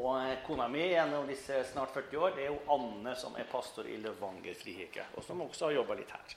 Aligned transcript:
Og 0.00 0.14
eh, 0.16 0.38
kona 0.46 0.68
mi 0.70 0.86
gjennom 0.88 1.26
disse 1.28 1.58
snart 1.68 1.92
40 1.92 2.22
år, 2.24 2.36
det 2.36 2.46
er 2.46 2.52
jo 2.54 2.60
Anne 2.72 3.12
som 3.18 3.34
er 3.36 3.48
pastor 3.50 3.88
i 3.88 3.98
Levanger 4.00 4.56
frikirke. 4.56 5.04
Og 5.18 5.26
som 5.26 5.42
også 5.44 5.68
har 5.68 5.80
jobba 5.80 5.98
litt 5.98 6.14
her. 6.14 6.36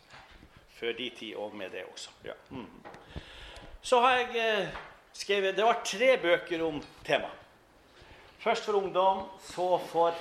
Før 0.73 0.97
de 0.97 1.07
tid 1.15 1.37
og 1.39 1.55
med 1.55 1.71
det 1.71 1.85
også. 1.87 2.11
Ja. 2.27 2.35
Mm. 2.51 2.67
Så 3.83 4.01
har 4.03 4.17
jeg 4.19 4.41
eh, 4.41 4.81
skrevet 5.15 5.55
Det 5.55 5.67
var 5.67 5.79
tre 5.85 6.17
bøker 6.19 6.65
om 6.65 6.81
temaet. 7.07 7.39
Først 8.43 8.65
for 8.67 8.75
ungdom, 8.75 9.21
så 9.39 9.77
for 9.87 10.17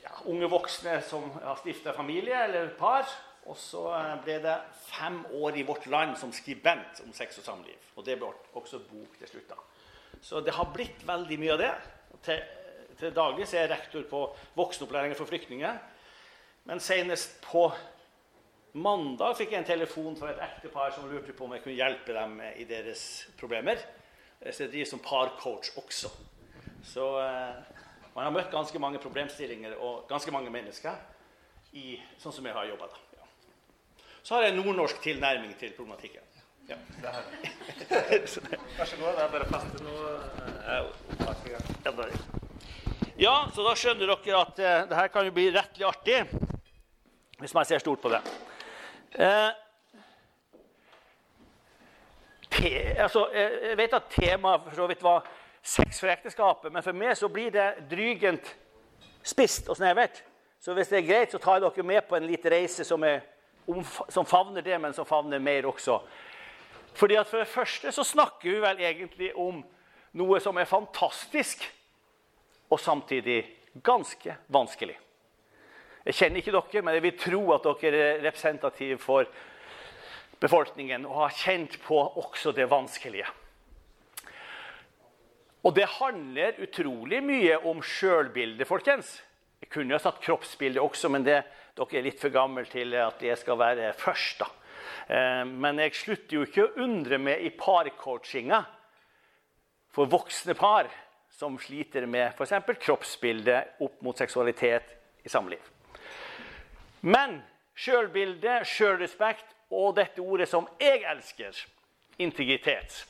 ja, 0.00 0.14
unge 0.32 0.48
voksne 0.48 0.94
som 1.04 1.26
har 1.42 1.58
stifta 1.60 1.92
familie 1.92 2.38
eller 2.46 2.70
par. 2.78 3.04
Og 3.44 3.58
så 3.60 3.82
eh, 3.98 4.14
ble 4.24 4.38
det 4.46 4.56
fem 4.86 5.20
år 5.36 5.60
i 5.60 5.66
Vårt 5.68 5.84
Land 5.92 6.16
som 6.16 6.32
skribent 6.32 7.04
om 7.04 7.12
sex 7.12 7.42
og 7.42 7.44
samliv. 7.50 7.90
Og 7.98 8.06
det 8.06 8.16
ble 8.22 8.32
også 8.56 8.80
bok 8.88 9.18
til 9.20 9.34
slutt. 9.34 9.52
da. 9.52 9.60
Så 10.24 10.40
det 10.40 10.56
har 10.56 10.72
blitt 10.72 11.04
veldig 11.04 11.38
mye 11.42 11.52
av 11.58 11.60
det. 11.60 11.74
Til, 12.24 12.40
til 12.98 13.14
daglig 13.14 13.46
er 13.50 13.64
jeg 13.64 13.70
rektor 13.74 14.06
på 14.10 14.22
voksenopplæringen 14.56 15.18
for 15.18 15.28
flyktninger. 15.28 15.78
Men 16.64 16.80
senest 16.80 17.36
på 17.44 17.66
mandag 18.74 19.36
fikk 19.38 19.52
jeg 19.52 19.62
en 19.62 19.68
telefon 19.68 20.16
fra 20.18 20.32
et 20.32 20.42
ektepar 20.46 20.94
som 20.94 21.10
lurte 21.10 21.34
på 21.36 21.46
om 21.46 21.52
jeg 21.54 21.62
kunne 21.64 21.76
hjelpe 21.76 22.16
dem 22.16 22.38
i 22.56 22.64
deres 22.68 23.02
problemer. 23.40 23.82
Så 24.50 24.64
jeg 24.64 24.72
driver 24.72 24.88
som 24.90 25.02
parcoach 25.04 25.76
også. 25.80 26.10
Så 26.84 27.04
eh, 27.20 27.74
man 28.14 28.26
har 28.26 28.34
møtt 28.34 28.52
ganske 28.52 28.78
mange 28.78 29.00
problemstillinger 29.00 29.76
og 29.78 30.04
ganske 30.08 30.32
mange 30.34 30.52
mennesker 30.52 30.98
i, 31.74 31.96
sånn 32.20 32.34
som 32.34 32.46
jeg 32.46 32.56
har 32.56 32.68
jobba. 32.68 32.90
Ja. 33.16 33.28
Så 34.22 34.36
har 34.36 34.46
jeg 34.46 34.56
nordnorsk 34.58 35.00
tilnærming 35.04 35.54
til 35.60 35.72
problematikken. 35.76 36.33
Ja. 36.68 36.76
det 37.00 37.10
Vær 38.78 38.84
så 38.84 38.96
god. 38.96 39.12
Det 39.16 39.22
er 39.24 39.32
bare 39.32 39.44
å 39.44 39.50
feste 39.52 39.82
noe 39.84 40.06
eh, 40.68 40.82
Ja, 43.20 43.34
så 43.54 43.66
da 43.66 43.74
skjønner 43.78 44.08
dere 44.08 44.40
at 44.40 44.58
eh, 44.58 44.86
det 44.88 44.96
her 44.98 45.12
kan 45.12 45.28
jo 45.28 45.34
bli 45.36 45.50
rettelig 45.52 45.86
artig. 45.88 46.24
Hvis 47.38 47.54
man 47.54 47.68
ser 47.68 47.82
stort 47.82 48.00
på 48.00 48.12
det. 48.12 48.20
Eh, 49.18 49.50
te, 52.50 52.74
altså, 53.02 53.26
jeg 53.34 53.76
vet 53.78 53.96
at 54.00 54.10
temaet 54.14 54.64
for 54.68 54.80
så 54.80 54.88
vidt 54.90 55.04
var 55.04 55.26
sex 55.64 56.00
for 56.00 56.12
ekteskapet, 56.12 56.72
men 56.72 56.84
for 56.84 56.96
meg 56.96 57.16
så 57.18 57.28
blir 57.32 57.50
det 57.52 57.68
drygent 57.90 58.54
spist 59.24 59.68
og 59.68 59.76
snevert. 59.76 60.22
Så 60.60 60.72
hvis 60.76 60.88
det 60.88 60.98
er 61.02 61.08
greit, 61.08 61.32
så 61.32 61.38
tar 61.38 61.58
jeg 61.58 61.66
dere 61.66 61.86
med 61.86 62.06
på 62.08 62.16
en 62.16 62.26
liten 62.28 62.52
reise 62.52 62.84
som, 62.88 63.02
er, 63.04 63.20
som 64.08 64.24
favner 64.24 64.64
det, 64.64 64.78
men 64.80 64.96
som 64.96 65.06
favner 65.08 65.42
mer 65.42 65.68
også. 65.68 65.98
Fordi 66.94 67.16
at 67.18 67.26
For 67.26 67.42
det 67.42 67.50
første 67.50 67.92
så 67.92 68.04
snakker 68.06 68.50
vi 68.50 68.60
vel 68.62 68.80
egentlig 68.80 69.32
om 69.36 69.62
noe 70.14 70.40
som 70.40 70.56
er 70.58 70.70
fantastisk, 70.70 71.64
og 72.70 72.80
samtidig 72.80 73.42
ganske 73.82 74.36
vanskelig. 74.48 74.96
Jeg 76.04 76.14
kjenner 76.14 76.40
ikke 76.40 76.54
dere, 76.54 76.82
men 76.84 76.94
jeg 76.94 77.02
vil 77.02 77.18
tro 77.18 77.42
at 77.54 77.66
dere 77.82 78.00
er 78.02 78.22
representative 78.24 78.98
for 79.00 79.28
befolkningen 80.40 81.06
og 81.08 81.22
har 81.22 81.36
kjent 81.38 81.78
på 81.84 81.98
også 82.20 82.52
det 82.52 82.66
vanskelige. 82.70 83.26
Og 85.64 85.72
det 85.74 85.86
handler 85.96 86.58
utrolig 86.60 87.22
mye 87.24 87.56
om 87.64 87.80
sjølbildet, 87.80 88.68
folkens. 88.68 89.16
Jeg 89.62 89.70
kunne 89.72 89.94
jo 89.94 89.96
ha 89.96 90.04
satt 90.04 90.20
kroppsbildet 90.20 90.82
også, 90.82 91.08
men 91.08 91.24
det, 91.24 91.38
dere 91.78 91.98
er 91.98 92.04
litt 92.04 92.20
for 92.20 92.34
gamle 92.34 92.66
til 92.68 92.92
at 93.00 93.16
det 93.22 93.38
skal 93.40 93.58
være 93.58 93.94
først. 93.96 94.44
da. 94.44 94.50
Eh, 95.08 95.44
men 95.44 95.80
jeg 95.82 95.96
slutter 95.98 96.38
jo 96.38 96.46
ikke 96.46 96.66
å 96.66 96.84
undre 96.84 97.18
meg 97.20 97.44
i 97.44 97.52
parcoachinga 97.58 98.62
for 99.94 100.10
voksne 100.10 100.56
par 100.58 100.90
som 101.34 101.56
sliter 101.58 102.06
med 102.06 102.34
f.eks. 102.34 102.54
kroppsbildet 102.86 103.80
opp 103.82 104.02
mot 104.06 104.18
seksualitet 104.18 104.94
i 105.26 105.32
samliv. 105.32 105.62
Men 107.04 107.40
sjølbilde, 107.74 108.60
sjølrespekt 108.68 109.50
og 109.74 109.96
dette 109.98 110.22
ordet 110.22 110.48
som 110.48 110.68
jeg 110.80 111.02
elsker, 111.10 111.56
integritet 112.22 113.04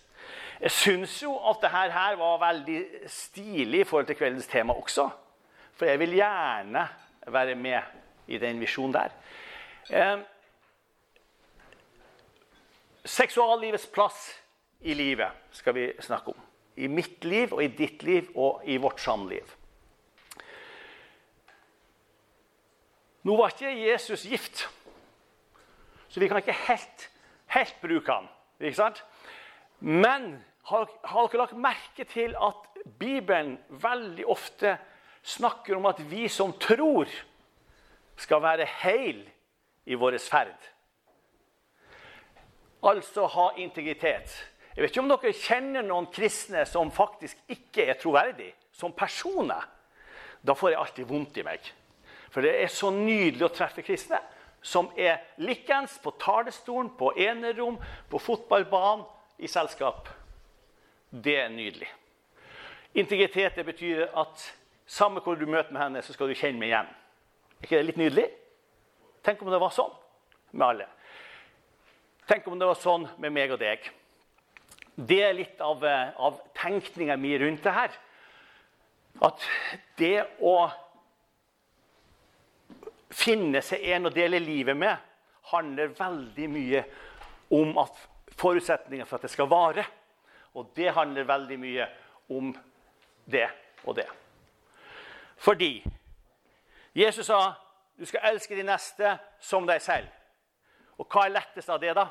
Jeg 0.62 0.70
syns 0.72 1.18
jo 1.20 1.34
at 1.50 1.58
dette 1.60 1.92
her 1.92 2.14
var 2.16 2.38
veldig 2.40 3.08
stilig 3.10 3.82
i 3.82 3.84
forhold 3.84 4.06
til 4.08 4.16
kveldens 4.16 4.46
tema 4.48 4.72
også. 4.72 5.08
For 5.76 5.90
jeg 5.90 5.98
vil 6.00 6.14
gjerne 6.16 6.86
være 7.26 7.54
med 7.58 7.82
i 8.32 8.38
den 8.38 8.60
visjonen 8.62 8.94
der. 8.94 10.22
Seksuallivets 13.04 13.86
plass 13.92 14.30
i 14.80 14.94
livet 14.96 15.28
skal 15.52 15.76
vi 15.76 15.90
snakke 16.00 16.32
om. 16.32 16.40
I 16.76 16.88
mitt 16.88 17.24
liv 17.24 17.52
og 17.52 17.60
i 17.62 17.68
ditt 17.68 18.02
liv 18.02 18.30
og 18.34 18.64
i 18.64 18.78
vårt 18.80 19.00
samliv. 19.00 19.44
Nå 23.24 23.36
var 23.36 23.52
ikke 23.52 23.70
Jesus 23.72 24.24
gift, 24.28 24.66
så 26.08 26.20
vi 26.20 26.28
kan 26.28 26.40
ikke 26.40 26.56
helt, 26.66 27.06
helt 27.54 27.78
bruke 27.80 28.12
han. 28.12 28.26
Ikke 28.60 28.76
sant? 28.76 29.00
Men 29.80 30.34
har, 30.68 30.88
har 31.04 31.28
dere 31.28 31.44
lagt 31.44 31.56
merke 31.60 32.04
til 32.08 32.36
at 32.40 32.68
Bibelen 33.00 33.56
veldig 33.68 34.26
ofte 34.28 34.76
snakker 35.24 35.76
om 35.76 35.88
at 35.88 36.00
vi 36.10 36.28
som 36.28 36.52
tror, 36.60 37.08
skal 38.16 38.44
være 38.44 38.68
heil 38.84 39.24
i 39.84 39.96
vår 39.98 40.16
ferd? 40.22 40.73
Altså 42.84 43.26
ha 43.32 43.48
integritet. 43.60 44.32
Jeg 44.74 44.82
vet 44.82 44.90
ikke 44.90 45.04
om 45.04 45.10
dere 45.12 45.32
kjenner 45.38 45.86
noen 45.86 46.08
kristne 46.12 46.64
som 46.66 46.90
faktisk 46.94 47.38
ikke 47.52 47.86
er 47.88 47.98
troverdige 48.00 48.56
som 48.74 48.92
personer. 48.92 49.62
Da 50.42 50.56
får 50.58 50.72
jeg 50.72 50.80
alltid 50.80 51.08
vondt 51.08 51.38
i 51.38 51.46
meg. 51.46 51.68
For 52.34 52.42
det 52.42 52.56
er 52.58 52.72
så 52.72 52.90
nydelig 52.90 53.46
å 53.46 53.52
treffe 53.54 53.84
kristne 53.86 54.18
som 54.64 54.88
er 54.96 55.20
likens 55.44 55.98
på 56.02 56.14
talerstolen, 56.20 56.90
på 56.98 57.12
enerom, 57.20 57.76
på 58.10 58.18
fotballbanen, 58.18 59.04
i 59.38 59.48
selskap. 59.50 60.08
Det 61.10 61.34
er 61.42 61.48
nydelig. 61.50 61.88
Integritet 62.94 63.56
det 63.58 63.64
betyr 63.66 64.04
at 64.14 64.44
samme 64.86 65.20
hvor 65.24 65.34
du 65.34 65.46
møter 65.46 65.74
med 65.74 65.82
henne, 65.82 66.02
så 66.02 66.14
skal 66.14 66.30
du 66.30 66.38
kjenne 66.38 66.60
meg 66.60 66.70
igjen. 66.70 66.90
Er 67.58 67.66
ikke 67.66 67.80
det 67.80 67.88
litt 67.88 67.98
nydelig? 67.98 68.26
Tenk 69.26 69.42
om 69.42 69.50
det 69.50 69.60
var 69.62 69.74
sånn 69.74 69.92
med 70.54 70.66
alle. 70.68 70.86
Tenk 72.26 72.46
om 72.48 72.58
det 72.58 72.68
var 72.68 72.80
sånn 72.80 73.04
med 73.20 73.34
meg 73.36 73.52
og 73.52 73.60
deg. 73.60 73.84
Det 74.94 75.20
er 75.26 75.34
litt 75.36 75.60
av, 75.60 75.84
eh, 75.84 76.14
av 76.16 76.40
tenkninga 76.54 77.16
mi 77.16 77.38
rundt 77.38 77.62
det 77.62 77.72
her. 77.72 77.90
At 79.22 79.42
det 79.96 80.26
å 80.40 80.70
finne 83.10 83.60
seg 83.62 83.84
en 83.94 84.06
å 84.06 84.14
dele 84.14 84.40
livet 84.40 84.76
med, 84.76 84.96
handler 85.52 85.92
veldig 85.98 86.48
mye 86.50 86.84
om 87.50 87.76
at 87.78 87.98
forutsetninger 88.38 89.06
for 89.06 89.16
at 89.16 89.22
det 89.22 89.30
skal 89.30 89.50
vare. 89.50 89.84
Og 90.54 90.72
det 90.74 90.94
handler 90.94 91.28
veldig 91.28 91.58
mye 91.60 91.88
om 92.30 92.54
det 93.30 93.48
og 93.84 93.96
det. 93.96 94.08
Fordi 95.36 95.84
Jesus 96.94 97.26
sa 97.26 97.54
du 97.98 98.06
skal 98.06 98.32
elske 98.32 98.56
de 98.56 98.64
neste 98.66 99.18
som 99.40 99.66
deg 99.66 99.82
selv. 99.82 100.08
Og 101.00 101.08
hva 101.08 101.26
er 101.26 101.34
lettest 101.34 101.70
av 101.72 101.80
det, 101.82 101.94
da? 101.96 102.08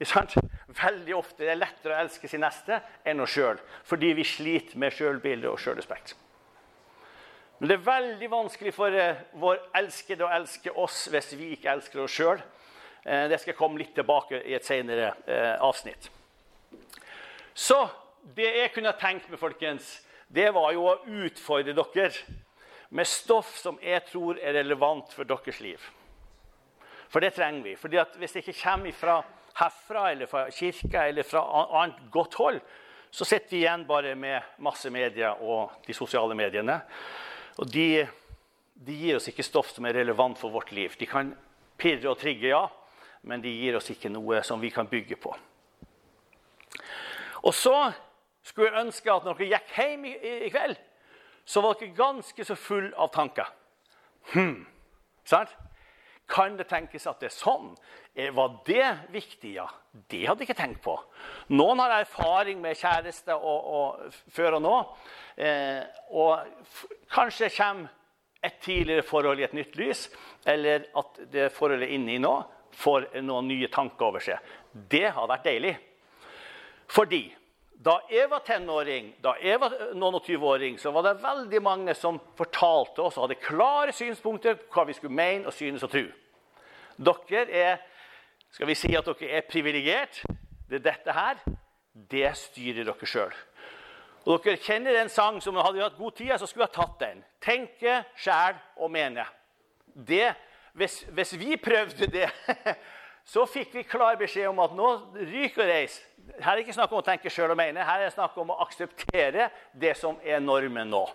Veldig 0.00 1.14
ofte 1.16 1.44
er 1.44 1.52
det 1.52 1.60
lettere 1.60 1.96
å 1.96 2.02
elske 2.04 2.28
sin 2.28 2.40
neste 2.44 2.78
enn 3.04 3.20
oss 3.20 3.34
sjøl. 3.34 3.60
Fordi 3.84 4.12
vi 4.16 4.24
sliter 4.24 4.80
med 4.80 4.94
sjølbilde 4.96 5.50
og 5.50 5.60
sjølrespekt. 5.60 6.14
Men 7.60 7.68
det 7.68 7.76
er 7.76 7.84
veldig 7.84 8.30
vanskelig 8.32 8.72
for 8.72 8.94
eh, 8.96 9.18
vår 9.36 9.58
elskede 9.76 10.24
å 10.24 10.32
elske 10.32 10.72
oss 10.72 11.02
hvis 11.12 11.34
vi 11.36 11.50
ikke 11.56 11.74
elsker 11.74 12.00
oss 12.00 12.14
sjøl. 12.16 12.40
Eh, 13.04 13.26
det 13.28 13.36
skal 13.40 13.52
jeg 13.52 13.58
komme 13.58 13.82
litt 13.82 13.92
tilbake 13.96 14.40
i 14.48 14.54
et 14.56 14.64
senere 14.64 15.10
eh, 15.28 15.58
avsnitt. 15.60 16.08
Så 17.52 17.82
det 18.36 18.48
jeg 18.48 18.72
kunne 18.72 18.96
tenkt 18.96 19.28
meg, 19.28 19.40
folkens, 19.42 19.98
det 20.32 20.48
var 20.56 20.72
jo 20.72 20.86
å 20.88 20.98
utfordre 21.26 21.76
dere 21.76 22.12
med 22.96 23.06
stoff 23.06 23.52
som 23.60 23.76
jeg 23.84 24.06
tror 24.08 24.40
er 24.40 24.56
relevant 24.56 25.12
for 25.12 25.28
deres 25.28 25.60
liv. 25.60 25.84
For 27.10 27.22
det 27.22 27.34
trenger 27.34 27.62
vi. 27.62 27.76
Fordi 27.76 27.98
at 28.00 28.16
Hvis 28.16 28.32
det 28.32 28.46
ikke 28.46 28.62
kommer 28.62 28.92
fra 28.92 29.22
herfra 29.60 30.10
eller 30.10 30.26
fra 30.26 30.46
kirka 30.50 31.08
eller 31.08 31.22
fra 31.26 31.42
annet 31.82 31.98
godt 32.10 32.34
hold, 32.34 32.60
så 33.10 33.24
sitter 33.24 33.50
vi 33.50 33.62
igjen 33.64 33.86
bare 33.86 34.14
med 34.14 34.40
masse 34.58 34.90
medier 34.90 35.42
og 35.42 35.82
de 35.86 35.94
sosiale 35.94 36.34
mediene. 36.34 36.80
Og 37.58 37.66
de, 37.72 38.06
de, 38.74 38.94
gir 38.94 39.16
oss 39.18 39.26
ikke 39.28 39.42
stoff 39.42 39.72
som 39.74 39.86
er 39.86 39.98
relevant 39.98 40.38
for 40.38 40.54
vårt 40.54 40.70
liv. 40.72 40.94
De 40.98 41.06
kan 41.06 41.32
pirre 41.78 42.12
og 42.12 42.20
trigge, 42.20 42.52
ja, 42.52 42.68
men 43.22 43.42
de 43.42 43.50
gir 43.50 43.76
oss 43.76 43.90
ikke 43.90 44.12
noe 44.12 44.44
som 44.46 44.62
vi 44.62 44.70
kan 44.70 44.86
bygge 44.88 45.18
på. 45.18 45.34
Og 47.42 47.54
så 47.56 47.90
skulle 48.46 48.70
jeg 48.70 48.86
ønske 48.86 49.12
at 49.12 49.26
når 49.26 49.40
dere 49.40 49.56
gikk 49.56 49.74
hjem 49.76 50.06
i, 50.06 50.14
i 50.46 50.52
kveld, 50.52 50.78
så 51.44 51.62
var 51.64 51.80
dere 51.80 51.96
ganske 51.96 52.46
så 52.46 52.54
full 52.54 52.92
av 52.94 53.10
tanker. 53.12 53.50
Hm, 54.30 54.62
sant? 55.26 55.50
Kan 56.30 56.56
det 56.58 56.68
tenkes 56.70 57.08
at 57.10 57.20
det 57.22 57.30
er 57.30 57.34
sånn? 57.34 57.72
Eh, 58.14 58.30
Var 58.34 58.52
det 58.66 58.86
viktig? 59.10 59.54
Ja, 59.56 59.66
det 60.10 60.24
hadde 60.28 60.44
jeg 60.44 60.50
ikke 60.50 60.60
tenkt 60.62 60.82
på. 60.84 60.94
Noen 61.56 61.82
har 61.82 61.96
erfaring 62.00 62.60
med 62.62 62.78
kjæreste 62.78 63.34
og, 63.34 63.70
og, 63.80 64.20
før 64.30 64.60
og 64.60 64.62
nå. 64.62 64.76
Eh, 65.42 65.82
og 66.14 66.46
kanskje 67.10 67.50
kommer 67.56 67.90
et 68.42 68.56
tidligere 68.62 69.04
forhold 69.04 69.42
i 69.42 69.44
et 69.44 69.56
nytt 69.56 69.74
lys, 69.76 70.06
eller 70.48 70.86
at 70.96 71.18
det 71.32 71.50
forholdet 71.52 71.90
inne 71.92 72.14
i 72.14 72.22
nå, 72.22 72.32
får 72.80 73.10
noen 73.20 73.50
nye 73.50 73.68
tanker 73.68 74.06
over 74.06 74.22
seg. 74.24 74.38
Det 74.72 75.10
har 75.12 75.28
vært 75.28 75.44
deilig. 75.44 75.74
Fordi 76.90 77.24
da 77.80 77.98
jeg 78.12 78.28
var 78.30 78.42
tenåring, 78.44 79.14
da 79.24 79.34
jeg 79.40 79.60
var 79.60 79.72
noen 79.96 80.18
og 80.18 80.24
20-åring, 80.26 80.78
så 80.80 80.92
var 80.92 81.06
det 81.06 81.22
veldig 81.22 81.60
mange 81.64 81.94
som 81.96 82.18
fortalte 82.36 83.00
oss 83.00 83.16
og 83.16 83.24
hadde 83.26 83.38
klare 83.40 83.94
synspunkter 83.96 84.58
på 84.60 84.74
hva 84.74 84.84
vi 84.88 84.96
skulle 84.98 85.16
mene 85.16 85.48
og 85.48 85.56
synes 85.56 85.84
og 85.86 85.92
tro. 85.92 86.02
Dere 87.00 87.46
er 87.48 87.78
skal 88.50 88.66
vi 88.66 88.74
si 88.76 88.90
at 88.98 89.06
dere 89.06 89.38
er 89.38 89.46
privilegert. 89.48 90.22
Det 90.68 90.80
er 90.80 90.86
dette 90.90 91.14
her. 91.14 91.40
Det 92.10 92.28
styrer 92.36 92.84
dere 92.84 93.08
sjøl. 93.08 93.34
Og 94.26 94.44
dere 94.44 94.60
kjenner 94.60 94.98
en 95.00 95.12
sang 95.12 95.40
som 95.42 95.56
hadde 95.56 95.78
vi 95.78 95.84
hatt 95.84 95.98
god 95.98 96.16
tid, 96.18 96.32
så 96.38 96.48
skulle 96.48 96.68
ha 96.68 96.74
tatt 96.74 96.98
den. 97.00 97.22
Tenke, 97.40 98.02
sjæl 98.20 98.58
og 98.76 98.90
mene. 98.92 99.24
Det, 99.94 100.34
hvis, 100.76 101.00
hvis 101.14 101.34
vi 101.40 101.56
prøvde 101.56 102.10
det, 102.10 102.28
så 103.32 103.46
fikk 103.48 103.74
vi 103.78 103.86
klar 103.88 104.18
beskjed 104.20 104.50
om 104.50 104.60
at 104.62 104.76
nå 104.76 104.90
ryker 105.16 105.64
og 105.64 105.70
reis. 105.70 106.00
Her 106.36 106.52
er 106.52 106.60
det 106.60 106.66
ikke 106.66 106.76
snakk 106.76 106.92
om 106.92 107.00
å 107.00 107.06
tenke 107.06 107.32
sjøl 107.32 107.54
og 107.54 107.58
mene, 107.58 107.86
her 107.86 108.02
er 108.02 108.10
det 108.10 108.16
snakk 108.18 108.36
om 108.38 108.52
å 108.52 108.60
akseptere 108.66 109.48
det 109.72 109.96
som 109.98 110.20
er 110.22 110.42
normen 110.44 110.92
nå. 110.92 111.06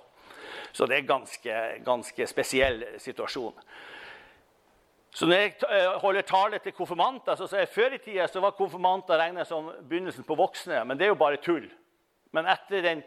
Så 0.75 0.87
det 0.89 0.97
er 0.97 1.03
en 1.05 1.13
ganske, 1.13 1.59
ganske 1.85 2.27
spesiell 2.27 2.81
situasjon. 2.99 3.53
Så 5.15 5.27
når 5.29 5.39
jeg 5.39 5.53
eh, 5.71 5.93
holder 6.01 6.25
tale 6.27 6.59
til 6.59 6.73
konfirmanter, 6.75 7.37
så 7.39 7.47
sier 7.47 7.63
jeg 7.63 7.71
før 7.71 7.93
i 7.95 7.99
tida 8.03 8.25
så 8.27 8.41
var 8.43 8.57
konfirmanter 8.57 9.19
regnet 9.21 9.47
som 9.47 9.69
begynnelsen 9.87 10.27
på 10.27 10.35
voksne. 10.35 10.81
Men 10.83 10.99
det 10.99 11.07
er 11.07 11.13
jo 11.13 11.19
bare 11.21 11.39
tull. 11.39 11.69
Men 12.35 12.49
etter 12.51 12.83
den 12.83 13.03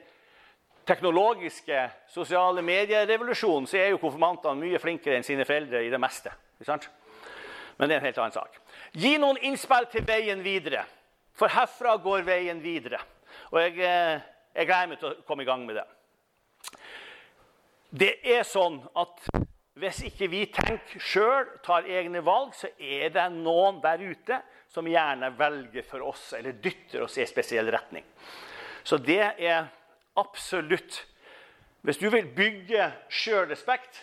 teknologiske 0.88 1.82
sosiale 2.08 2.64
medierevolusjonen 2.64 3.69
så 3.69 3.76
er 3.76 3.90
jo 3.93 4.00
konfirmantene 4.00 4.56
mye 4.62 4.81
flinkere 4.81 5.19
enn 5.19 5.26
sine 5.26 5.44
foreldre 5.44 5.82
i 5.84 5.90
det 5.93 6.00
meste. 6.00 6.32
Men 6.64 7.90
det 7.90 7.99
er 7.99 8.00
en 8.00 8.08
helt 8.08 8.22
annen 8.25 8.37
sak. 8.38 8.56
Gi 8.96 9.12
noen 9.20 9.37
innspill 9.44 9.90
til 9.93 10.06
veien 10.08 10.40
videre. 10.43 10.87
For 11.37 11.52
herfra 11.52 11.99
går 12.02 12.25
veien 12.26 12.64
videre. 12.64 13.02
Og 13.52 13.61
jeg, 13.61 13.76
eh, 13.84 14.25
jeg 14.56 14.66
gleder 14.66 14.88
meg 14.94 15.02
til 15.02 15.12
å 15.12 15.28
komme 15.28 15.44
i 15.44 15.50
gang 15.50 15.69
med 15.69 15.76
det. 15.76 15.84
Det 17.93 18.14
er 18.25 18.49
sånn 18.49 18.81
at 18.96 19.28
hvis 19.78 20.00
ikke 20.08 20.26
vi 20.30 20.44
tenker 20.50 21.02
sjøl, 21.02 21.46
tar 21.62 21.86
egne 21.86 22.22
valg, 22.26 22.54
så 22.56 22.70
er 22.78 23.12
det 23.14 23.26
noen 23.36 23.78
der 23.82 24.02
ute 24.02 24.40
som 24.72 24.88
gjerne 24.88 25.30
velger 25.38 25.86
for 25.86 26.04
oss 26.10 26.32
eller 26.38 26.56
dytter 26.62 27.04
oss 27.06 27.19
i 27.19 27.22
en 27.22 27.30
spesiell 27.30 27.70
retning. 27.72 28.06
Så 28.82 28.98
det 28.98 29.22
er 29.22 29.70
absolutt 30.19 31.04
Hvis 31.86 32.00
du 32.02 32.08
vil 32.10 32.26
bygge 32.34 32.88
sjølrespekt, 33.08 34.00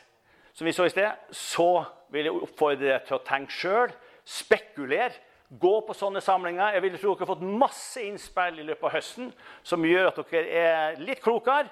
som 0.56 0.66
vi 0.66 0.72
så 0.72 0.86
i 0.88 0.92
sted, 0.94 1.12
så 1.36 1.84
vil 2.10 2.30
jeg 2.30 2.38
oppfordre 2.46 2.88
deg 2.88 3.04
til 3.04 3.18
å 3.18 3.26
tenke 3.28 3.52
sjøl, 3.52 3.92
spekulere. 4.24 5.12
Gå 5.60 5.74
på 5.86 5.94
sånne 5.94 6.22
samlinger. 6.24 6.72
Jeg 6.74 6.86
vil 6.86 6.96
tro 6.96 7.12
dere 7.12 7.28
har 7.28 7.32
fått 7.34 7.44
masse 7.44 8.02
innspill 8.02 8.62
i 8.64 8.66
løpet 8.70 8.88
av 8.88 8.96
høsten 8.96 9.28
som 9.68 9.84
gjør 9.86 10.08
at 10.08 10.22
dere 10.32 10.64
er 10.64 11.04
litt 11.04 11.22
klokere, 11.22 11.68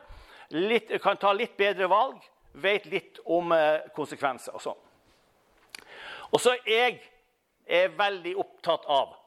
litt, 0.59 0.91
kan 1.01 1.17
ta 1.17 1.31
litt 1.33 1.55
bedre 1.57 1.88
valg, 1.89 2.19
vet 2.53 2.85
litt 2.85 3.19
om 3.25 3.51
eh, 3.51 3.81
konsekvenser 3.95 4.55
og 4.55 4.63
sånn. 4.63 4.79
Og 6.33 6.41
så 6.41 6.55
jeg 6.65 7.00
er 7.67 7.94
veldig 7.97 8.38
opptatt 8.41 8.88
av 8.89 9.19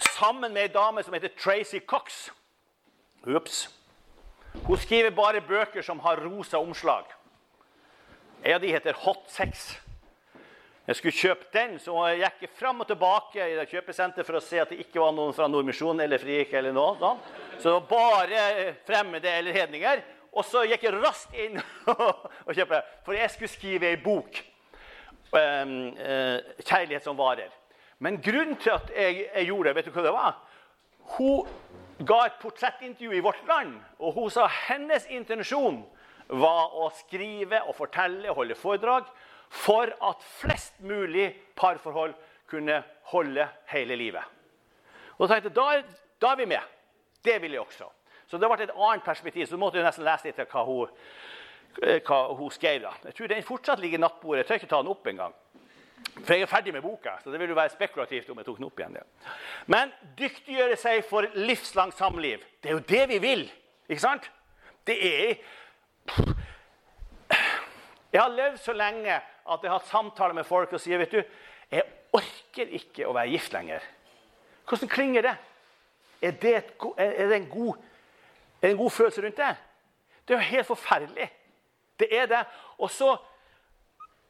Sammen 0.00 0.52
med 0.52 0.62
ei 0.62 0.72
dame 0.72 1.02
som 1.04 1.12
heter 1.12 1.32
Tracy 1.36 1.80
Cox 1.80 2.30
Ups. 3.28 3.66
Hun 4.66 4.78
skriver 4.80 5.12
bare 5.12 5.42
bøker 5.44 5.84
som 5.84 6.00
har 6.00 6.20
rosa 6.24 6.58
omslag. 6.58 7.04
En 8.42 8.54
av 8.56 8.60
de 8.60 8.72
heter 8.72 8.96
Hot 9.04 9.28
Sex. 9.28 9.74
Jeg 10.86 10.96
skulle 10.96 11.16
kjøpe 11.16 11.48
den, 11.52 11.76
så 11.78 11.92
jeg 12.08 12.32
gikk 12.40 12.56
fram 12.58 12.80
og 12.82 12.88
tilbake 12.88 13.44
i 13.44 13.56
det 13.58 13.68
kjøpesenteret 13.70 14.26
for 14.26 14.40
å 14.40 14.42
se 14.42 14.58
at 14.62 14.72
det 14.72 14.80
ikke 14.82 15.02
var 15.02 15.12
noen 15.14 15.36
fra 15.36 15.46
Nordmisjonen 15.48 16.00
eller 16.02 16.18
Frikirke. 16.18 16.58
eller 16.58 16.72
noe. 16.74 17.12
Så 17.58 17.68
det 17.68 17.74
var 17.76 17.90
bare 17.92 18.72
fremmede 18.88 19.30
eller 19.30 19.54
hedninger. 19.54 20.02
Og 20.30 20.46
så 20.46 20.62
gikk 20.68 20.84
jeg 20.86 20.98
raskt 21.00 21.34
inn 21.34 21.58
og 22.46 22.52
kjøpte, 22.54 22.82
for 23.06 23.18
jeg 23.18 23.32
skulle 23.32 23.50
skrive 23.50 23.90
ei 23.90 23.98
bok. 24.00 24.42
Um, 25.30 25.94
uh, 25.94 26.38
'Kjærlighet 26.58 27.04
som 27.06 27.18
varer'. 27.18 27.54
Men 27.98 28.18
grunnen 28.22 28.56
til 28.56 28.70
at 28.70 28.90
jeg, 28.96 29.26
jeg 29.34 29.46
gjorde 29.46 29.68
det, 29.68 29.76
vet 29.76 29.86
du 29.86 29.92
hva 29.94 30.02
det 30.02 30.14
var? 30.14 30.38
Hun 31.18 32.06
ga 32.06 32.20
et 32.26 32.38
portrettintervju 32.40 33.12
i 33.12 33.22
Vårt 33.22 33.42
Land, 33.48 33.76
og 33.98 34.14
hun 34.16 34.30
sa 34.32 34.46
hennes 34.68 35.06
intensjon 35.12 35.82
var 36.30 36.74
å 36.78 36.88
skrive 36.94 37.60
og 37.66 37.76
fortelle 37.76 38.30
og 38.30 38.40
holde 38.40 38.56
foredrag 38.58 39.10
for 39.50 39.90
at 39.90 40.26
flest 40.40 40.78
mulig 40.80 41.32
parforhold 41.58 42.14
kunne 42.50 42.82
holde 43.12 43.46
hele 43.74 43.98
livet. 43.98 44.22
Og 45.18 45.26
da 45.28 45.36
tenkte 45.36 45.50
jeg, 45.50 45.84
da, 45.84 45.98
da 46.22 46.32
er 46.32 46.40
vi 46.40 46.50
med. 46.54 46.76
Det 47.24 47.36
vil 47.42 47.58
jeg 47.58 47.60
også. 47.60 47.90
Så 48.30 48.38
det 48.38 48.48
ble 48.48 48.62
et 48.62 48.70
annet 48.76 49.04
perspektiv. 49.04 49.46
Så 49.46 49.56
du 49.56 49.60
måtte 49.62 49.80
jo 49.80 49.84
nesten 49.84 50.06
lese 50.06 50.28
litt 50.28 50.38
av 50.38 50.50
hva 50.52 50.64
hun, 50.68 50.90
eh, 51.82 52.00
hva 52.06 52.20
hun 52.38 52.50
skrev. 52.54 52.82
da. 52.82 52.92
Jeg 53.04 53.14
tror 53.14 53.28
den 53.28 53.42
fortsatt 53.42 53.80
ligger 53.82 53.98
i 53.98 54.04
nattbordet. 54.06 54.44
Jeg 54.44 54.46
tør 54.46 54.60
ikke 54.60 54.70
ta 54.70 54.82
den 54.82 54.92
opp 54.92 55.06
engang. 55.06 55.34
For 56.24 56.34
jeg 56.34 56.42
er 56.42 56.46
ferdig 56.46 56.72
med 56.72 56.82
boka, 56.82 57.18
så 57.22 57.30
det 57.30 57.40
ville 57.40 57.56
være 57.56 57.72
spekulativt 57.74 58.30
om 58.30 58.38
jeg 58.38 58.46
tok 58.46 58.56
den 58.58 58.66
opp 58.66 58.80
igjen. 58.80 58.96
Ja. 58.96 59.32
Men 59.66 59.92
dyktiggjøre 60.18 60.76
seg 60.80 61.04
for 61.08 61.26
livslangt 61.34 61.96
samliv. 61.98 62.44
Det 62.62 62.70
er 62.70 62.78
jo 62.78 62.84
det 62.88 63.08
vi 63.08 63.18
vil. 63.18 63.44
Ikke 63.88 64.02
sant? 64.02 64.30
Det 64.86 64.96
er 64.96 65.34
Jeg 68.12 68.20
har 68.20 68.32
levd 68.34 68.58
så 68.58 68.72
lenge 68.74 69.14
at 69.14 69.62
jeg 69.62 69.70
har 69.70 69.78
hatt 69.78 69.86
samtaler 69.86 70.34
med 70.34 70.46
folk 70.46 70.72
og 70.72 70.80
sier 70.82 70.98
vet 70.98 71.12
du, 71.14 71.20
jeg 71.70 71.84
orker 72.12 72.72
ikke 72.74 73.06
å 73.06 73.14
være 73.14 73.30
gift 73.30 73.52
lenger. 73.54 73.84
Hvordan 74.66 74.90
klinger 74.90 75.22
det? 75.28 75.36
Er 76.20 76.34
det, 76.42 76.54
er 76.98 77.28
det 77.30 77.36
en 77.36 77.48
god, 77.48 77.78
er 78.60 78.68
det 78.68 78.70
en 78.70 78.82
god 78.82 78.90
følelse 78.90 79.22
rundt 79.24 79.36
det? 79.36 79.56
Det 80.28 80.34
er 80.34 80.38
jo 80.38 80.50
helt 80.50 80.66
forferdelig. 80.66 81.30
Det 82.00 82.08
er 82.18 82.26
det. 82.26 82.44
Og 82.78 82.90
så, 82.90 83.16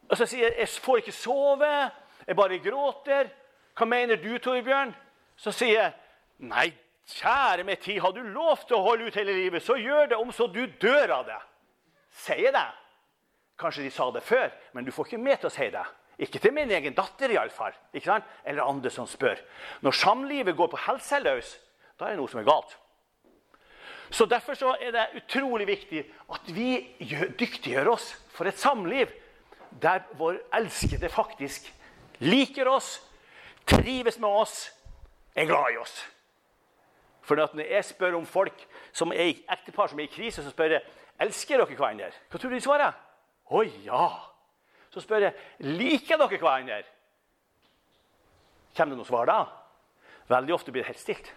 og 0.09 0.17
så 0.17 0.27
sier 0.27 0.49
jeg 0.49 0.59
jeg 0.59 0.69
får 0.69 1.03
ikke 1.03 1.15
sove, 1.15 1.91
jeg 2.27 2.37
bare 2.37 2.59
gråter. 2.62 3.31
Hva 3.79 3.87
mener 3.87 4.17
du, 4.17 4.38
Torbjørn? 4.38 4.94
Så 5.37 5.53
sier 5.56 5.77
jeg 5.77 5.93
nei, 6.50 6.71
kjære 7.11 7.65
min 7.65 7.81
tid, 7.81 8.00
har 8.00 8.12
du 8.12 8.23
lov 8.23 8.67
til 8.67 8.77
å 8.77 8.85
holde 8.85 9.09
ut 9.09 9.17
hele 9.19 9.35
livet, 9.35 9.62
så 9.62 9.77
gjør 9.77 10.12
det 10.12 10.19
om 10.21 10.33
så 10.33 10.47
du 10.47 10.62
dør 10.81 11.17
av 11.21 11.26
det. 11.29 11.38
Sier 12.23 12.52
det? 12.55 12.66
Kanskje 13.61 13.85
de 13.85 13.93
sa 13.93 14.09
det 14.14 14.23
før, 14.25 14.50
men 14.73 14.87
du 14.87 14.93
får 14.93 15.11
ikke 15.11 15.23
med 15.23 15.40
til 15.40 15.50
å 15.50 15.55
si 15.55 15.69
det. 15.73 15.87
Ikke 16.21 16.40
til 16.40 16.52
min 16.52 16.71
egen 16.71 16.97
datter, 16.97 17.33
iallfall. 17.33 17.76
Eller 17.97 18.62
andre 18.64 18.93
som 18.93 19.09
spør. 19.09 19.40
Når 19.81 19.97
samlivet 19.97 20.57
går 20.57 20.69
på 20.73 20.81
helseløs, 20.87 21.55
da 21.97 22.09
er 22.09 22.14
det 22.14 22.21
noe 22.21 22.28
som 22.28 22.40
er 22.43 22.49
galt. 22.49 22.76
Så 24.11 24.26
Derfor 24.26 24.55
så 24.55 24.75
er 24.81 24.90
det 24.90 25.23
utrolig 25.23 25.67
viktig 25.67 26.05
at 26.35 26.55
vi 26.55 26.73
gjør, 26.99 27.31
dyktiggjør 27.38 27.93
oss 27.93 28.11
for 28.35 28.49
et 28.50 28.59
samliv 28.59 29.11
der 29.83 30.02
vår 30.19 30.40
elskede 30.55 31.09
faktisk 31.09 31.69
liker 32.21 32.69
oss, 32.69 32.99
trives 33.67 34.19
med 34.19 34.29
oss, 34.29 34.73
er 35.37 35.47
glad 35.47 35.75
i 35.75 35.79
oss. 35.79 35.95
For 37.23 37.38
når 37.38 37.62
jeg 37.62 37.85
spør 37.85 38.17
om 38.19 38.26
folk 38.26 38.67
som 38.93 39.12
er 39.12 39.37
ektepar 39.52 39.88
som 39.88 40.00
er 40.00 40.09
i 40.09 40.12
krise, 40.12 40.43
så 40.43 40.50
spør 40.50 40.75
jeg 40.75 40.83
elsker 41.23 41.61
dere 41.61 41.76
hverandre. 41.76 42.11
Hva 42.31 42.40
tror 42.40 42.50
du 42.50 42.57
de 42.57 42.64
svarer? 42.64 42.97
Å 43.50 43.62
ja. 43.87 44.09
Så 44.90 45.05
spør 45.05 45.29
jeg 45.29 45.69
liker 45.79 46.19
dere 46.19 46.40
hverandre. 46.40 46.83
Kommer 48.75 48.97
det 48.97 48.99
noe 48.99 49.07
svar 49.09 49.31
da? 49.31 49.38
Veldig 50.31 50.55
ofte 50.55 50.75
blir 50.75 50.83
det 50.83 50.90
helt 50.90 51.02
stilt. 51.02 51.31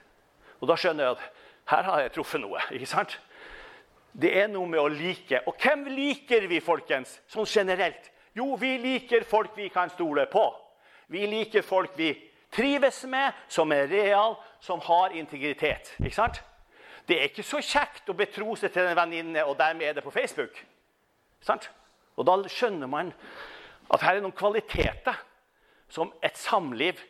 Og 0.62 0.70
da 0.70 0.78
skjønner 0.80 1.06
jeg 1.06 1.18
at 1.18 1.43
her 1.70 1.84
har 1.84 2.02
jeg 2.02 2.14
truffet 2.16 2.42
noe. 2.42 2.60
ikke 2.72 2.90
sant? 2.90 3.20
Det 4.14 4.30
er 4.38 4.50
noe 4.52 4.70
med 4.70 4.80
å 4.80 4.90
like. 4.92 5.42
Og 5.50 5.58
hvem 5.58 5.88
liker 5.96 6.48
vi, 6.50 6.60
folkens, 6.62 7.18
sånn 7.32 7.50
generelt? 7.50 8.12
Jo, 8.38 8.54
vi 8.60 8.76
liker 8.82 9.26
folk 9.30 9.58
vi 9.58 9.70
kan 9.74 9.90
stole 9.94 10.26
på. 10.30 10.44
Vi 11.14 11.26
liker 11.30 11.66
folk 11.66 11.98
vi 11.98 12.12
trives 12.54 13.04
med, 13.10 13.34
som 13.50 13.72
er 13.74 13.88
real, 13.90 14.38
som 14.62 14.82
har 14.86 15.16
integritet. 15.18 15.96
Ikke 16.00 16.18
sant? 16.18 16.42
Det 17.08 17.18
er 17.18 17.32
ikke 17.32 17.46
så 17.46 17.60
kjekt 17.60 18.10
å 18.10 18.16
betro 18.16 18.56
seg 18.56 18.72
til 18.74 18.88
en 18.88 18.98
venninne, 18.98 19.44
og 19.46 19.58
dermed 19.60 19.88
er 19.88 19.98
det 19.98 20.06
på 20.06 20.14
Facebook. 20.14 20.56
Sant? 21.44 21.68
Og 22.16 22.26
da 22.28 22.38
skjønner 22.48 22.88
man 22.88 23.12
at 23.94 24.06
her 24.06 24.18
er 24.18 24.24
noen 24.24 24.36
kvaliteter 24.36 25.18
som 25.92 26.14
et 26.24 26.38
samliv 26.40 27.02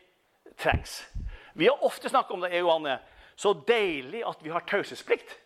trengs. 0.59 1.03
Vi 1.53 1.67
har 1.69 1.83
ofte 1.85 2.09
snakket 2.09 2.35
om 2.35 2.41
det, 2.43 2.55
Johanne. 2.57 2.97
Så 3.35 3.53
deilig 3.67 4.23
at 4.27 4.43
vi 4.43 4.51
har 4.53 4.65
taushetsplikt. 4.69 5.39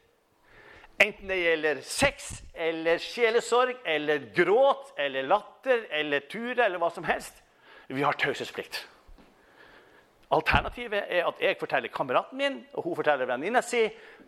Enten 0.99 1.29
det 1.29 1.37
gjelder 1.37 1.81
sex 1.85 2.29
eller 2.53 2.97
sjelesorg 2.97 3.75
eller 3.85 4.29
gråt 4.35 4.93
eller 4.97 5.27
latter 5.29 5.85
eller 5.93 6.25
turer 6.29 6.65
eller 6.65 6.81
hva 6.81 6.89
som 6.93 7.05
helst. 7.05 7.43
Vi 7.87 8.01
har 8.01 8.17
taushetsplikt. 8.17 8.87
Alternativet 10.33 11.05
er 11.07 11.27
at 11.29 11.41
jeg 11.41 11.55
forteller 11.59 11.93
kameraten 11.93 12.37
min 12.37 12.57
og 12.73 12.83
hun 12.83 12.97
forteller 12.97 13.29
venninna 13.29 13.61
si 13.63 13.85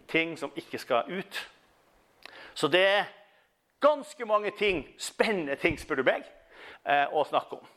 ting 0.08 0.38
som 0.39 0.54
ikke 0.56 0.80
skal 0.80 1.10
ut. 1.10 1.42
Så 2.54 2.68
det 2.68 2.86
er 2.86 3.10
ganske 3.82 4.25
mange 4.25 4.51
ting, 4.58 4.86
spennende 4.98 5.56
ting, 5.56 5.80
spør 5.80 5.96
du 5.96 6.04
meg, 6.04 6.24
eh, 6.86 7.08
å 7.12 7.24
snakke 7.28 7.60
om. 7.60 7.68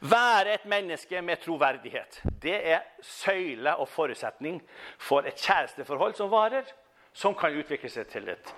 Være 0.00 0.54
et 0.54 0.64
menneske 0.64 1.22
med 1.22 1.42
troverdighet. 1.44 2.22
Det 2.42 2.56
er 2.72 2.80
søyle 3.02 3.76
og 3.76 3.88
forutsetning 3.88 4.60
for 4.98 5.26
et 5.26 5.38
kjæresteforhold 5.38 6.14
som 6.18 6.30
varer, 6.30 6.66
som 7.12 7.34
kan 7.36 7.54
utvikle 7.58 7.90
seg 7.92 8.08
til 8.10 8.28
et 8.32 8.52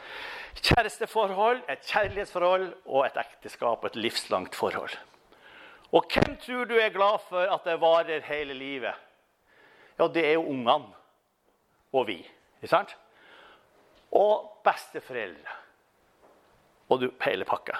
kjæresteforhold, 0.63 1.65
et 1.69 1.83
kjærlighetsforhold 1.91 2.69
og 2.87 3.07
et 3.07 3.19
ekteskap 3.25 3.83
og 3.83 3.91
et 3.91 3.97
livslangt 3.97 4.55
forhold. 4.55 4.95
Og 5.93 6.07
hvem 6.11 6.37
tror 6.43 6.65
du 6.65 6.75
er 6.75 6.95
glad 6.95 7.19
for 7.29 7.47
at 7.55 7.67
det 7.67 7.81
varer 7.81 8.25
hele 8.27 8.55
livet? 8.55 8.95
Ja, 9.99 10.09
det 10.09 10.27
er 10.27 10.33
jo 10.33 10.47
ungene 10.51 10.95
og 11.95 12.07
vi. 12.07 12.19
Ikke 12.63 12.71
sant? 12.71 12.97
Og 14.15 14.61
besteforeldre. 14.65 15.61
Og 16.89 17.01
du, 17.01 17.11
hele 17.25 17.47
pakka. 17.47 17.79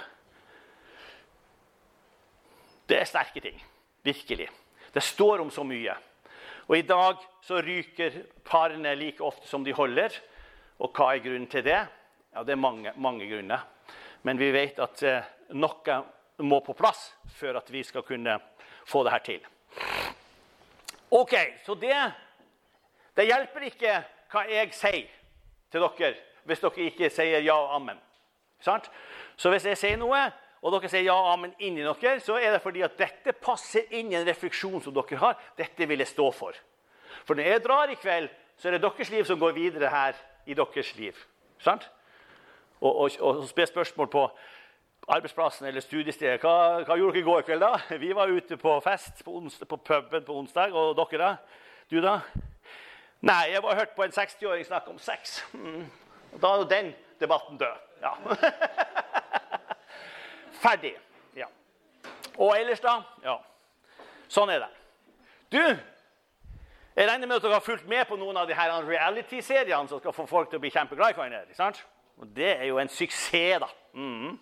Det 2.89 3.01
er 3.01 3.09
sterke 3.09 3.41
ting. 3.41 3.59
Virkelig. 4.05 4.49
Det 4.95 5.03
står 5.03 5.41
om 5.41 5.51
så 5.51 5.65
mye. 5.65 5.95
Og 6.69 6.77
i 6.79 6.87
dag 6.87 7.21
så 7.45 7.61
ryker 7.61 8.23
parene 8.45 8.95
like 8.97 9.25
ofte 9.25 9.49
som 9.49 9.65
de 9.65 9.73
holder. 9.73 10.13
Og 10.79 10.93
hva 10.93 11.13
er 11.15 11.23
grunnen 11.25 11.49
til 11.51 11.65
det? 11.65 11.81
Ja, 12.35 12.43
Det 12.43 12.53
er 12.53 12.61
mange, 12.61 12.93
mange 12.97 13.29
grunner. 13.31 13.65
Men 14.23 14.39
vi 14.39 14.51
vet 14.53 14.79
at 14.79 15.03
eh, 15.03 15.25
noe 15.55 15.99
må 16.39 16.61
på 16.65 16.75
plass 16.75 17.13
før 17.37 17.61
at 17.61 17.71
vi 17.71 17.83
skal 17.85 18.03
kunne 18.03 18.39
få 18.87 19.05
det 19.05 19.13
her 19.13 19.25
til. 19.25 19.45
OK, 21.11 21.35
så 21.67 21.75
det, 21.75 21.95
det 23.17 23.29
hjelper 23.29 23.69
ikke 23.69 23.99
hva 24.33 24.47
jeg 24.51 24.73
sier 24.75 25.11
til 25.71 25.85
dere 25.85 26.15
hvis 26.45 26.61
dere 26.61 26.89
ikke 26.89 27.11
sier 27.13 27.45
ja 27.45 27.55
og 27.57 27.77
amen. 27.77 28.01
Så 28.61 29.51
hvis 29.53 29.67
jeg 29.69 29.79
sier 29.79 30.01
noe, 30.01 30.21
og 30.65 30.73
dere 30.73 30.89
sier 30.89 31.05
ja 31.05 31.35
men 31.37 31.53
inni 31.61 31.85
dere, 31.85 32.15
så 32.25 32.39
er 32.41 32.55
det 32.55 32.63
fordi 32.65 32.81
at 32.87 32.97
dette 32.97 33.35
passer 33.37 33.85
inn 33.93 34.13
i 34.13 34.17
en 34.17 34.25
refleksjon 34.25 34.81
som 34.81 34.95
dere 34.97 35.21
har. 35.21 35.37
Dette 35.59 35.89
vil 35.89 36.01
jeg 36.01 36.09
stå 36.09 36.31
for. 36.33 36.57
For 37.29 37.37
når 37.37 37.51
jeg 37.51 37.65
drar 37.67 37.93
i 37.93 37.99
kveld, 38.01 38.31
så 38.57 38.69
er 38.69 38.77
det 38.77 38.87
deres 38.87 39.11
liv 39.13 39.29
som 39.29 39.39
går 39.41 39.53
videre 39.53 39.93
her 39.93 40.17
i 40.47 40.57
deres 40.57 40.95
liv. 40.97 41.21
Sant? 41.61 41.85
Og, 42.81 42.97
og, 42.97 43.11
og 43.21 43.45
spør 43.49 43.69
spørsmål 43.69 44.09
på 44.09 44.25
arbeidsplassen 45.09 45.69
eller 45.69 45.85
studiestedet. 45.85 46.41
Hva, 46.41 46.81
hva, 46.85 46.97
gjorde 46.97 47.19
dere 47.19 47.23
i 47.23 47.29
går 47.29 47.45
kveld? 47.45 47.65
da? 47.65 47.99
Vi 48.01 48.15
var 48.17 48.33
ute 48.33 48.57
på 48.57 48.81
fest 48.85 49.25
på, 49.25 49.37
onsdag, 49.37 49.69
på 49.69 49.77
puben 49.77 50.25
på 50.25 50.41
onsdag. 50.41 50.73
Og 50.73 50.97
dere, 50.97 51.21
da? 51.21 51.63
Du, 51.91 52.01
da? 52.01 52.19
Nei, 53.25 53.51
jeg 53.53 53.63
bare 53.65 53.83
hørte 53.83 53.97
på 53.97 54.05
en 54.05 54.17
60-åring 54.17 54.65
snakke 54.65 54.97
om 54.97 55.01
sex. 55.01 55.43
Mm. 55.53 55.85
Da 56.41 56.51
er 56.51 56.63
jo 56.65 56.71
den 56.73 56.95
debatten 57.21 57.61
død. 57.61 57.91
Ja. 58.05 58.17
Ferdig. 60.61 60.95
Ja. 61.37 61.49
Og 62.37 62.55
ellers, 62.59 62.83
da? 62.83 62.99
Ja. 63.25 63.39
Sånn 64.31 64.51
er 64.51 64.65
det. 64.65 64.71
Du, 65.55 65.61
jeg 66.95 67.09
regner 67.11 67.27
med 67.27 67.37
at 67.37 67.43
dere 67.43 67.59
har 67.59 67.65
fulgt 67.65 67.89
med 67.91 68.07
på 68.07 68.17
noen 68.19 68.37
av 68.39 68.47
de 68.47 68.55
reality-seriene 68.55 69.91
som 69.91 69.99
skal 69.99 70.15
få 70.15 70.27
folk 70.31 70.51
til 70.51 70.61
å 70.61 70.63
bli 70.63 70.71
kjempeglad 70.75 71.15
i 71.15 71.19
hverandre. 71.19 71.83
Og 72.23 72.31
det 72.37 72.53
er 72.53 72.69
jo 72.69 72.79
en 72.79 72.91
suksess, 72.91 73.59
da. 73.63 73.69
Mm. 73.99 74.39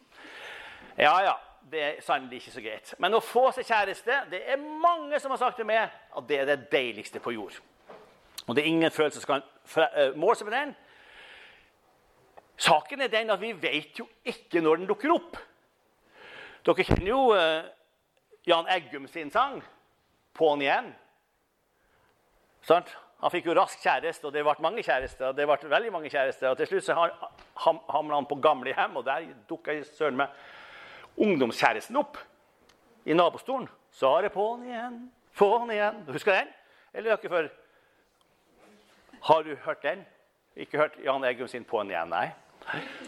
Ja, 0.98 1.14
ja. 1.24 1.38
Det 1.72 1.80
er 1.80 2.00
sannelig 2.04 2.42
ikke 2.42 2.52
så 2.52 2.60
greit. 2.60 2.90
Men 3.00 3.14
å 3.16 3.20
få 3.24 3.46
seg 3.54 3.64
kjæreste 3.64 4.16
Det 4.28 4.40
er 4.50 4.58
mange 4.60 5.16
som 5.22 5.30
har 5.32 5.38
sagt 5.40 5.56
til 5.56 5.64
meg 5.64 5.86
at 5.88 6.26
det 6.28 6.40
er 6.42 6.50
det 6.50 6.66
deiligste 6.72 7.22
på 7.22 7.32
jord. 7.32 7.54
Og 8.46 8.56
det 8.56 8.64
er 8.64 8.68
ingen 8.68 8.90
følelse 8.90 9.22
som 9.22 9.38
kan 9.38 9.44
uh, 9.96 10.18
måle 10.18 10.36
seg 10.36 10.50
med 10.50 10.56
den. 10.58 10.74
Saken 12.60 13.00
er 13.00 13.08
den 13.08 13.32
at 13.32 13.40
vi 13.40 13.54
vet 13.56 13.98
jo 13.98 14.08
ikke 14.28 14.60
når 14.60 14.82
den 14.82 14.90
dukker 14.90 15.14
opp. 15.14 15.38
Dere 16.62 16.84
kjenner 16.86 17.08
jo 17.08 17.22
uh, 17.34 17.64
Jan 18.46 18.68
Eggum 18.70 19.08
sin 19.10 19.30
sang 19.30 19.62
'På'n 20.32 20.62
igjen'. 20.62 20.92
Sånn? 22.64 22.86
Han 23.22 23.30
fikk 23.30 23.50
jo 23.50 23.54
rask 23.54 23.82
kjæreste, 23.82 24.26
og 24.26 24.32
det 24.34 24.42
ble 24.42 24.54
mange 24.64 24.82
kjærester. 24.82 25.34
det 25.36 25.46
ble 25.46 25.70
veldig 25.70 25.92
mange 25.92 26.10
kjærester, 26.10 26.50
og 26.50 26.56
Til 26.56 26.66
slutt 26.66 26.84
så 26.84 26.94
hamla 26.94 28.14
han 28.14 28.26
på 28.26 28.38
gamlehjem, 28.42 28.96
og 28.96 29.04
der 29.04 29.28
dukka 29.48 29.76
søren 29.84 30.16
meg 30.16 30.28
ungdomskjæresten 31.16 31.96
opp 31.96 32.18
i 33.04 33.14
nabostolen. 33.14 33.68
Så 33.92 34.08
har 34.08 34.22
jeg 34.22 34.32
på'n 34.32 34.64
igjen, 34.66 34.96
på'n 35.38 35.70
igjen. 35.70 36.00
Husker 36.08 36.32
den? 36.32 36.48
Eller 36.94 37.16
dere 37.16 37.30
før? 37.30 37.50
Har 39.22 39.42
du 39.42 39.56
hørt 39.66 39.82
den? 39.82 40.06
Ikke 40.56 40.78
hørt 40.78 40.98
Jan 41.04 41.24
Eggum 41.24 41.48
sin 41.48 41.64
'På'n 41.64 41.90
igjen'? 41.90 42.10
Nei. 42.10 42.32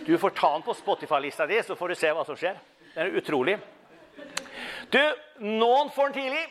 Du 0.07 0.19
får 0.19 0.31
ta 0.31 0.53
den 0.53 0.63
på 0.63 0.75
Spotify-lista 0.75 1.47
di, 1.47 1.63
så 1.63 1.75
får 1.75 1.89
du 1.89 1.95
se 1.95 2.11
hva 2.13 2.25
som 2.27 2.37
skjer. 2.37 2.59
Det 2.95 3.03
er 3.03 3.17
utrolig. 3.19 3.57
Du, 4.93 5.01
noen 5.43 5.89
får 5.91 6.13
den 6.13 6.21
tidlig. 6.21 6.43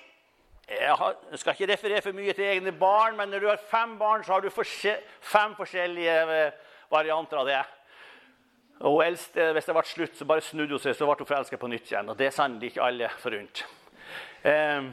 Jeg, 0.67 1.38
skal 1.39 1.55
ikke 1.55 1.69
referere 1.71 2.01
for 2.03 2.15
mye 2.17 2.33
til 2.35 2.47
egne 2.50 2.73
barn, 2.75 3.15
men 3.15 3.29
når 3.31 3.39
du 3.39 3.47
har 3.47 3.62
fem 3.69 3.93
barn, 4.00 4.23
så 4.23 4.33
har 4.33 4.43
du 4.43 4.50
fem 4.51 5.53
forskjellige 5.55 6.15
eh, 6.35 6.57
varianter 6.91 7.39
av 7.39 7.47
det. 7.47 7.62
Og 8.83 8.97
hun 8.97 9.15
hvis 9.15 9.29
det 9.69 9.75
ble 9.77 9.83
slutt, 9.88 10.17
så 10.17 10.27
bare 10.27 10.43
snudde 10.43 10.75
hun 10.75 10.83
seg 10.83 10.97
så 10.97 11.07
ble 11.07 11.15
hun 11.21 11.29
forelska 11.29 11.59
på 11.62 11.69
nytt 11.71 11.91
igjen. 11.91 12.12
Og 12.12 12.19
det 12.19 12.27
er 12.27 12.35
sannelig 12.35 12.73
ikke 12.73 12.89
alle 12.89 13.12
forunt. 13.23 13.63
Eh, 14.43 14.89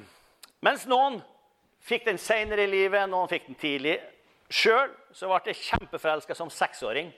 mens 0.62 0.86
noen 0.86 1.18
fikk 1.82 2.06
den 2.06 2.22
seinere 2.22 2.68
i 2.68 2.70
livet, 2.70 3.10
noen 3.10 3.30
fikk 3.30 3.50
den 3.50 3.58
tidlig. 3.58 3.96
Sjøl 4.50 4.94
ble 5.18 5.42
jeg 5.50 5.62
kjempeforelska 5.64 6.38
som 6.38 6.50
seksåring. 6.50 7.10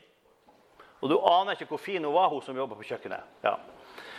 Og 1.02 1.10
du 1.10 1.18
aner 1.18 1.56
ikke 1.56 1.74
hvor 1.74 1.84
fin 1.84 2.04
hun 2.04 2.14
var, 2.14 2.32
hun 2.32 2.40
som 2.44 2.56
jobba 2.56 2.78
på 2.78 2.88
kjøkkenet. 2.94 3.28
Ja. 3.44 3.58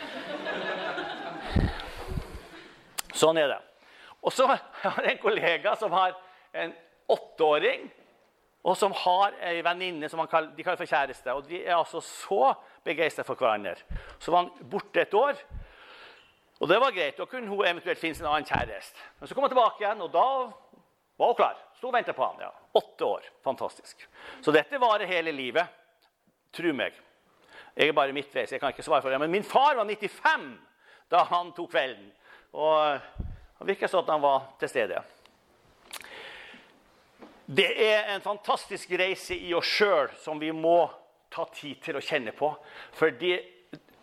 Sånn 3.24 3.40
er 3.40 3.54
det. 3.54 3.62
Og 4.24 4.32
så 4.32 4.46
har 4.48 5.04
jeg 5.04 5.16
en 5.16 5.22
kollega 5.22 5.74
som 5.76 5.92
har 5.92 6.16
en 6.56 6.72
åtteåring, 7.12 7.90
og 8.64 8.76
som 8.80 8.94
har 8.96 9.34
ei 9.44 9.58
venninne 9.64 10.08
som 10.08 10.22
kaller, 10.24 10.54
de 10.56 10.64
kaller 10.64 10.80
for 10.80 10.88
kjæreste. 10.88 11.34
Og 11.36 11.44
de 11.50 11.60
er 11.66 11.76
altså 11.76 12.00
så 12.00 12.54
begeistra 12.84 13.24
for 13.26 13.36
hverandre. 13.36 13.76
Så 14.18 14.32
var 14.32 14.46
han 14.46 14.70
borte 14.70 15.02
et 15.02 15.14
år. 15.14 15.36
Og 16.62 16.70
det 16.70 16.78
var 16.80 16.94
greit. 16.96 17.18
Da 17.18 17.28
kunne 17.28 17.50
hun 17.50 17.66
eventuelt 17.66 18.00
finne 18.00 18.16
sin 18.16 18.28
annen 18.28 18.48
kjæreste. 18.48 19.04
Men 19.20 19.28
så 19.28 19.36
kom 19.36 19.44
han 19.44 19.52
tilbake 19.52 19.84
igjen, 19.84 20.00
og 20.06 20.14
da 20.14 20.26
var 21.20 21.32
hun 21.32 21.36
klar. 21.36 21.60
Sto 21.76 21.90
og 21.90 21.96
venta 21.98 22.16
på 22.16 22.24
han. 22.24 22.40
Ja. 22.40 22.52
Åtte 22.80 23.04
år. 23.04 23.28
Fantastisk. 23.44 24.06
Så 24.40 24.54
dette 24.54 24.80
varer 24.80 25.12
hele 25.12 25.34
livet. 25.36 25.68
Tro 26.54 26.72
meg. 26.72 26.96
Jeg 27.76 27.88
er 27.88 27.96
bare 27.96 28.12
midtveis. 28.12 28.52
jeg 28.52 28.60
kan 28.60 28.70
ikke 28.70 28.82
svare 28.82 29.02
for 29.02 29.10
det. 29.10 29.20
Men 29.20 29.30
min 29.30 29.44
far 29.44 29.74
var 29.74 29.84
95 29.84 30.58
da 31.10 31.24
han 31.30 31.52
tok 31.52 31.70
kvelden. 31.70 32.12
Og 32.52 33.00
det 33.58 33.74
virker 33.74 33.90
som 33.90 34.04
at 34.04 34.12
han 34.12 34.22
var 34.22 34.46
til 34.60 34.68
stede. 34.68 35.02
Det 37.46 37.70
er 37.90 38.14
en 38.14 38.22
fantastisk 38.24 38.90
reise 38.98 39.36
i 39.36 39.52
oss 39.54 39.68
sjøl 39.68 40.08
som 40.22 40.38
vi 40.40 40.52
må 40.52 40.86
ta 41.34 41.44
tid 41.52 41.82
til 41.84 41.98
å 41.98 42.04
kjenne 42.04 42.32
på. 42.32 42.48
Fordi 42.96 43.34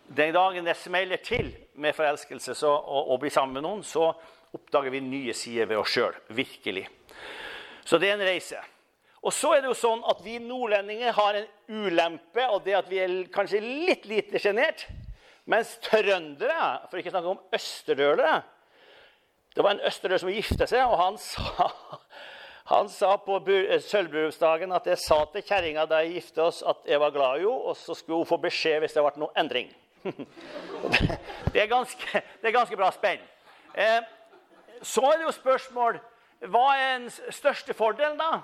den 0.06 0.34
dagen 0.34 0.68
det 0.68 0.76
smeller 0.76 1.22
til 1.24 1.48
med 1.80 1.96
forelskelse 1.96 2.54
så, 2.54 2.70
og, 2.70 3.10
og 3.10 3.20
blir 3.22 3.32
sammen 3.34 3.56
med 3.56 3.64
noen, 3.66 3.82
så 3.82 4.12
oppdager 4.52 4.92
vi 4.92 5.00
nye 5.00 5.34
sider 5.34 5.66
ved 5.70 5.80
oss 5.80 5.94
sjøl. 5.96 6.14
Virkelig. 6.28 6.84
Så 7.84 7.98
det 7.98 8.12
er 8.12 8.18
en 8.18 8.28
reise. 8.28 8.60
Og 9.22 9.30
så 9.34 9.52
er 9.54 9.62
det 9.62 9.70
jo 9.70 9.78
sånn 9.78 10.02
at 10.10 10.18
vi 10.24 10.34
nordlendinger 10.42 11.14
har 11.14 11.38
en 11.38 11.48
ulempe, 11.70 12.42
og 12.50 12.64
det 12.66 12.74
at 12.74 12.88
vi 12.90 12.98
er 12.98 13.12
kanskje 13.34 13.60
litt 13.62 14.08
lite 14.10 14.40
sjenert. 14.42 14.88
Mens 15.50 15.76
trøndere, 15.82 16.86
for 16.90 16.98
ikke 16.98 17.10
å 17.10 17.14
snakke 17.16 17.30
om 17.32 17.40
østerdølere 17.56 18.42
Det 19.52 19.64
var 19.64 19.74
en 19.74 19.82
østerdøl 19.88 20.20
som 20.22 20.30
gifta 20.30 20.68
seg, 20.70 20.84
og 20.86 20.94
han 21.00 21.18
sa, 21.20 21.66
han 22.72 22.90
sa 22.90 23.16
på 23.20 23.40
sølvbryllupsdagen 23.88 24.72
at 24.72 24.86
jeg 24.88 25.02
sa 25.02 25.18
til 25.32 25.44
kjerringa 25.44 25.84
da 25.90 26.00
jeg 26.02 26.14
gifta 26.16 26.46
oss, 26.46 26.62
at 26.62 26.86
jeg 26.88 27.02
var 27.02 27.14
glad 27.14 27.42
i 27.42 27.44
henne, 27.44 27.58
og 27.70 27.76
så 27.76 27.94
skulle 27.98 28.22
hun 28.22 28.30
få 28.30 28.38
beskjed 28.42 28.80
hvis 28.82 28.96
det 28.96 29.04
ble 29.04 29.22
noen 29.22 29.42
endring. 29.42 29.68
det, 31.52 31.60
er 31.62 31.68
ganske, 31.70 32.22
det 32.40 32.48
er 32.48 32.56
ganske 32.56 32.78
bra 32.78 32.88
spenn. 32.94 33.22
Eh, 33.74 34.00
så 34.82 35.04
er 35.10 35.20
det 35.20 35.28
jo 35.28 35.36
spørsmål 35.36 36.00
Hva 36.50 36.64
er 36.74 36.88
den 36.96 37.12
største 37.30 37.74
fordelen, 37.76 38.18
da? 38.18 38.40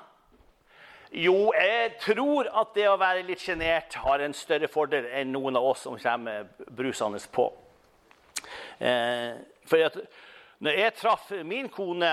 Jo, 1.13 1.53
jeg 1.57 1.95
tror 2.03 2.51
at 2.53 2.75
det 2.77 2.85
å 2.91 2.99
være 3.01 3.25
litt 3.25 3.41
sjenert 3.41 3.95
har 4.03 4.21
en 4.21 4.35
større 4.37 4.69
fordel 4.69 5.07
enn 5.17 5.31
noen 5.33 5.57
av 5.57 5.65
oss 5.71 5.87
som 5.87 5.97
kommer 6.01 6.51
brusende 6.69 7.21
på. 7.33 7.47
Eh, 8.79 9.39
for 9.69 9.85
at 9.87 9.97
når 10.61 10.81
jeg 10.83 10.97
traff 10.99 11.31
min 11.49 11.71
kone, 11.73 12.13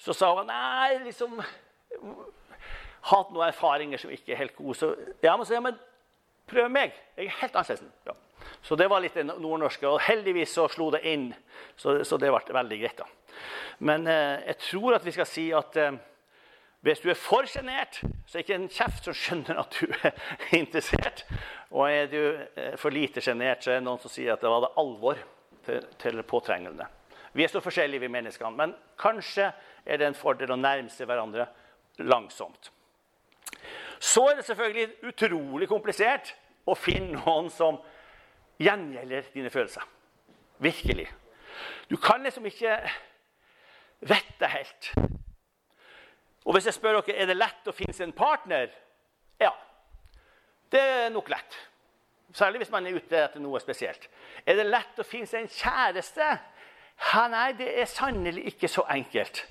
så 0.00 0.14
sa 0.16 0.32
hun 0.38 0.48
nei, 0.48 1.02
liksom 1.04 1.36
hatt 3.10 3.32
noen 3.34 3.50
erfaringer 3.50 4.00
som 4.00 4.12
ikke 4.14 4.32
er 4.32 4.40
helt 4.44 4.56
gode. 4.56 4.78
Så 4.78 4.94
ja, 5.22 5.36
men, 5.36 5.44
så, 5.44 5.56
ja, 5.56 5.62
men 5.64 5.76
prøv 6.50 6.70
meg. 6.72 6.96
Jeg 7.18 7.28
er 7.28 7.40
helt 7.42 7.58
annerledes. 7.60 7.84
Ja. 8.08 8.16
Så 8.64 8.76
det 8.80 8.88
var 8.88 9.02
litt 9.04 9.16
det 9.16 9.26
nordnorske. 9.28 9.88
Og 9.88 10.02
heldigvis 10.06 10.56
så 10.56 10.66
slo 10.72 10.88
det 10.94 11.04
inn, 11.08 11.28
så, 11.76 12.00
så 12.04 12.16
det 12.20 12.32
ble 12.32 12.56
veldig 12.56 12.80
greit. 12.80 13.04
da. 13.04 13.38
Men 13.84 14.08
eh, 14.08 14.40
jeg 14.48 14.60
tror 14.70 14.96
at 14.96 15.04
vi 15.04 15.14
skal 15.14 15.28
si 15.28 15.48
at 15.56 15.76
eh, 15.80 15.96
hvis 16.84 17.00
du 17.00 17.08
er 17.08 17.16
for 17.16 17.46
sjenert, 17.48 18.02
så 18.28 18.36
er 18.36 18.42
det 18.42 18.44
ikke 18.44 18.56
en 18.58 18.68
kjeft 18.68 19.06
som 19.06 19.14
skjønner 19.16 19.60
at 19.62 19.76
du 19.78 19.86
er 20.04 20.18
interessert. 20.60 21.22
Og 21.72 21.88
er 21.88 22.10
du 22.12 22.18
eh, 22.60 22.74
for 22.80 22.92
lite 22.92 23.22
sjenert, 23.24 23.64
så 23.64 23.72
er 23.72 23.80
det 23.80 23.86
noen 23.86 24.02
som 24.02 24.12
sier 24.12 24.34
at 24.34 24.44
det 24.44 24.52
var 24.52 24.66
det 24.66 24.74
alvor 24.82 25.22
til, 25.64 25.86
til 26.02 26.20
påtrengende. 26.28 26.86
Vi 27.32 27.46
er 27.46 27.48
så 27.48 27.62
forskjellige, 27.64 28.04
vi 28.04 28.10
menneskene. 28.12 28.52
Men 28.58 28.74
kanskje 29.00 29.48
er 29.86 30.00
det 30.00 30.10
en 30.10 30.18
fordel 30.18 30.52
å 30.52 30.60
nærme 30.60 30.92
seg 30.92 31.08
hverandre 31.08 31.48
langsomt. 32.04 32.68
Så 33.98 34.26
er 34.28 34.36
det 34.36 34.44
selvfølgelig 34.44 35.08
utrolig 35.08 35.70
komplisert 35.70 36.34
å 36.68 36.76
finne 36.76 37.16
noen 37.16 37.48
som 37.52 37.80
gjengjelder 38.60 39.32
dine 39.32 39.50
følelser. 39.50 39.88
Virkelig. 40.60 41.08
Du 41.88 41.96
kan 41.96 42.22
liksom 42.22 42.44
ikke 42.52 42.76
vite 44.04 44.52
helt. 44.52 44.92
Og 46.44 46.56
hvis 46.56 46.68
jeg 46.68 46.76
spør 46.76 47.00
dere 47.00 47.22
er 47.22 47.30
det 47.30 47.38
lett 47.38 47.70
å 47.70 47.74
finne 47.74 47.96
sin 47.96 48.12
partner, 48.16 48.72
ja. 49.40 49.52
Det 50.70 50.80
er 50.80 51.14
nok 51.14 51.30
lett. 51.32 51.56
Særlig 52.34 52.64
hvis 52.64 52.72
man 52.72 52.86
er 52.86 52.96
ute 52.98 53.20
etter 53.20 53.42
noe 53.42 53.60
spesielt. 53.62 54.08
Er 54.44 54.58
det 54.58 54.66
lett 54.66 54.98
å 54.98 55.06
finne 55.06 55.30
seg 55.30 55.44
en 55.44 55.52
kjæreste? 55.54 56.28
Ha, 57.10 57.24
nei, 57.30 57.46
det 57.58 57.68
er 57.80 57.90
sannelig 57.90 58.44
ikke 58.52 58.70
så 58.70 58.84
enkelt. 58.90 59.44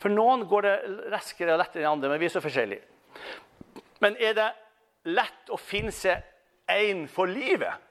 For 0.00 0.12
noen 0.12 0.46
går 0.48 0.66
det 0.66 0.74
raskere 1.12 1.54
og 1.54 1.60
lettere 1.62 1.84
enn 1.84 1.94
andre, 1.94 2.10
men 2.12 2.20
vi 2.20 2.28
er 2.28 2.34
så 2.34 2.42
forskjellige. 2.44 2.84
Men 4.00 4.16
er 4.20 4.36
det 4.36 4.48
lett 5.12 5.52
å 5.52 5.58
finne 5.60 5.92
seg 5.94 6.24
en 6.70 7.06
for 7.12 7.28
livet? 7.28 7.88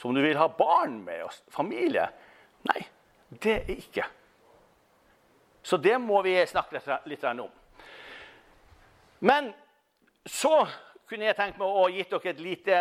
Som 0.00 0.16
du 0.16 0.22
vil 0.24 0.38
ha 0.40 0.48
barn 0.48 1.00
med 1.06 1.22
og 1.26 1.34
familie? 1.52 2.08
Nei, 2.66 2.80
det 3.42 3.60
er 3.60 3.76
ikke. 3.76 4.06
Så 5.62 5.76
det 5.76 5.96
må 6.00 6.22
vi 6.24 6.36
snakke 6.46 6.80
litt, 7.06 7.24
om. 7.24 7.50
Men 9.20 9.52
så 10.26 10.64
kunne 11.08 11.28
jeg 11.28 11.36
tenkt 11.36 11.58
meg 11.60 11.68
å 11.68 11.88
gi 11.92 12.06
dere 12.08 12.32
et 12.32 12.40
lite 12.40 12.80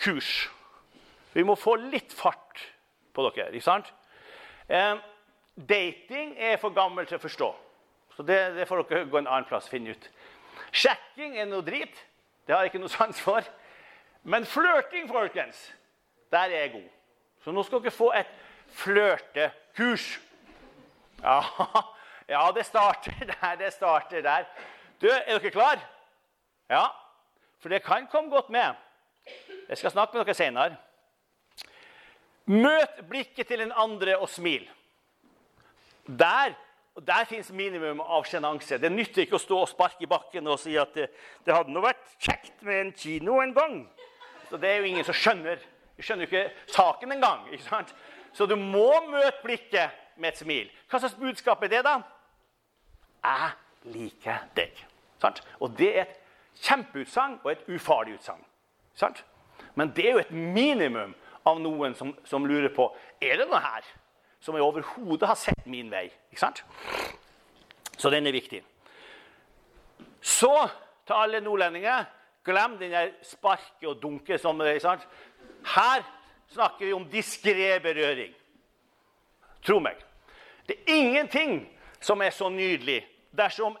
kurs. 0.00 0.48
Vi 1.34 1.44
må 1.44 1.56
få 1.58 1.76
litt 1.76 2.14
fart 2.16 2.62
på 3.12 3.26
dere. 3.28 3.50
ikke 3.52 3.66
sant? 3.66 3.92
Eh, 4.68 4.96
dating 5.56 6.34
er 6.38 6.56
for 6.60 6.72
gammelt 6.72 7.08
til 7.12 7.20
å 7.20 7.22
forstå. 7.22 7.50
Så 8.16 8.24
det, 8.24 8.38
det, 8.56 8.68
får 8.68 8.86
dere 8.88 9.08
gå 9.10 9.20
en 9.20 9.28
annen 9.28 9.48
plass 9.48 9.68
og 9.68 9.76
finne 9.76 9.92
ut. 9.92 10.10
Sjekking 10.72 11.36
er 11.36 11.48
noe 11.50 11.64
drit. 11.64 11.92
Det 12.46 12.54
har 12.54 12.64
jeg 12.64 12.72
ikke 12.72 12.84
noe 12.84 12.92
sans 12.92 13.20
for. 13.20 13.44
Men 14.26 14.46
flørting, 14.48 15.08
folkens, 15.10 15.58
der 16.32 16.48
er 16.48 16.64
jeg 16.64 16.72
god. 16.78 16.88
Så 17.44 17.52
nå 17.54 17.62
skal 17.66 17.82
dere 17.84 17.94
få 17.94 18.08
et 18.16 18.32
flørtekurs. 18.78 20.06
Ja, 21.22 21.42
ja, 22.28 22.52
det 22.52 22.66
starter 22.66 23.12
der. 23.40 23.54
Det 23.58 23.72
starter 23.72 24.22
der. 24.22 24.44
Du, 25.00 25.08
er 25.08 25.38
dere 25.38 25.50
klar? 25.50 25.80
Ja. 26.70 26.86
For 27.60 27.68
det 27.68 27.82
kan 27.84 28.06
komme 28.10 28.30
godt 28.30 28.50
med. 28.50 28.74
Jeg 29.68 29.78
skal 29.78 29.90
snakke 29.90 30.16
med 30.16 30.24
dere 30.24 30.34
senere. 30.34 30.76
Møt 32.46 33.02
blikket 33.08 33.46
til 33.46 33.58
den 33.58 33.72
andre 33.74 34.18
og 34.18 34.28
smil. 34.28 34.68
Der, 36.06 36.54
der 37.06 37.24
fins 37.26 37.50
minimum 37.50 38.00
av 38.00 38.24
sjenanse. 38.24 38.78
Det 38.78 38.92
nytter 38.92 39.24
ikke 39.24 39.40
å 39.40 39.42
stå 39.42 39.58
og 39.64 39.70
sparke 39.70 40.06
i 40.06 40.10
bakken 40.10 40.46
og 40.46 40.60
si 40.62 40.76
at 40.78 40.94
det, 40.94 41.08
det 41.46 41.54
hadde 41.54 41.74
nå 41.74 41.82
vært 41.82 42.04
kjekt 42.22 42.62
med 42.62 42.80
en 42.80 42.92
kino 42.94 43.40
en 43.42 43.54
gang. 43.54 43.80
Så 44.50 44.56
Det 44.62 44.70
er 44.70 44.76
jo 44.76 44.92
ingen 44.92 45.04
som 45.04 45.14
skjønner. 45.18 45.58
Vi 45.96 46.06
skjønner 46.06 46.26
jo 46.26 46.30
ikke 46.30 46.74
saken 46.74 47.16
engang. 47.16 47.48
Ikke 47.50 47.66
sant? 47.66 47.94
Så 48.32 48.46
du 48.46 48.54
må 48.56 48.92
møte 49.10 49.42
blikket 49.42 49.90
med 50.16 50.30
et 50.30 50.38
smil. 50.38 50.70
Hva 50.90 51.00
slags 51.02 51.18
budskap 51.18 51.62
er 51.66 51.72
det, 51.72 51.82
da? 51.82 51.98
'Jeg 53.24 53.50
liker 53.82 54.38
deg'. 54.56 54.84
Sant? 55.20 55.42
Og 55.60 55.78
det 55.78 55.98
er 55.98 56.02
et 56.02 56.16
kjempeutsagn 56.62 57.40
og 57.44 57.52
et 57.52 57.68
ufarlig 57.68 58.14
utsagn. 58.14 58.44
Men 59.74 59.92
det 59.96 60.06
er 60.06 60.12
jo 60.12 60.18
et 60.18 60.30
minimum 60.30 61.14
av 61.46 61.60
noen 61.60 61.94
som, 61.94 62.14
som, 62.24 62.46
lurer 62.46 62.72
på 62.74 62.88
er 63.20 63.36
det 63.36 63.46
noe 63.48 63.60
her 63.60 63.84
som 64.40 64.56
jeg 64.56 64.64
overhodet 64.64 65.28
har 65.28 65.38
sett 65.38 65.66
min 65.66 65.90
vei. 65.90 66.08
Ikke 66.30 66.40
sant? 66.40 66.64
Så 67.98 68.10
den 68.10 68.26
er 68.26 68.32
viktig. 68.32 68.62
Så 70.20 70.68
til 71.06 71.14
alle 71.14 71.40
nordlendinger 71.40 72.04
glem 72.46 72.78
den 72.78 72.92
der 72.94 73.12
sparke 73.22 73.88
og 73.88 74.02
dunke. 74.02 74.38
som 74.38 74.58
det 74.58 74.84
er. 74.84 75.06
Her 75.74 76.02
snakker 76.48 76.86
vi 76.86 76.92
om 76.92 77.08
diskré 77.10 77.78
berøring. 77.82 78.34
Tro 79.62 79.78
meg. 79.78 79.96
Det 80.68 80.76
er 80.76 80.94
ingenting 80.94 81.75
som 82.00 82.22
er 82.22 82.34
så 82.34 82.48
nydelig 82.52 83.02
dersom 83.36 83.76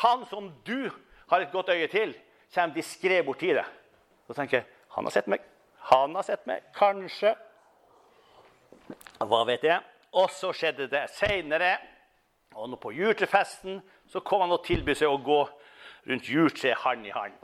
han 0.00 0.24
som 0.30 0.50
du 0.64 0.90
har 1.30 1.40
et 1.40 1.52
godt 1.52 1.68
øye 1.68 1.88
til, 1.90 2.14
kommer 2.54 2.74
diskré 2.74 3.20
borti 3.26 3.52
deg. 3.54 3.66
Så 4.26 4.34
tenker 4.34 4.60
jeg 4.60 4.66
han 4.94 5.06
har 5.06 5.14
sett 5.14 5.28
meg. 5.30 5.42
Han 5.90 6.14
har 6.14 6.26
sett 6.26 6.46
meg. 6.50 6.64
Kanskje. 6.74 7.34
Hva 9.22 9.44
vet 9.46 9.64
jeg? 9.64 9.82
Og 10.18 10.30
så 10.34 10.50
skjedde 10.56 10.88
det 10.90 11.04
seinere. 11.14 11.76
Og 12.58 12.74
på 12.82 12.90
jutrefesten 12.92 13.78
så 14.10 14.22
kom 14.26 14.42
han 14.42 14.54
og 14.54 14.64
tilbød 14.66 14.98
seg 14.98 15.12
å 15.12 15.20
gå 15.22 15.38
rundt 16.10 16.30
juletreet 16.30 16.82
hand 16.82 17.06
i 17.06 17.14
hand. 17.14 17.36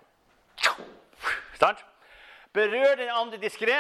Start. 1.55 1.85
Berør 2.53 2.97
den 2.99 3.13
andre 3.15 3.39
diskré. 3.39 3.79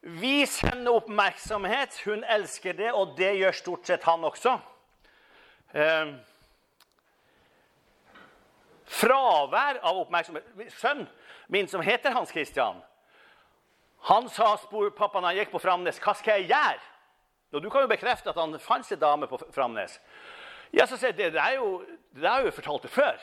Vis 0.00 0.60
henne 0.64 0.94
oppmerksomhet. 0.94 2.00
Hun 2.06 2.24
elsker 2.24 2.72
det, 2.78 2.92
og 2.92 3.16
det 3.18 3.34
gjør 3.36 3.60
stort 3.60 3.90
sett 3.90 4.08
han 4.08 4.24
også. 4.24 4.56
Eh, 5.74 6.12
fravær 8.88 9.80
av 9.84 9.98
oppmerksomhet. 10.04 10.46
Sønn 10.78 11.04
min, 11.48 11.68
som 11.68 11.84
heter 11.84 12.14
Hans 12.16 12.32
Christian, 12.32 12.80
han 14.08 14.28
sa 14.32 14.54
spor 14.62 14.90
pappa 14.96 15.20
når 15.20 15.32
han 15.32 15.40
gikk 15.42 15.52
på 15.52 15.60
Framnes, 15.62 15.98
hva 16.00 16.14
skal 16.16 16.40
jeg 16.40 16.52
gjøre? 16.52 16.80
Og 17.52 17.62
Du 17.62 17.70
kan 17.70 17.82
jo 17.82 17.90
bekrefte 17.90 18.30
at 18.30 18.36
han 18.36 18.58
fant 18.60 18.92
en 18.92 19.00
dame 19.00 19.26
på 19.26 19.38
Framnes. 19.52 19.98
Ja, 20.72 20.86
så 20.86 20.96
sier 21.00 21.12
det, 21.16 21.32
det, 21.32 21.40
er 21.40 21.56
jo, 21.56 21.82
det 22.12 22.28
er 22.28 22.44
jo 22.44 22.52
fortalt 22.52 22.84
det 22.84 22.92
før. 22.92 23.16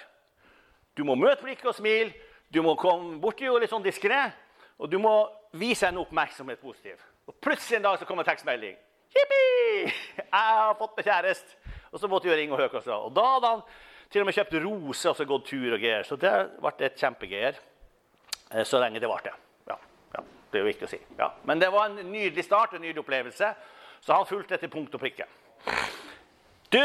Du 0.97 1.03
må 1.05 1.15
møte 1.15 1.43
blikket 1.43 1.69
og 1.69 1.75
smile, 1.77 2.13
du 2.53 2.61
må 2.65 2.75
komme 2.79 3.19
borti 3.21 3.45
henne 3.45 3.61
litt 3.61 3.73
sånn 3.73 3.85
diskré, 3.85 4.31
og 4.79 4.89
du 4.89 4.97
må 5.01 5.13
vise 5.53 5.85
henne 5.85 6.01
oppmerksomhet 6.01 6.61
positiv. 6.61 7.01
Og 7.29 7.37
plutselig 7.41 7.77
en 7.77 7.87
dag 7.87 7.99
så 7.99 8.07
kommer 8.09 8.25
tekstmelding. 8.25 8.77
Jippi! 9.15 9.93
Jeg 10.17 10.25
har 10.31 10.75
fått 10.79 10.97
meg 10.97 11.07
kjæreste! 11.07 11.64
Og 11.95 12.01
så 12.01 12.09
måtte 12.11 12.27
vi 12.27 12.49
og 12.49 12.59
høre 12.59 12.81
også. 12.81 12.97
Og 13.07 13.13
da 13.15 13.23
hadde 13.37 13.51
han 13.53 13.61
til 14.11 14.21
og 14.21 14.27
med 14.27 14.35
kjøpt 14.35 14.57
roser 14.65 15.13
og 15.13 15.15
så 15.15 15.25
gått 15.27 15.45
tur 15.47 15.77
og 15.77 15.79
greier. 15.79 16.03
Så 16.03 16.17
det 16.19 16.33
ble 16.59 16.73
et 16.83 16.99
kjempegreier. 16.99 17.59
Eh, 18.51 18.65
så 18.67 18.81
lenge 18.83 18.99
det 18.99 19.07
varte. 19.07 19.31
Ja, 19.69 19.77
ja, 20.17 20.23
det 20.51 20.59
er 20.59 20.65
jo 20.65 20.67
viktig 20.67 20.89
å 20.89 20.91
si. 20.91 20.99
Ja. 21.19 21.29
Men 21.47 21.63
det 21.63 21.71
var 21.71 21.87
en 21.87 22.11
nydelig 22.11 22.43
start, 22.43 22.75
en 22.75 22.83
nydelig 22.83 23.05
opplevelse. 23.05 23.53
Så 24.03 24.13
han 24.13 24.27
fulgte 24.27 24.57
etter 24.57 24.71
punkt 24.71 24.93
og 24.97 25.01
prikke. 25.01 25.27
Du, 26.69 26.83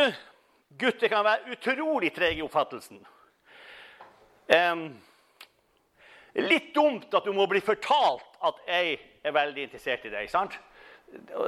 gutter 0.78 1.10
kan 1.10 1.26
være 1.26 1.56
utrolig 1.56 2.12
trege 2.14 2.38
i 2.38 2.44
oppfattelsen. 2.46 3.02
Um, 4.50 4.84
litt 6.38 6.70
dumt 6.74 7.10
at 7.14 7.26
du 7.26 7.34
må 7.34 7.48
bli 7.50 7.62
fortalt 7.62 8.38
at 8.46 8.62
jeg 8.70 8.94
er 9.26 9.34
veldig 9.34 9.66
interessert 9.66 10.06
i 10.06 10.14
deg. 10.14 10.30
sant? 10.30 10.54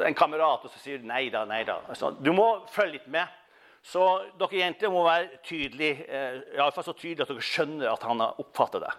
En 0.02 0.18
kamerat 0.18 0.66
og 0.66 0.74
så 0.74 0.82
sier 0.82 1.06
nei 1.06 1.28
da, 1.30 1.44
nei 1.46 1.62
da. 1.66 1.78
Altså, 1.88 2.10
du 2.18 2.32
må 2.34 2.66
følge 2.74 2.98
litt 2.98 3.08
med. 3.14 3.38
Så 3.82 4.02
dere 4.38 4.60
jenter 4.60 4.92
må 4.94 5.02
være 5.04 5.40
tydelige, 5.42 6.04
eh, 6.06 6.40
iallfall 6.56 6.84
så 6.86 6.94
tydelige 6.94 7.26
at 7.26 7.32
dere 7.32 7.46
skjønner 7.46 7.90
at 7.90 8.04
han 8.06 8.20
har 8.22 8.38
oppfattet 8.38 8.84
det. 8.84 8.92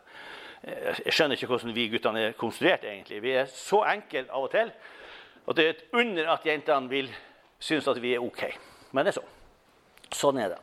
Eh, 0.63 0.99
jeg 1.05 1.13
skjønner 1.15 1.39
ikke 1.39 1.47
hvordan 1.53 1.75
vi 1.75 1.87
guttene 1.91 2.25
er 2.27 2.35
konstruert. 2.39 2.83
egentlig. 2.83 3.21
Vi 3.21 3.31
er 3.31 3.45
så 3.45 3.83
enkle 3.93 4.25
av 4.29 4.43
og 4.43 4.51
til 4.51 4.71
at 5.47 5.55
det 5.55 5.65
er 5.65 5.69
et 5.69 5.85
under 5.93 6.33
at 6.33 6.45
jentene 6.45 6.89
vil 6.89 7.09
synes 7.59 7.87
at 7.87 8.01
vi 8.01 8.13
er 8.13 8.23
OK. 8.23 8.43
Men 8.91 9.05
det 9.05 9.13
er 9.13 9.21
sånn. 9.21 9.31
Sånn 10.13 10.39
er 10.39 10.49
det. 10.53 10.59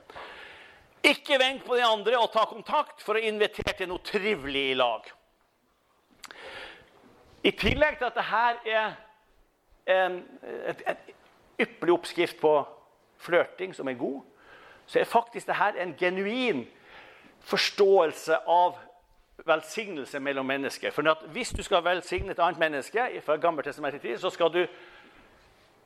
Ikke 1.11 1.39
vent 1.41 1.65
på 1.65 1.77
de 1.77 1.85
andre 1.85 2.19
og 2.21 2.33
ta 2.33 2.45
kontakt 2.45 3.01
for 3.03 3.17
å 3.17 3.25
invitere 3.25 3.73
til 3.77 3.89
noe 3.89 4.05
trivelig 4.05 4.67
i 4.71 4.77
lag. 4.77 5.07
I 7.43 7.53
tillegg 7.57 7.97
til 7.97 8.11
at 8.11 8.19
dette 8.19 8.69
er 8.69 8.99
en, 9.89 10.19
et, 10.69 10.83
et 10.93 11.65
ypperlig 11.65 11.95
oppskrift 11.95 12.37
på 12.41 12.53
flørting 13.21 13.75
som 13.77 13.89
er 13.89 13.99
god, 14.01 14.21
så 14.87 14.99
er 14.99 15.09
faktisk 15.09 15.47
dette 15.47 15.83
en 15.83 15.95
genuin 15.99 16.65
forståelse 17.47 18.41
av 18.49 18.79
velsignelse 19.47 20.21
mellom 20.21 20.47
mennesker. 20.47 20.91
For 20.91 21.27
Hvis 21.33 21.53
du 21.57 21.63
skal 21.63 21.85
velsigne 21.85 22.33
et 22.33 22.39
annet 22.39 22.59
menneske, 22.59 23.23
fra 23.25 23.37
gammeltestamentets 23.37 24.03
tid, 24.03 24.19
så 24.19 24.31
skal 24.31 24.53
du 24.53 24.67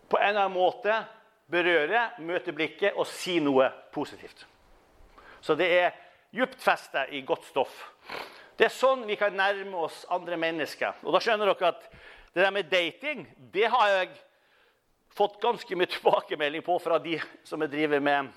på 0.08 0.16
en 0.16 0.28
eller 0.28 0.46
annen 0.46 0.58
måte 0.58 0.94
berøre, 1.50 2.10
møte 2.18 2.52
blikket 2.52 2.96
og 2.96 3.06
si 3.06 3.38
noe 3.38 3.70
positivt. 3.92 4.46
Så 5.40 5.54
det 5.54 5.70
er 5.80 5.92
Djupt 6.34 6.58
festa 6.58 7.04
i 7.14 7.20
godt 7.22 7.44
stoff. 7.46 7.74
Det 8.58 8.66
er 8.66 8.72
sånn 8.74 9.04
vi 9.06 9.14
kan 9.14 9.36
nærme 9.38 9.84
oss 9.86 10.00
andre 10.10 10.34
mennesker. 10.34 10.96
Og 11.06 11.14
da 11.14 11.20
skjønner 11.22 11.46
dere 11.52 11.68
at 11.70 11.84
det 12.34 12.42
der 12.42 12.54
med 12.54 12.70
dating 12.72 13.22
det 13.54 13.68
har 13.70 13.92
jeg 13.92 14.08
fått 15.14 15.40
ganske 15.42 15.76
mye 15.76 15.90
tilbakemelding 15.96 16.64
på 16.66 16.78
fra 16.82 16.98
de 17.02 17.18
som 17.46 17.62
jeg 17.64 17.72
driver 17.74 18.02
med 18.04 18.32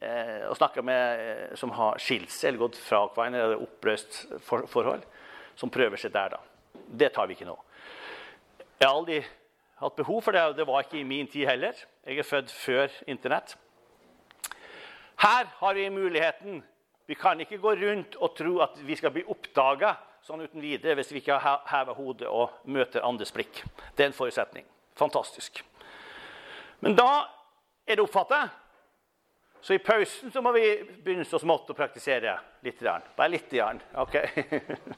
eh, 0.00 0.48
og 0.48 0.56
snakker 0.58 0.86
med 0.86 1.26
eh, 1.26 1.44
som 1.58 1.74
har 1.76 2.00
skilt 2.02 2.32
eller 2.44 2.64
gått 2.64 2.80
fra 2.80 3.04
hverandre 3.08 3.44
eller 3.48 3.66
oppløst 3.66 4.24
for, 4.44 4.66
forhold. 4.70 5.04
Som 5.56 5.70
prøver 5.70 6.00
seg 6.00 6.14
der, 6.14 6.32
da. 6.32 6.40
Det 6.72 7.12
tar 7.12 7.28
vi 7.28 7.36
ikke 7.36 7.48
nå. 7.48 7.58
Jeg 8.80 8.88
har 8.88 8.96
aldri 8.96 9.18
hatt 9.82 9.98
behov 9.98 10.22
for 10.24 10.34
det, 10.34 10.44
og 10.48 10.56
det 10.56 10.66
var 10.66 10.84
ikke 10.84 11.00
i 11.02 11.06
min 11.06 11.28
tid 11.30 11.44
heller. 11.50 11.76
Jeg 12.06 12.22
er 12.22 12.26
født 12.26 12.54
før 12.54 12.94
Internett. 13.10 13.56
Her 15.22 15.50
har 15.58 15.74
vi 15.74 15.90
muligheten. 15.92 16.62
Vi 17.06 17.14
kan 17.14 17.40
ikke 17.40 17.60
gå 17.60 17.74
rundt 17.78 18.16
og 18.16 18.32
tro 18.38 18.56
at 18.64 18.80
vi 18.82 18.96
skal 18.96 19.12
bli 19.14 19.26
oppdaga 19.28 19.92
sånn 20.24 20.44
uten 20.46 20.62
videre 20.62 20.96
hvis 20.98 21.12
vi 21.12 21.20
ikke 21.20 21.38
hever 21.42 21.98
hodet 21.98 22.30
og 22.30 22.62
møter 22.70 23.04
andres 23.06 23.34
blikk. 23.34 23.62
Det 23.94 24.06
er 24.06 24.10
en 24.10 24.16
forutsetning. 24.16 24.66
Fantastisk. 24.98 25.62
Men 26.82 26.96
da 26.98 27.10
er 27.86 27.96
det 27.96 28.02
oppfattet. 28.02 28.50
Så 29.62 29.76
i 29.76 29.78
pausen 29.78 30.32
så 30.34 30.42
må 30.42 30.50
vi 30.56 30.64
begynne 31.04 31.24
så 31.28 31.38
smått 31.38 31.70
å 31.70 31.76
praktisere 31.78 32.34
litt. 32.66 32.82
Bare 32.82 33.30
litt. 33.30 33.52
Ok? 34.02 34.16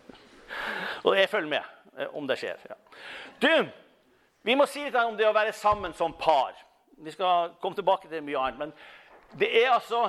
og 1.05 1.17
jeg 1.19 1.29
følger 1.29 1.51
med 1.51 1.99
eh, 1.99 2.09
om 2.17 2.25
det 2.29 2.39
skjer. 2.41 2.63
Ja. 2.71 2.79
Du, 3.45 3.51
vi 4.49 4.57
må 4.57 4.65
si 4.71 4.87
litt 4.87 4.97
om 4.97 5.19
det 5.19 5.29
å 5.29 5.37
være 5.37 5.53
sammen 5.53 5.93
som 5.97 6.17
par. 6.17 6.57
Vi 6.97 7.13
skal 7.13 7.53
komme 7.61 7.77
tilbake 7.77 8.09
til 8.09 8.25
mye 8.25 8.41
annet. 8.41 8.63
men 8.63 8.73
det 9.37 9.51
er 9.61 9.75
altså 9.75 10.07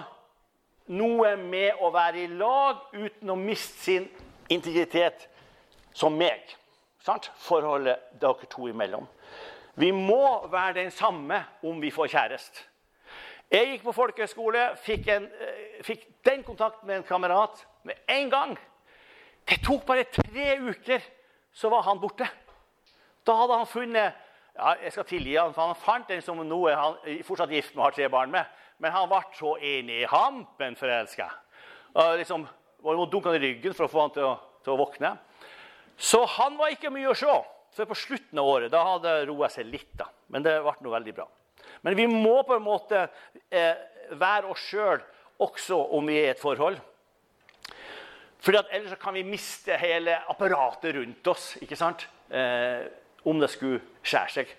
noe 0.93 1.35
med 1.41 1.81
å 1.81 1.89
være 1.91 2.23
i 2.23 2.31
lag 2.31 2.85
uten 2.93 3.31
å 3.33 3.39
miste 3.39 3.81
sin 3.81 4.07
integritet 4.53 5.27
som 5.97 6.15
meg. 6.15 6.55
Sant? 7.03 7.31
Forholdet 7.41 8.13
dere 8.21 8.47
to 8.49 8.69
imellom. 8.69 9.07
Vi 9.75 9.91
må 9.91 10.47
være 10.51 10.73
den 10.73 10.91
samme 10.91 11.41
om 11.63 11.81
vi 11.81 11.91
får 11.91 12.07
kjæreste. 12.07 12.63
Jeg 13.51 13.67
gikk 13.67 13.83
på 13.85 13.93
folkehøyskole, 13.93 14.69
fikk, 14.81 15.07
en, 15.13 15.25
eh, 15.25 15.83
fikk 15.85 16.07
den 16.25 16.43
kontakten 16.43 16.87
med 16.87 16.97
en 16.97 17.03
kamerat 17.03 17.65
med 17.83 17.95
en 18.09 18.29
gang. 18.29 18.57
Det 19.45 19.61
tok 19.63 19.85
bare 19.85 20.03
tre 20.03 20.59
uker, 20.59 21.01
så 21.53 21.69
var 21.69 21.81
han 21.81 21.99
borte. 21.99 22.27
Da 23.27 23.35
hadde 23.35 23.57
han 23.57 23.67
funnet 23.67 24.13
ja, 24.55 24.73
jeg 24.83 24.91
skal 24.91 25.05
tilgi 25.05 25.35
han, 25.35 25.53
for 25.53 25.67
han 25.67 25.75
fant 25.75 26.11
en 26.11 26.21
som 26.23 26.39
nå 26.47 26.59
er 26.71 26.77
han 26.79 27.23
fortsatt 27.27 27.51
gift 27.51 27.73
med 27.75 27.81
og 27.81 27.87
har 27.89 27.95
tre 27.97 28.09
barn 28.09 28.31
med. 28.31 28.45
Men 28.79 28.91
han 28.91 29.09
ble 29.11 29.21
så 29.35 29.55
inn 29.63 29.89
i 29.91 30.05
hampen 30.07 30.77
forelska. 30.79 31.27
Liksom, 32.19 32.45
var 32.83 32.99
han 32.99 33.35
i 33.35 33.43
ryggen 33.43 33.73
for 33.73 33.87
å 33.87 33.91
få 33.91 34.01
han 34.01 34.13
til 34.15 34.27
å, 34.27 34.33
til 34.63 34.73
å, 34.73 34.79
våkne. 34.79 35.11
Så 35.97 36.25
han 36.37 36.57
var 36.59 36.71
ikke 36.71 36.91
mye 36.91 37.11
å 37.11 37.17
se. 37.17 37.35
Så 37.75 37.85
på 37.85 37.97
slutten 37.99 38.39
av 38.39 38.47
året 38.47 38.71
da 38.71 38.85
hadde 38.87 39.11
det 39.19 39.27
roa 39.27 39.49
seg 39.51 39.67
litt. 39.67 39.91
da. 39.99 40.07
Men 40.31 40.45
det 40.45 40.55
ble 40.63 40.75
noe 40.79 40.95
veldig 40.95 41.15
bra. 41.17 41.27
Men 41.83 41.97
vi 41.97 42.07
må 42.07 42.37
på 42.47 42.55
en 42.55 42.63
måte 42.63 43.07
eh, 43.51 43.75
være 44.15 44.51
oss 44.53 44.63
sjøl 44.69 45.01
også 45.43 45.77
om 45.97 46.07
vi 46.07 46.19
er 46.21 46.29
i 46.29 46.33
et 46.33 46.39
forhold. 46.39 46.79
Fordi 48.45 48.61
at 48.61 48.71
Ellers 48.77 48.99
kan 49.01 49.15
vi 49.17 49.25
miste 49.27 49.75
hele 49.81 50.15
apparatet 50.29 50.95
rundt 50.95 51.27
oss. 51.27 51.55
ikke 51.61 51.75
sant? 51.75 52.07
Eh, 52.29 52.85
om 53.25 53.39
det 53.41 53.49
skulle 53.49 53.81
skjære 54.05 54.33
seg. 54.37 54.55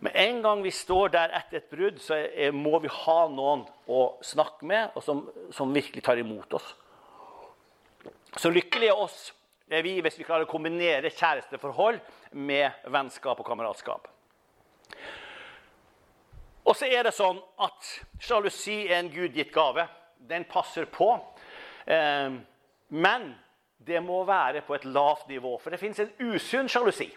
Men 0.00 0.16
en 0.16 0.38
gang 0.42 0.62
vi 0.64 0.72
står 0.72 1.12
der 1.12 1.34
etter 1.36 1.60
et 1.60 1.68
brudd, 1.68 1.98
så 2.00 2.16
er, 2.16 2.54
må 2.56 2.78
vi 2.80 2.88
ha 2.88 3.18
noen 3.28 3.66
å 3.84 4.04
snakke 4.24 4.64
med, 4.66 4.94
og 4.96 5.04
som, 5.04 5.26
som 5.52 5.74
virkelig 5.76 6.02
tar 6.06 6.20
imot 6.20 6.56
oss. 6.56 6.70
Så 8.40 8.48
lykkelige 8.50 8.96
oss 8.96 9.28
er 9.70 9.84
vi 9.86 9.98
hvis 10.02 10.18
vi 10.18 10.26
klarer 10.26 10.46
å 10.46 10.50
kombinere 10.50 11.12
kjæresteforhold 11.14 12.00
med 12.38 12.90
vennskap 12.90 13.40
og 13.40 13.46
kameratskap. 13.46 14.08
Og 16.66 16.76
så 16.76 16.90
er 16.90 17.06
det 17.06 17.14
sånn 17.16 17.38
at 17.62 17.92
sjalusi 18.22 18.82
er 18.88 19.00
en 19.00 19.12
gudgitt 19.12 19.52
gave. 19.54 19.86
Den 20.28 20.44
passer 20.50 20.86
på. 20.90 21.14
Eh, 21.86 22.36
men 22.90 23.30
det 23.80 24.02
må 24.04 24.20
være 24.28 24.62
på 24.66 24.76
et 24.76 24.84
lavt 24.84 25.30
nivå, 25.30 25.56
for 25.58 25.72
det 25.72 25.80
fins 25.80 26.02
en 26.02 26.12
usunn 26.20 26.68
sjalusi 26.68 27.08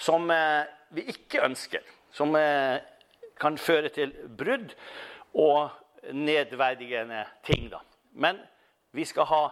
som 0.00 0.30
eh, 0.32 0.64
vi 0.94 1.04
ikke 1.12 1.44
ønsker. 1.44 1.84
Som 2.14 2.34
eh, 2.38 2.78
kan 3.40 3.58
føre 3.58 3.90
til 3.92 4.14
brudd 4.38 4.72
og 5.34 5.74
nedverdigende 6.14 7.24
ting. 7.46 7.68
Men 8.12 8.38
vi 8.94 9.04
skal 9.08 9.28
ha, 9.28 9.42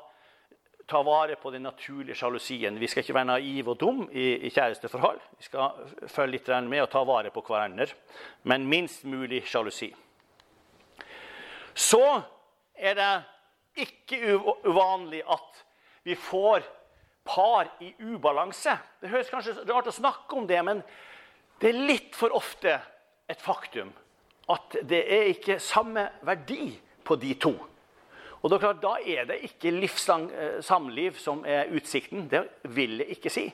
ta 0.87 1.03
vare 1.03 1.37
på 1.37 1.51
den 1.51 1.63
naturlige 1.63 2.17
sjalusien. 2.19 2.79
Vi 2.81 2.89
skal 2.91 3.05
ikke 3.05 3.15
være 3.15 3.31
naive 3.31 3.73
og 3.75 3.81
dum 3.81 4.03
i, 4.13 4.47
i 4.47 4.51
kjæresteforhold. 4.51 5.21
Vi 5.39 5.47
skal 5.47 6.09
følge 6.11 6.37
litt 6.37 6.51
med 6.69 6.83
og 6.83 6.91
ta 6.93 7.05
vare 7.07 7.31
på 7.31 7.45
hverandre, 7.47 7.87
men 8.49 8.69
minst 8.69 9.05
mulig 9.05 9.43
sjalusi. 9.47 9.93
Så 11.75 12.03
er 12.77 12.99
det 12.99 13.13
ikke 13.87 14.37
uvanlig 14.69 15.23
at 15.25 15.65
vi 16.05 16.15
får 16.19 16.67
par 17.25 17.71
i 17.81 17.93
ubalanse. 18.03 18.77
Det 19.01 19.11
høres 19.11 19.31
kanskje 19.31 19.55
rart 19.71 19.89
å 19.89 19.95
snakke 19.95 20.37
om 20.37 20.47
det, 20.47 20.59
men 20.67 20.83
det 21.63 21.71
er 21.71 21.85
litt 21.87 22.17
for 22.19 22.35
ofte 22.35 22.75
et 23.31 23.41
faktum 23.41 23.93
at 24.51 24.75
det 24.83 25.05
er 25.07 25.29
ikke 25.31 25.61
samme 25.63 26.09
verdi 26.27 26.73
på 27.07 27.17
de 27.17 27.35
to. 27.41 27.53
Og 28.43 28.51
Da, 28.51 28.59
klart, 28.59 28.83
da 28.83 28.97
er 29.07 29.25
det 29.25 29.39
ikke 29.47 29.71
livslang 29.71 30.31
eh, 30.31 30.61
samliv 30.63 31.19
som 31.19 31.45
er 31.47 31.71
utsikten. 31.71 32.27
Det 32.31 32.43
vil 32.75 32.99
jeg 32.99 33.17
ikke 33.17 33.31
si. 33.31 33.45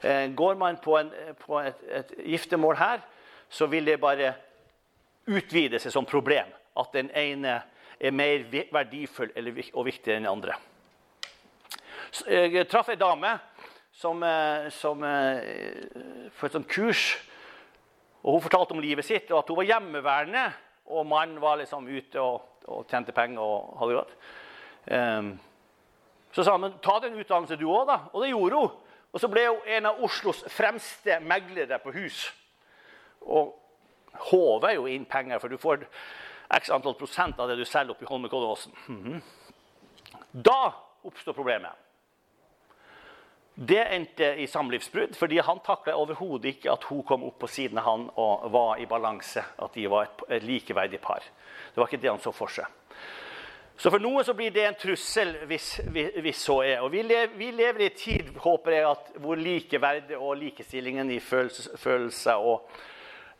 Eh, 0.00 0.34
går 0.36 0.54
man 0.56 0.78
på, 0.80 0.96
en, 0.98 1.10
på 1.40 1.60
et, 1.60 1.84
et, 1.88 2.14
giftermål 2.24 2.76
her, 2.76 3.04
så 3.48 3.66
vil 3.66 3.86
det 3.86 4.00
bare 4.00 4.32
utvide 5.28 5.78
seg 5.78 5.92
som 5.92 6.08
problem. 6.08 6.48
At 6.76 6.96
den 6.96 7.10
ene 7.10 7.62
er 8.00 8.10
mer 8.16 8.48
verdifull 8.72 9.30
og 9.36 9.84
viktigere 9.86 10.16
enn 10.16 10.24
den 10.24 10.32
andre. 10.32 10.56
Jeg 12.28 12.68
traff 12.70 12.88
ei 12.88 12.96
dame 12.96 13.36
som, 13.92 14.22
eh, 14.22 14.68
som 14.70 15.04
eh, 15.04 16.30
på 16.38 16.46
et 16.46 16.56
sånt 16.56 16.68
kurs. 16.70 17.04
og 18.22 18.32
Hun 18.32 18.44
fortalte 18.44 18.72
om 18.72 18.82
livet 18.82 19.04
sitt 19.04 19.30
og 19.30 19.42
at 19.42 19.48
hun 19.50 19.60
var 19.60 19.70
hjemmeværende. 19.72 20.44
Og 20.86 21.06
mannen 21.06 21.40
var 21.40 21.56
liksom 21.56 21.86
ute 21.88 22.20
og, 22.20 22.42
og 22.68 22.86
tjente 22.90 23.12
penger 23.12 23.42
og 23.42 23.76
hadde 23.80 23.92
det 23.92 23.98
godt. 23.98 24.16
Um, 24.84 25.28
så 26.34 26.44
sa 26.44 26.56
han 26.56 26.78
ta 26.82 26.98
den 27.02 27.18
utdannelse 27.20 27.58
du 27.60 27.68
òg, 27.68 27.86
da. 27.88 27.98
Og 28.12 28.24
det 28.24 28.32
gjorde 28.32 28.62
hun. 28.62 28.80
Og 29.14 29.22
så 29.22 29.30
ble 29.30 29.46
hun 29.46 29.68
en 29.76 29.86
av 29.86 30.00
Oslos 30.02 30.42
fremste 30.50 31.20
meglere 31.22 31.78
på 31.82 31.92
hus. 31.94 32.24
Og 33.22 33.54
håver 34.30 34.74
jo 34.74 34.88
inn 34.90 35.06
penger, 35.06 35.38
for 35.38 35.52
du 35.52 35.58
får 35.60 35.86
x 36.54 36.70
antall 36.74 36.96
prosent 36.98 37.38
av 37.40 37.50
det 37.50 37.56
du 37.58 37.64
selger 37.64 37.94
oppe 37.94 38.06
i 38.06 38.10
Holmenkollåsen. 38.10 38.72
Mm 38.88 39.02
-hmm. 39.04 39.20
Da 40.32 40.74
oppstår 41.02 41.32
problemet. 41.32 41.72
Det 43.54 43.94
endte 43.94 44.34
i 44.36 44.46
samlivsbrudd, 44.46 45.14
fordi 45.14 45.38
han 45.38 45.60
takla 45.60 45.94
overhodet 45.94 46.44
ikke 46.44 46.72
at 46.72 46.84
hun 46.84 47.02
kom 47.02 47.24
opp 47.24 47.38
på 47.38 47.46
siden 47.46 47.78
av 47.78 47.84
han 47.84 48.10
og 48.16 48.52
var 48.52 48.76
i 48.76 48.86
balanse. 48.86 49.44
At 49.58 49.74
de 49.74 49.90
var 49.90 50.08
et 50.28 50.42
likeverdig 50.42 51.00
par. 51.00 51.22
Det 51.74 51.80
var 51.82 51.90
ikke 51.90 52.02
det 52.02 52.10
han 52.12 52.22
så 52.22 52.32
for 52.34 52.52
seg. 52.54 52.70
Så 53.74 53.90
for 53.90 53.98
noen 53.98 54.22
så 54.22 54.36
blir 54.38 54.52
det 54.54 54.62
en 54.68 54.76
trussel 54.78 55.32
hvis, 55.50 55.80
hvis 55.90 56.42
så 56.46 56.60
er. 56.62 56.82
Og 56.86 56.92
vi 56.94 57.02
lever, 57.02 57.34
vi 57.34 57.50
lever, 57.50 57.82
i 57.82 57.88
en 57.90 57.98
tid 57.98 58.30
håper 58.44 58.76
jeg, 58.76 58.84
at 58.86 59.16
hvor 59.22 59.40
likeverdet 59.40 60.18
og 60.18 60.36
likestillingen 60.38 61.10
i 61.10 61.18
følelse, 61.18 61.74
følelse 61.82 62.36
og 62.38 62.68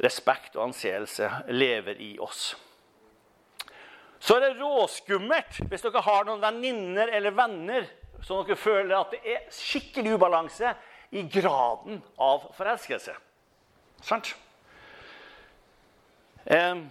respekt 0.02 0.56
og 0.58 0.66
anseelse 0.68 1.30
lever 1.54 2.00
i 2.02 2.16
oss. 2.18 2.56
Så 4.18 4.34
er 4.34 4.48
det 4.48 4.58
råskummelt 4.58 5.60
hvis 5.68 5.84
dere 5.84 6.02
har 6.02 6.26
noen 6.26 6.42
venninner 6.42 7.12
eller 7.14 7.36
venner 7.36 7.86
som 8.24 8.40
dere 8.40 8.56
føler 8.58 8.96
at 8.96 9.14
det 9.14 9.20
er 9.36 9.46
skikkelig 9.52 10.16
ubalanse 10.16 10.72
i 11.14 11.22
graden 11.30 12.00
av 12.18 12.48
forelskelse. 12.56 13.14
Sant? 14.02 14.32
Eh, 16.44 16.82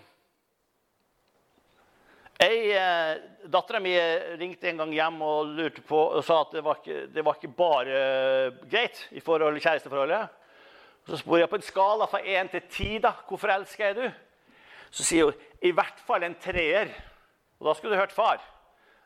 eh, 2.41 3.11
Dattera 3.51 3.79
mi 3.83 3.93
ringte 4.39 4.69
en 4.69 4.81
gang 4.81 4.93
hjem 4.95 5.21
og 5.21 5.51
lurte 5.57 5.83
på, 5.85 5.99
og 6.17 6.23
sa 6.25 6.41
at 6.41 6.55
det 6.55 6.63
var 6.65 6.79
ikke, 6.81 7.05
det 7.13 7.25
var 7.25 7.37
ikke 7.37 7.55
bare 7.57 7.99
greit 8.71 9.05
i 9.11 9.21
forhold, 9.23 9.59
kjæresteforholdet. 9.61 10.39
Så 11.07 11.19
spør 11.19 11.43
jeg 11.43 11.49
på 11.51 11.59
en 11.59 11.65
skala 11.67 12.07
fra 12.07 12.21
1 12.23 12.51
til 12.53 12.61
10 12.69 12.99
da, 13.03 13.11
hvor 13.27 13.41
forelska 13.41 13.89
er 13.89 13.97
du? 13.97 14.05
Så 14.93 15.03
sier 15.03 15.27
hun 15.27 15.47
i 15.63 15.71
hvert 15.75 15.99
fall 16.07 16.23
en 16.23 16.35
treer. 16.39 16.91
Og 17.59 17.67
da 17.67 17.73
skulle 17.75 17.95
du 17.95 17.99
hørt 17.99 18.15
far. 18.15 18.41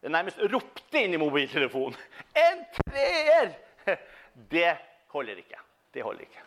Det 0.01 0.11
nærmest 0.13 0.41
ropte 0.51 1.01
inn 1.01 1.15
i 1.15 1.21
mobiltelefonen. 1.21 1.97
En 2.47 2.65
treer! 2.79 3.55
Det 4.51 4.75
holder 5.09 5.39
ikke. 5.41 5.57
Det 5.93 6.03
holder 6.05 6.27
ikke. 6.27 6.43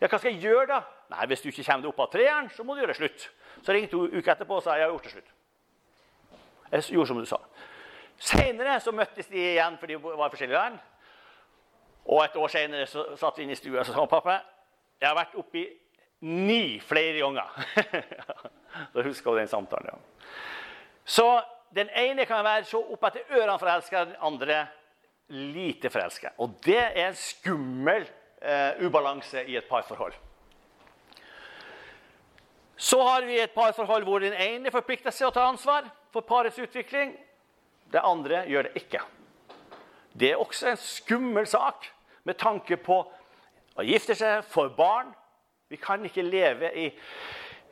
Ja, 0.00 0.06
hva 0.06 0.18
skal 0.18 0.32
jeg 0.32 0.40
gjøre, 0.46 0.66
da? 0.70 0.78
Nei, 1.12 1.26
Hvis 1.26 1.42
du 1.42 1.48
ikke 1.50 1.64
kommer 1.66 1.84
deg 1.84 1.90
opp 1.90 2.00
av 2.06 2.12
treeren, 2.12 2.48
så 2.54 2.64
må 2.64 2.74
du 2.74 2.80
gjøre 2.80 2.96
slutt. 2.96 3.26
Så 3.66 3.74
ringte 3.74 3.98
hun 3.98 4.14
uka 4.14 4.32
etterpå 4.32 4.56
og 4.56 4.64
sa 4.64 4.78
jeg 4.78 4.86
har 4.86 4.94
gjort 4.94 5.08
det 5.08 5.12
slutt. 5.16 5.34
Jeg 6.70 6.84
gjorde 6.92 7.08
som 7.08 7.18
du 7.18 7.26
sa. 7.28 7.40
Senere 8.18 8.78
så 8.82 8.92
møttes 8.92 9.28
de 9.30 9.38
igjen, 9.38 9.76
for 9.78 9.86
de 9.86 9.98
var 10.02 10.26
i 10.26 10.32
forskjellige 10.32 10.58
land. 10.58 10.78
Og 12.08 12.24
et 12.24 12.36
år 12.40 12.48
senere 12.52 12.86
så 12.88 13.04
satt 13.20 13.38
vi 13.38 13.44
inne 13.46 13.54
i 13.54 13.60
stua 13.60 13.82
og 13.82 13.86
sa 13.86 14.06
pappa, 14.08 14.40
jeg 14.98 15.08
har 15.08 15.16
vært 15.16 15.36
oppi 15.38 15.66
ni 16.26 16.80
flere 16.82 17.20
ganger. 17.20 17.52
da 18.94 19.04
husker 19.06 19.30
hun 19.30 19.42
den 19.42 19.50
samtalen. 19.50 19.92
ja. 19.92 19.98
Så 21.04 21.26
den 21.74 21.88
ene 21.96 22.24
kan 22.26 22.44
være 22.44 22.64
så 22.68 22.80
opp 22.80 23.04
etter 23.08 23.36
ørene 23.36 23.58
forelska, 23.60 24.04
den 24.04 24.16
andre 24.24 24.64
lite 25.28 25.90
forelska. 25.92 26.32
Og 26.38 26.56
det 26.64 26.80
er 26.80 27.08
en 27.08 27.16
skummel 27.16 28.08
eh, 28.40 28.80
ubalanse 28.84 29.44
i 29.44 29.56
et 29.56 29.68
parforhold. 29.68 30.16
Så 32.76 33.00
har 33.02 33.24
vi 33.26 33.40
et 33.40 33.50
parforhold 33.50 34.04
hvor 34.06 34.22
den 34.22 34.34
ene 34.38 34.70
forplikter 34.70 35.12
seg 35.14 35.28
å 35.28 35.34
ta 35.34 35.48
ansvar 35.50 35.88
for 36.12 36.26
parets 36.26 36.58
utvikling. 36.58 37.14
Det 37.92 38.00
andre 38.04 38.44
gjør 38.48 38.68
det 38.68 38.82
ikke. 38.82 39.00
Det 40.18 40.32
er 40.32 40.40
også 40.40 40.72
en 40.72 40.80
skummel 40.80 41.46
sak 41.46 41.86
med 42.26 42.38
tanke 42.40 42.76
på 42.76 42.98
å 43.78 43.86
gifte 43.86 44.16
seg, 44.18 44.42
for 44.50 44.72
barn. 44.76 45.12
Vi 45.68 45.78
kan 45.80 46.04
ikke 46.04 46.24
leve 46.24 46.70
i, 46.76 46.86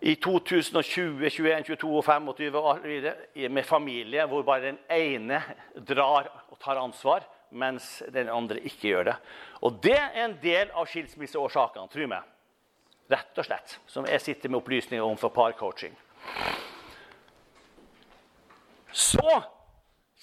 i 0.05 0.14
2020, 0.22 1.31
21, 1.31 1.64
22 1.66 1.90
og 1.90 2.05
25 2.05 2.61
og 2.61 2.85
videre 2.85 3.51
med 3.51 3.66
familie 3.66 4.27
hvor 4.31 4.44
bare 4.46 4.70
den 4.70 4.79
ene 4.92 5.40
drar 5.88 6.29
og 6.51 6.61
tar 6.62 6.81
ansvar, 6.81 7.27
mens 7.51 8.03
den 8.12 8.31
andre 8.33 8.61
ikke 8.61 8.92
gjør 8.92 9.11
det. 9.11 9.18
Og 9.64 9.81
det 9.83 9.96
er 9.96 10.25
en 10.27 10.38
del 10.42 10.72
av 10.77 10.88
skilsmisseårsakene, 10.90 11.88
tro 11.92 12.09
meg. 12.11 12.33
Rett 13.11 13.38
og 13.38 13.46
slett. 13.46 13.79
Som 13.87 14.07
jeg 14.11 14.22
sitter 14.22 14.51
med 14.51 14.61
opplysninger 14.61 15.05
om 15.05 15.18
for 15.20 15.35
parcoaching. 15.35 15.94
Så 18.96 19.42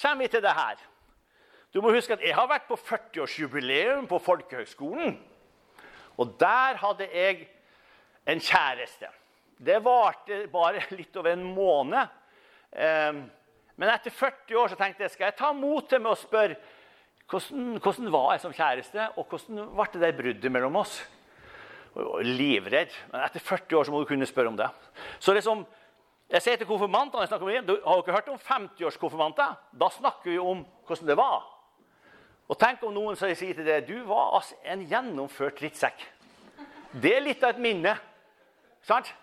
kommer 0.01 0.25
vi 0.25 0.31
til 0.33 0.41
det 0.41 0.55
her. 0.57 0.81
Du 1.73 1.81
må 1.81 1.93
huske 1.93 2.13
at 2.13 2.21
Jeg 2.25 2.36
har 2.38 2.49
vært 2.49 2.67
på 2.69 2.77
40-årsjubileum 2.77 4.07
på 4.09 4.19
Folkehøgskolen. 4.21 5.15
Og 6.17 6.36
der 6.39 6.77
hadde 6.81 7.07
jeg 7.09 7.47
en 8.29 8.41
kjæreste. 8.41 9.09
Det 9.57 9.79
varte 9.86 10.45
bare 10.51 10.83
litt 10.99 11.15
over 11.17 11.33
en 11.33 11.45
måned. 11.53 12.19
Ehm, 12.73 13.23
men 13.75 13.89
etter 13.89 14.13
40 14.13 14.57
år 14.59 14.71
så 14.71 14.77
tenkte 14.77 15.05
jeg 15.05 15.13
skal 15.13 15.29
jeg 15.29 15.38
ta 15.39 15.51
mot 15.57 15.86
til 15.89 16.01
med 16.01 16.13
å 16.13 16.19
spørre 16.19 16.57
hvordan, 17.29 17.77
hvordan 17.81 18.12
var 18.13 18.31
jeg 18.33 18.43
som 18.43 18.53
kjæreste, 18.53 19.05
og 19.17 19.29
hvordan 19.29 19.69
ble 19.73 19.88
det 19.93 20.01
der 20.03 20.17
bruddet 20.17 20.53
mellom 20.53 20.81
oss. 20.81 20.99
Livredd. 22.25 22.93
Men 23.12 23.25
etter 23.25 23.41
40 23.41 23.79
år 23.79 23.88
så 23.88 23.93
må 23.93 24.01
du 24.01 24.09
kunne 24.09 24.29
spørre 24.29 24.53
om 24.53 24.59
det. 24.59 24.69
Så 25.21 25.33
liksom, 25.33 25.65
jeg 26.34 26.41
sier 26.41 26.58
til 26.58 26.65
konfirmantene 26.65 27.22
jeg 27.22 27.30
snakker 27.30 27.46
med, 27.46 27.67
dem, 27.67 27.82
Har 27.86 28.02
dere 28.02 28.15
hørt 28.15 28.30
om 28.34 28.39
50-årskonfirmanter? 28.41 29.58
Da 29.78 29.89
snakker 29.93 30.32
vi 30.32 30.39
om 30.41 30.63
hvordan 30.88 31.12
det 31.12 31.17
var. 31.17 31.43
Og 32.50 32.58
tenk 32.60 32.82
om 32.84 32.93
noen 32.96 33.17
sier 33.19 33.36
til 33.54 33.65
deg 33.65 33.86
du 33.88 34.00
var 34.08 34.34
altså 34.39 34.58
en 34.65 34.82
gjennomført 34.89 35.62
drittsekk. 35.62 36.02
Det 36.93 37.13
er 37.15 37.24
litt 37.26 37.43
av 37.43 37.54
et 37.54 37.62
minne. 37.62 37.93
Sant? 38.86 39.13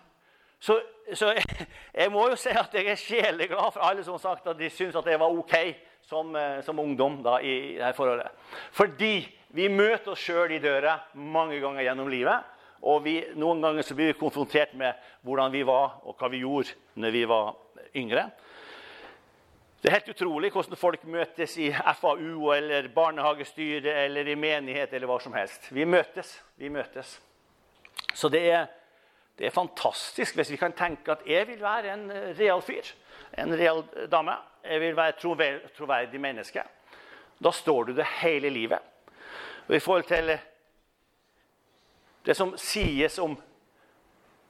Så, 0.61 0.77
så 1.13 1.33
jeg, 1.35 1.67
jeg, 1.99 2.11
må 2.13 2.27
jo 2.31 2.39
si 2.39 2.53
at 2.55 2.73
jeg 2.75 2.87
er 2.87 2.99
sjeleglad 2.99 3.75
for 3.75 3.83
alle 3.85 4.05
som 4.05 4.15
har 4.15 4.23
sagt 4.23 4.47
at 4.47 4.59
de 4.59 4.69
syns 4.71 4.95
at 4.95 5.07
jeg 5.11 5.19
var 5.19 5.35
OK 5.35 5.55
som, 6.07 6.35
eh, 6.35 6.61
som 6.65 6.79
ungdom 6.79 7.19
da, 7.25 7.37
i 7.43 7.77
dette 7.77 7.95
forholdet. 7.97 8.31
Fordi 8.77 9.15
vi 9.55 9.67
møter 9.67 10.13
oss 10.13 10.23
sjøl 10.23 10.55
i 10.55 10.63
døra 10.63 10.95
mange 11.13 11.59
ganger 11.59 11.85
gjennom 11.89 12.11
livet. 12.11 12.47
Og 12.81 13.03
vi, 13.05 13.19
noen 13.37 13.61
ganger 13.61 13.85
så 13.85 13.95
blir 13.97 14.11
vi 14.11 14.19
konfrontert 14.19 14.73
med 14.77 14.97
hvordan 15.25 15.53
vi 15.53 15.61
var, 15.67 15.99
og 16.05 16.17
hva 16.17 16.29
vi 16.33 16.41
gjorde 16.41 16.73
når 17.01 17.13
vi 17.13 17.25
var 17.29 17.53
yngre. 17.97 18.29
Det 19.81 19.89
er 19.89 19.97
helt 19.97 20.11
utrolig 20.13 20.51
hvordan 20.53 20.77
folk 20.77 21.05
møtes 21.09 21.55
i 21.57 21.71
FAU 21.73 22.51
eller 22.53 22.89
barnehagestyret 22.93 23.89
eller 24.05 24.27
i 24.29 24.37
menighet 24.37 24.93
eller 24.93 25.09
hva 25.09 25.17
som 25.21 25.33
helst. 25.33 25.71
Vi 25.73 25.87
møtes. 25.89 26.35
Vi 26.61 26.69
møtes. 26.69 27.15
Så 28.13 28.29
det 28.29 28.43
er, 28.51 28.67
det 29.37 29.47
er 29.47 29.55
fantastisk 29.55 30.37
hvis 30.37 30.51
vi 30.53 30.59
kan 30.61 30.77
tenke 30.77 31.15
at 31.15 31.25
jeg 31.25 31.47
vil 31.49 31.63
være 31.63 31.95
en 31.95 32.05
real 32.37 32.61
fyr. 32.61 32.93
En 33.41 33.57
real 33.57 33.81
dame. 34.11 34.37
Jeg 34.61 34.83
vil 34.83 34.95
være 34.97 35.15
et 35.15 35.73
troverdig 35.77 36.21
menneske. 36.21 36.61
Da 37.41 37.51
står 37.51 37.89
du 37.89 37.95
det 37.97 38.05
hele 38.21 38.53
livet. 38.53 38.79
Og 39.65 39.75
I 39.75 39.81
forhold 39.81 40.05
til 40.09 40.35
det 42.25 42.35
som 42.37 42.53
sies 42.59 43.17
om 43.19 43.35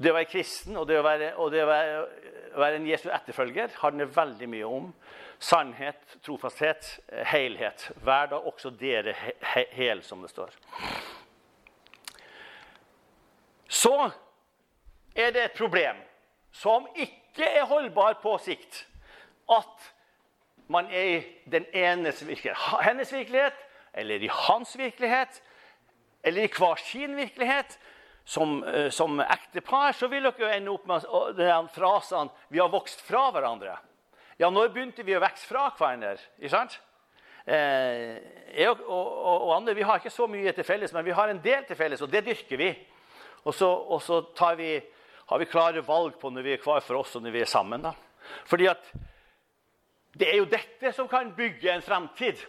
det 0.01 0.12
å 0.12 0.17
være 0.17 0.29
kristen 0.31 0.77
og 0.79 0.88
det 0.89 0.97
å 0.99 1.05
være, 1.05 1.34
og 1.38 1.51
det 1.53 1.62
å 1.63 1.69
være, 1.69 1.99
være 2.57 2.79
en 2.79 2.88
Jesu 2.89 3.07
etterfølger, 3.13 3.71
handler 3.84 4.10
veldig 4.12 4.49
mye 4.49 4.67
om 4.67 4.89
sannhet, 5.41 6.01
trofasthet, 6.25 6.88
helhet. 7.31 7.88
Vær 8.05 8.31
da 8.31 8.41
også 8.49 8.73
dere 8.77 9.13
he 9.53 9.65
hel, 9.77 10.03
som 10.05 10.21
det 10.21 10.31
står. 10.34 10.53
Så 13.71 13.95
er 15.15 15.31
det 15.31 15.45
et 15.45 15.57
problem 15.57 16.01
som 16.51 16.88
ikke 16.95 17.47
er 17.47 17.69
holdbar 17.69 18.19
på 18.23 18.36
sikt. 18.43 18.86
At 19.51 19.91
man 20.71 20.89
er 20.91 21.07
i 21.07 21.21
den 21.51 21.65
enes 21.75 22.21
virkelighet. 22.25 22.60
Hennes 22.84 23.13
virkelighet 23.13 23.67
eller 23.93 24.23
i 24.23 24.29
hans 24.31 24.77
virkelighet 24.77 25.41
eller 26.23 26.45
i 26.45 26.51
hver 26.51 26.81
sin 26.81 27.15
virkelighet 27.17 27.77
som, 28.23 28.60
uh, 28.63 28.89
som 28.93 29.19
ektepar, 29.23 29.95
så 29.97 30.07
vil 30.12 30.27
dere 30.27 30.45
jo 30.45 30.51
ende 30.51 30.71
opp 30.71 30.86
med 30.88 31.07
den 31.38 31.69
frasen 31.73 32.29
'Vi 32.49 32.60
har 32.60 32.69
vokst 32.69 33.01
fra 33.01 33.31
hverandre'. 33.31 33.77
Ja, 34.39 34.49
når 34.49 34.73
begynte 34.73 35.03
vi 35.05 35.15
å 35.15 35.21
vokse 35.21 35.47
fra 35.47 35.69
hverandre? 35.77 36.17
Ikke 36.39 36.55
sant? 36.55 36.79
Eh, 37.45 38.21
jeg 38.53 38.69
og, 38.69 38.81
og, 38.86 39.47
og, 39.47 39.51
andre 39.55 39.73
vi 39.73 39.86
har 39.86 39.97
ikke 39.97 40.13
så 40.13 40.27
mye 40.29 40.51
til 40.53 40.65
felles, 40.65 40.93
men 40.93 41.05
vi 41.05 41.15
har 41.17 41.31
en 41.31 41.41
del 41.41 41.65
til 41.65 41.75
felles, 41.75 42.01
og 42.01 42.12
det 42.12 42.23
dyrker 42.25 42.57
vi. 42.57 42.69
Og 43.43 43.53
så, 43.57 43.65
og 43.65 44.01
så 44.01 44.21
vi, 44.57 44.75
har 45.29 45.41
vi 45.41 45.49
klare 45.49 45.81
valg 45.86 46.19
på 46.21 46.29
når 46.29 46.45
vi 46.45 46.53
er 46.53 46.62
hver 46.62 46.84
for 46.86 47.01
oss, 47.01 47.15
og 47.17 47.25
når 47.25 47.31
vi 47.31 47.41
er 47.41 47.49
sammen. 47.49 47.81
Da. 47.81 47.95
Fordi 48.45 48.67
at 48.69 48.91
det 50.13 50.27
er 50.29 50.38
jo 50.38 50.49
dette 50.49 50.91
som 50.93 51.10
kan 51.10 51.31
bygge 51.36 51.71
en 51.73 51.86
fremtid. 51.86 52.41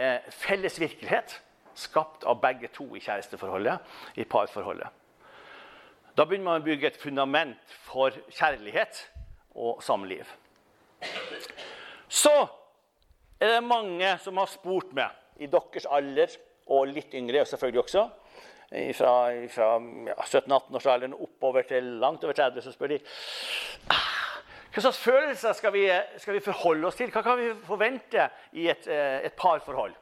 Eh, 0.00 0.20
felles 0.30 0.78
virkelighet 0.80 1.40
skapt 1.80 2.26
av 2.28 2.40
begge 2.42 2.70
to 2.74 2.86
i 2.96 3.02
kjæresteforholdet, 3.02 3.80
i 4.20 4.26
parforholdet. 4.28 4.88
Da 6.16 6.26
begynner 6.26 6.50
man 6.50 6.62
å 6.62 6.66
bygge 6.66 6.90
et 6.90 7.00
fundament 7.00 7.74
for 7.86 8.14
kjærlighet 8.34 9.04
og 9.56 9.82
samliv. 9.84 10.28
Så 12.10 12.34
er 13.40 13.54
det 13.54 13.64
mange 13.64 14.16
som 14.20 14.40
har 14.40 14.50
spurt 14.50 14.92
meg, 14.96 15.16
i 15.40 15.48
deres 15.48 15.86
alder 15.88 16.34
og 16.70 16.90
litt 16.92 17.14
yngre 17.16 17.46
selvfølgelig 17.48 17.80
også, 17.80 18.02
fra, 18.94 19.12
fra 19.50 19.68
ja, 20.06 20.16
17-18-årsalderen 20.26 21.16
oppover 21.16 21.64
til 21.66 21.86
langt 22.02 22.26
over 22.26 22.36
30, 22.36 22.62
så 22.62 22.74
spør 22.74 22.92
de 22.92 22.98
ah, 23.90 24.10
hva 24.70 24.84
slags 24.84 25.00
følelser 25.02 25.56
skal 25.58 25.72
vi, 25.74 25.86
skal 26.22 26.36
vi, 26.36 26.42
forholde 26.44 26.86
oss 26.86 26.98
til? 27.00 27.10
Hva 27.10 27.24
kan 27.26 27.40
vi 27.40 27.48
forvente 27.66 28.28
i 28.54 28.68
et, 28.70 28.86
eh, 28.86 29.18
et 29.26 29.34
parforhold? 29.34 29.96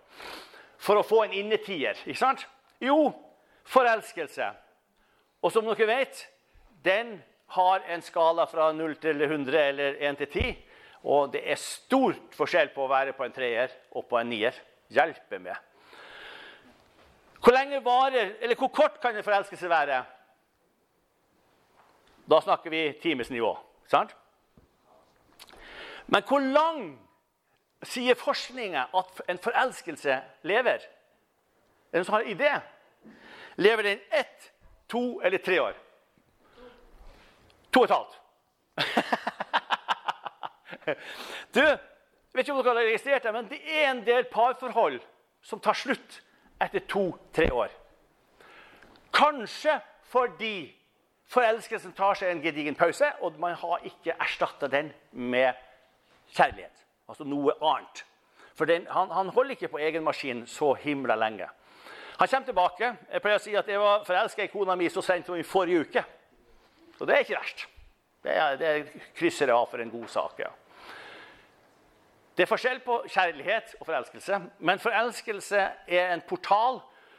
For 0.79 1.01
å 1.01 1.07
få 1.07 1.25
en 1.25 1.35
innetier. 1.37 1.99
Ikke 2.07 2.21
sant? 2.21 2.45
Jo, 2.81 3.11
forelskelse. 3.69 4.49
Og 5.43 5.53
som 5.55 5.67
dere 5.67 5.89
vet, 5.91 6.25
den 6.85 7.19
har 7.55 7.85
en 7.89 8.03
skala 8.05 8.47
fra 8.47 8.71
0 8.73 8.97
til 9.03 9.23
100 9.23 9.61
eller 9.63 9.97
1 10.11 10.21
til 10.23 10.33
10. 10.33 10.59
Og 11.09 11.33
det 11.33 11.45
er 11.47 11.61
stort 11.61 12.35
forskjell 12.37 12.73
på 12.75 12.85
å 12.85 12.91
være 12.91 13.15
på 13.17 13.25
en 13.25 13.35
treer 13.35 13.73
og 13.97 14.07
på 14.11 14.19
en 14.21 14.31
nier. 14.31 14.57
Hjelpe 14.93 15.41
med. 15.43 15.57
Hvor 17.39 17.55
lenge 17.55 17.81
varer, 17.85 18.35
eller 18.43 18.59
hvor 18.59 18.71
kort 18.75 18.99
kan 19.01 19.17
en 19.17 19.25
forelskelse 19.25 19.71
være? 19.71 19.99
Da 22.29 22.41
snakker 22.45 22.71
vi 22.71 22.83
timesnivå. 23.03 23.57
sant? 23.89 24.11
Men 26.07 26.23
hvor 26.29 26.41
lang 26.41 26.99
sier 27.87 28.15
forskninga 28.19 28.89
at 28.95 29.21
en 29.29 29.39
forelskelse 29.39 30.23
lever. 30.43 30.79
Er 30.79 30.81
det 31.93 32.01
noen 32.01 32.09
som 32.09 32.19
har 32.19 32.31
idé? 32.31 32.53
Lever 33.59 33.83
den 33.83 34.01
ett, 34.11 34.53
to 34.89 35.21
eller 35.25 35.39
tre 35.39 35.61
år? 35.61 35.75
To 37.73 37.81
og 37.81 37.85
et 37.85 37.97
halvt. 37.97 38.21
du, 41.55 41.63
vet 42.33 42.43
ikke 42.43 42.55
om 42.55 42.63
dere 42.63 42.75
har 42.75 42.83
registrert 42.83 43.23
det, 43.27 43.35
men 43.35 43.51
det 43.51 43.61
er 43.67 43.91
en 43.91 44.07
del 44.07 44.25
parforhold 44.33 45.01
som 45.43 45.61
tar 45.61 45.75
slutt 45.79 46.23
etter 46.63 46.81
to-tre 46.91 47.53
år. 47.55 47.71
Kanskje 49.15 49.81
fordi 50.09 50.75
forelskelsen 51.29 51.93
tar 51.97 52.15
seg 52.19 52.33
en 52.33 52.43
gedigen 52.43 52.77
pause, 52.79 53.09
og 53.21 53.39
man 53.41 53.55
har 53.59 53.79
ikke 53.87 54.17
erstatta 54.17 54.67
den 54.73 54.93
med 55.13 55.53
kjærlighet. 56.35 56.88
Altså 57.09 57.25
noe 57.25 57.55
annet. 57.61 58.05
For 58.59 58.69
den, 58.69 58.87
han, 58.91 59.11
han, 59.15 59.31
holder 59.33 59.55
ikke 59.55 59.71
på 59.73 59.81
egen 59.87 60.05
maskin 60.05 60.45
så 60.51 60.73
himla 60.75 61.15
lenge. 61.17 61.47
Han 62.19 62.29
kommer 62.29 62.47
tilbake. 62.47 62.93
Jeg 63.13 63.23
pleier 63.23 63.39
å 63.39 63.43
si 63.43 63.57
at 63.57 63.69
jeg 63.71 63.81
var 63.81 64.07
forelska 64.07 64.45
i 64.45 64.51
kona 64.53 64.75
mi 64.77 64.89
så 64.91 65.03
sent 65.05 65.29
som 65.29 65.39
i 65.39 65.47
forrige 65.47 65.87
uke. 65.87 66.05
Og 66.99 67.07
det 67.07 67.15
er 67.15 67.27
ikke 67.27 67.39
verst. 67.39 67.67
Det, 68.25 68.35
er, 68.35 68.57
det 68.59 68.73
krysser 69.17 69.47
jeg 69.47 69.55
av 69.55 69.69
for 69.71 69.83
en 69.83 69.93
god 69.93 70.09
sak. 70.11 70.43
ja. 70.43 70.51
Det 72.39 72.45
er 72.45 72.51
forskjell 72.51 72.81
på 72.85 73.01
kjærlighet 73.11 73.73
og 73.81 73.87
forelskelse, 73.89 74.37
men 74.63 74.79
forelskelse 74.79 75.63
er 75.91 76.13
en 76.15 76.21
portal 76.23 76.77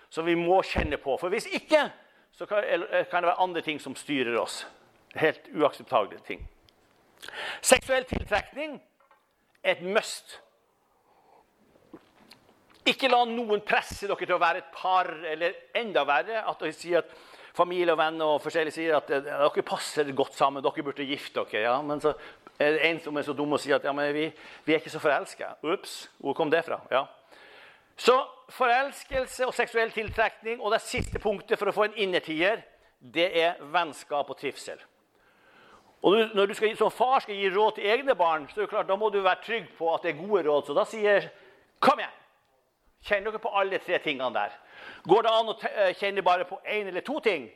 som 0.09 0.23
vi 0.23 0.35
må 0.39 0.61
kjenne 0.63 0.95
på. 0.97 1.17
For 1.19 1.31
hvis 1.33 1.47
ikke 1.51 1.89
så 2.31 2.45
kan, 2.47 2.63
det 2.63 3.09
være 3.11 3.39
andre 3.43 3.61
ting 3.61 3.81
som 3.83 3.97
styrer 3.99 4.37
oss. 4.39 4.61
Helt 5.19 5.49
uakseptable 5.51 6.21
ting. 6.23 6.45
Seksuell 7.59 8.07
tiltrekning 8.07 8.77
et 9.63 9.81
must. 9.81 10.37
Ikke 12.87 13.09
la 13.11 13.21
noen 13.27 13.61
presse 13.65 14.07
dere 14.07 14.25
til 14.25 14.37
å 14.37 14.41
være 14.41 14.63
et 14.63 14.71
par, 14.73 15.09
eller 15.31 15.57
enda 15.77 16.05
verre 16.07 16.41
at 16.47 16.61
dere 16.61 16.73
sier 16.75 17.03
at 17.03 17.11
familie 17.59 17.93
og 17.93 17.99
venner 17.99 18.35
og 18.35 18.43
forskjellige 18.43 18.77
sier 18.77 18.95
at 18.97 19.09
eh, 19.13 19.25
dere 19.25 19.65
passer 19.67 20.09
godt 20.15 20.37
sammen, 20.37 20.63
dere 20.63 20.85
burde 20.85 21.07
gifte 21.07 21.43
dere. 21.51 21.65
Ja, 21.67 21.77
men 21.85 22.01
så 22.03 22.15
er 22.59 22.75
det 22.75 22.83
en 22.89 23.01
som 23.03 23.17
er 23.17 23.27
så 23.27 23.35
dum 23.35 23.55
og 23.55 23.61
sier 23.61 23.77
at 23.77 23.87
ja, 23.87 23.93
men 23.95 24.11
vi, 24.15 24.27
vi 24.65 24.75
er 24.75 24.81
ikke 24.81 24.93
så 24.93 25.01
forelska. 25.03 25.55
Ops, 25.67 26.01
hvor 26.23 26.37
kom 26.37 26.51
det 26.51 26.63
fra? 26.67 26.79
Ja. 26.93 27.05
Så 27.99 28.15
forelskelse 28.55 29.47
og 29.47 29.55
seksuell 29.55 29.91
tiltrekning 29.91 30.61
og 30.63 30.71
det 30.73 30.81
siste 30.85 31.19
punktet 31.19 31.59
for 31.59 31.69
å 31.69 31.75
få 31.75 31.89
en 31.89 31.99
innertier, 31.99 32.63
det 32.99 33.27
er 33.43 33.59
vennskap 33.73 34.31
og 34.31 34.39
trivsel. 34.39 34.79
Og 36.01 36.29
Når 36.35 36.45
du 36.45 36.53
skal, 36.53 36.77
som 36.77 36.91
far 36.91 37.19
skal 37.19 37.35
gi 37.35 37.49
råd 37.51 37.75
til 37.75 37.85
egne 37.91 38.15
barn, 38.15 38.47
så 38.47 38.61
er 38.61 38.65
det 38.65 38.69
klart, 38.71 38.87
da 38.87 38.95
må 38.95 39.09
du 39.09 39.19
være 39.21 39.43
trygg 39.45 39.67
på 39.77 39.93
at 39.93 40.03
det 40.03 40.13
er 40.13 40.21
gode 40.27 40.45
råd. 40.47 40.65
Så 40.65 40.73
da 40.73 40.85
sier 40.87 41.27
kom 41.83 41.99
igjen! 41.99 42.15
Kjenner 43.03 43.31
dere 43.31 43.39
på 43.39 43.51
alle 43.55 43.79
tre 43.79 43.99
tingene 44.03 44.33
der? 44.35 44.55
Går 45.07 45.23
det 45.23 45.31
an 45.31 45.51
å 45.51 45.55
eh, 45.69 45.93
kjenne 45.95 46.23
bare 46.23 46.47
på 46.47 46.59
én 46.67 46.87
eller 46.87 47.03
to 47.03 47.19
ting 47.23 47.47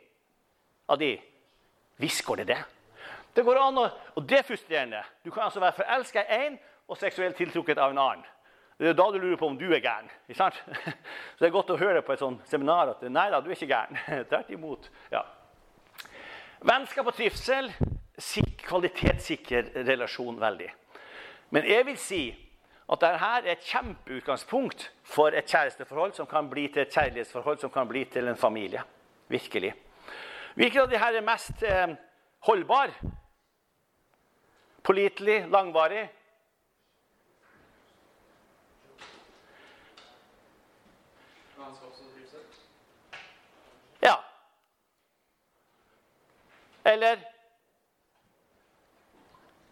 av 0.87 0.99
de? 0.99 1.17
Visst 1.99 2.23
går 2.25 2.43
det 2.43 2.47
det. 2.53 2.59
Det 3.35 3.43
går 3.43 3.59
an 3.59 3.79
å, 3.81 3.87
Og 4.15 4.27
det 4.27 4.39
er 4.39 4.47
frustrerende. 4.47 5.01
Du 5.23 5.31
kan 5.31 5.47
altså 5.47 5.59
være 5.59 5.79
forelska 5.79 6.23
i 6.23 6.39
én 6.47 6.59
og 6.87 6.99
seksuelt 6.99 7.35
tiltrukket 7.37 7.79
av 7.79 7.91
en 7.91 7.99
annen. 7.99 8.23
Det 8.79 8.89
er 8.89 8.95
da 8.97 9.05
du 9.11 9.19
lurer 9.19 9.37
på 9.39 9.47
om 9.47 9.57
du 9.57 9.67
er 9.71 9.79
gæren. 9.83 10.09
ikke 10.27 10.37
sant? 10.37 10.57
Så 11.35 11.39
det 11.39 11.47
er 11.47 11.55
godt 11.55 11.71
å 11.71 11.79
høre 11.79 12.01
på 12.01 12.13
et 12.13 12.19
sånt 12.19 12.41
seminar 12.49 12.91
at 12.91 13.03
nei 13.07 13.29
da, 13.31 13.39
du 13.39 13.51
er 13.51 13.55
ikke 13.55 13.69
gæren. 13.69 13.99
Tvert 14.29 14.49
imot. 14.51 14.89
Ja. 15.11 15.23
Vennskap 16.63 17.07
og 17.11 17.15
trivsel 17.15 17.71
kvalitetssikrer 18.63 19.85
relasjon 19.87 20.39
veldig. 20.39 20.69
Men 21.49 21.65
jeg 21.69 21.85
vil 21.85 21.97
si 21.97 22.23
at 22.91 23.01
dette 23.01 23.25
er 23.25 23.47
et 23.53 23.65
kjempeutgangspunkt 23.65 24.91
for 25.03 25.33
et 25.33 25.49
kjæresteforhold 25.49 26.13
som 26.13 26.27
kan 26.27 26.49
bli 26.49 26.67
til 26.67 26.83
et 26.83 26.93
kjærlighetsforhold 26.93 27.57
som 27.61 27.71
kan 27.71 27.87
bli 27.87 28.05
til 28.05 28.27
en 28.27 28.37
familie. 28.37 28.83
Virkelig. 29.27 29.73
Hvilken 30.55 30.81
av 30.81 30.89
disse 30.91 31.11
er 31.17 31.25
mest 31.25 31.63
eh, 31.63 31.95
holdbar? 32.45 32.91
Pålitelig? 34.83 35.45
Langvarig? 35.49 36.09
Ja. 44.01 44.15
Eller 46.85 47.32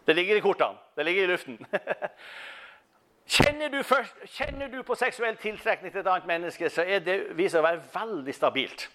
Det 0.05 0.15
ligger 0.15 0.35
i 0.35 0.43
kortene. 0.43 0.77
Det 0.95 1.05
ligger 1.05 1.23
i 1.23 1.31
luften. 1.31 1.59
Kjenner 3.31 3.69
du, 3.69 3.83
først, 3.83 4.15
kjenner 4.35 4.67
du, 4.67 4.81
på 4.83 4.95
seksuell 4.99 5.37
tiltrekning 5.39 5.93
til 5.93 6.01
et 6.01 6.07
annet 6.09 6.27
menneske, 6.27 6.67
så 6.69 6.83
er 6.83 7.03
det 7.05 7.19
viser 7.37 7.61
å 7.61 7.63
være 7.63 7.83
veldig 7.93 8.33
stabilt. 8.35 8.89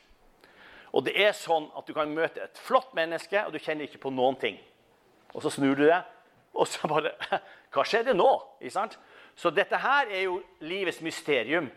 Og 0.92 1.06
det 1.06 1.14
er 1.20 1.32
sånn 1.36 1.70
at 1.76 1.86
Du 1.88 1.94
kan 1.96 2.12
møte 2.12 2.42
et 2.44 2.60
flott 2.60 2.92
menneske, 2.96 3.46
og 3.46 3.54
du 3.54 3.58
kjenner 3.62 3.86
ikke 3.86 4.02
på 4.02 4.12
noen 4.12 4.36
ting. 4.40 4.58
Og 5.32 5.40
så 5.44 5.52
snur 5.54 5.76
du 5.78 5.86
deg, 5.86 6.04
og 6.52 6.68
så 6.68 6.88
bare 6.90 7.14
Hva 7.72 7.84
skjedde 7.84 8.16
nå? 8.16 8.28
Så 9.36 9.52
dette 9.52 9.80
her 9.80 10.08
er 10.12 10.26
jo 10.26 10.40
livets 10.64 11.00
mysterium. 11.04 11.70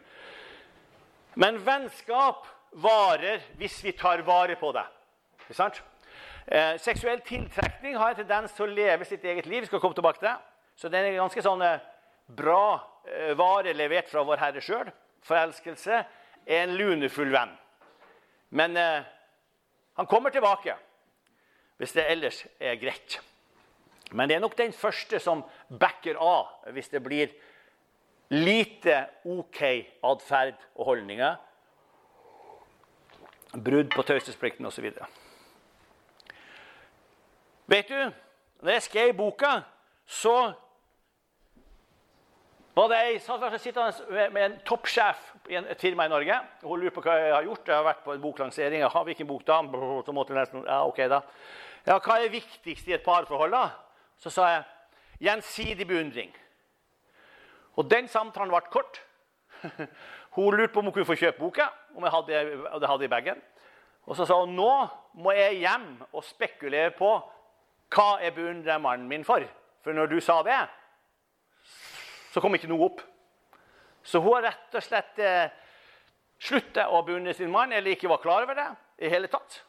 Men 1.39 1.59
vennskap 1.63 2.47
varer 2.71 3.43
hvis 3.59 3.79
vi 3.83 3.95
tar 3.97 4.23
vare 4.27 4.55
på 4.59 4.71
det. 4.75 4.85
Ikke 5.45 5.57
sant? 5.57 5.81
Eh, 6.49 6.79
seksuell 6.81 7.19
tiltrekning 7.21 7.93
har 7.99 8.15
en 8.15 8.23
tendens 8.23 8.55
til 8.57 8.65
å 8.65 8.73
leve 8.73 9.05
sitt 9.05 9.23
eget 9.23 9.45
liv. 9.45 9.67
Skal 9.69 9.81
komme 9.83 9.97
tilbake 9.97 10.23
til. 10.23 10.33
Så 10.79 10.89
det 10.89 10.97
er 10.97 11.11
en 11.11 11.21
ganske 11.27 11.43
sånn 11.45 11.61
eh, 11.61 11.83
bra 12.25 12.79
eh, 13.05 13.35
vare 13.37 13.75
levert 13.77 14.09
fra 14.09 14.23
vår 14.25 14.41
Herre 14.41 14.63
sjøl. 14.63 14.89
Forelskelse 15.27 15.99
er 15.99 16.63
en 16.63 16.73
lunefull 16.79 17.29
venn. 17.35 17.53
Men 18.49 18.77
eh, 18.81 19.05
han 19.99 20.09
kommer 20.09 20.33
tilbake 20.33 20.73
hvis 21.77 21.93
det 21.95 22.07
ellers 22.09 22.41
er 22.57 22.81
greit. 22.81 23.19
Men 24.09 24.29
det 24.29 24.39
er 24.39 24.41
nok 24.41 24.57
den 24.57 24.73
første 24.73 25.21
som 25.21 25.45
backer 25.69 26.17
av 26.17 26.73
hvis 26.73 26.89
det 26.89 27.03
blir 27.05 27.29
lite 28.33 29.03
OK 29.29 29.61
atferd 30.01 30.57
og 30.73 30.93
holdninger. 30.95 31.37
Brudd 33.53 33.93
på 33.93 34.05
taushetsplikten 34.05 34.65
osv. 34.65 34.89
Vet 37.69 37.89
du, 37.89 38.11
når 38.61 38.71
jeg 38.71 38.81
skrev 38.81 39.13
boka, 39.13 39.59
så 40.05 40.53
var 42.75 42.87
det 42.89 42.97
ei 42.97 43.19
jeg 43.19 43.59
sittende 43.61 44.29
med 44.33 44.41
en 44.45 44.55
toppsjef 44.65 45.19
i 45.49 45.59
et 45.59 45.81
firma 45.81 46.07
i 46.07 46.09
Norge. 46.09 46.39
Hun 46.63 46.79
lurer 46.79 46.95
på 46.95 47.03
hva 47.05 47.17
jeg 47.19 47.35
har 47.35 47.45
gjort. 47.45 47.67
Jeg 47.67 47.75
har 47.75 47.85
vært 47.85 48.03
på 48.03 48.13
en 48.13 48.21
boklansering. 48.21 48.81
Jeg 48.81 48.89
har 48.89 49.03
hvilken 49.05 49.27
bok 49.27 49.45
da? 49.45 49.61
Så 50.05 50.15
måtte 50.15 50.33
nesten, 50.33 50.65
ja, 50.65 50.81
ok 50.87 50.97
da. 51.11 51.21
Ja, 51.85 51.99
hva 51.99 52.17
er 52.17 52.33
viktigst 52.33 52.87
i 52.89 52.97
et 52.97 53.05
parforhold? 53.05 53.51
da? 53.51 53.69
Så 54.17 54.33
sa 54.33 54.49
jeg 54.49 54.63
gjensidig 55.29 55.87
beundring. 55.87 56.33
Og 57.77 57.85
den 57.91 58.07
samtalen 58.07 58.49
ble 58.49 58.65
kort. 58.73 59.01
Hun 60.37 60.55
lurte 60.55 60.73
på 60.73 60.81
om 60.81 60.89
hun 60.89 60.93
kunne 60.93 61.09
få 61.09 61.17
kjøpe 61.17 61.39
boka, 61.41 61.65
om 61.97 62.03
jeg 62.05 62.11
hadde, 62.13 62.41
det 62.79 62.89
hadde 62.89 63.05
i 63.05 63.11
bagen. 63.11 63.41
Og 64.05 64.15
så 64.15 64.25
sa 64.25 64.37
hun 64.39 64.53
nå 64.55 64.69
må 65.19 65.33
jeg 65.35 65.57
hjem 65.63 65.87
og 66.13 66.23
spekulere 66.23 66.93
på 66.95 67.09
hva 67.93 68.19
jeg 68.23 68.35
beundrer 68.35 68.81
mannen 68.81 69.07
min 69.09 69.25
for. 69.25 69.43
For 69.83 69.95
når 69.95 70.11
du 70.11 70.19
sa 70.21 70.41
det, 70.45 70.59
så 72.33 72.41
kom 72.43 72.55
ikke 72.55 72.69
noe 72.69 72.89
opp. 72.89 73.01
Så 74.03 74.21
hun 74.21 74.35
har 74.37 74.49
rett 74.49 74.77
og 74.77 74.85
slett 74.85 75.21
eh, 75.23 75.49
slutta 76.39 76.87
å 76.93 77.01
beundre 77.05 77.33
sin 77.35 77.51
mann, 77.51 77.73
eller 77.73 77.95
ikke 77.95 78.11
var 78.11 78.21
klar 78.23 78.45
over 78.45 78.57
det 78.57 78.67
i 79.05 79.11
hele 79.11 79.29
tatt. 79.31 79.61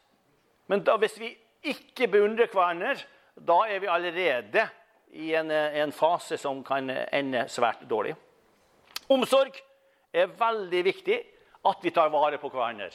Men 0.71 0.85
da, 0.87 0.97
hvis 1.01 1.17
vi 1.19 1.31
ikke 1.71 2.09
beundrer 2.11 2.51
hverandre, 2.51 2.95
da 3.35 3.63
er 3.67 3.81
vi 3.81 3.89
allerede 3.91 4.67
i 5.17 5.33
en, 5.35 5.51
eh, 5.51 5.81
en 5.81 5.91
fase 5.91 6.37
som 6.39 6.63
kan 6.63 6.89
ende 6.89 7.47
svært 7.51 7.83
dårlig. 7.89 8.15
Omsorg 9.11 9.57
er 10.13 10.31
veldig 10.39 10.83
viktig 10.85 11.17
at 11.67 11.83
vi 11.83 11.91
tar 11.93 12.11
vare 12.13 12.39
på 12.39 12.49
hverandre. 12.49 12.91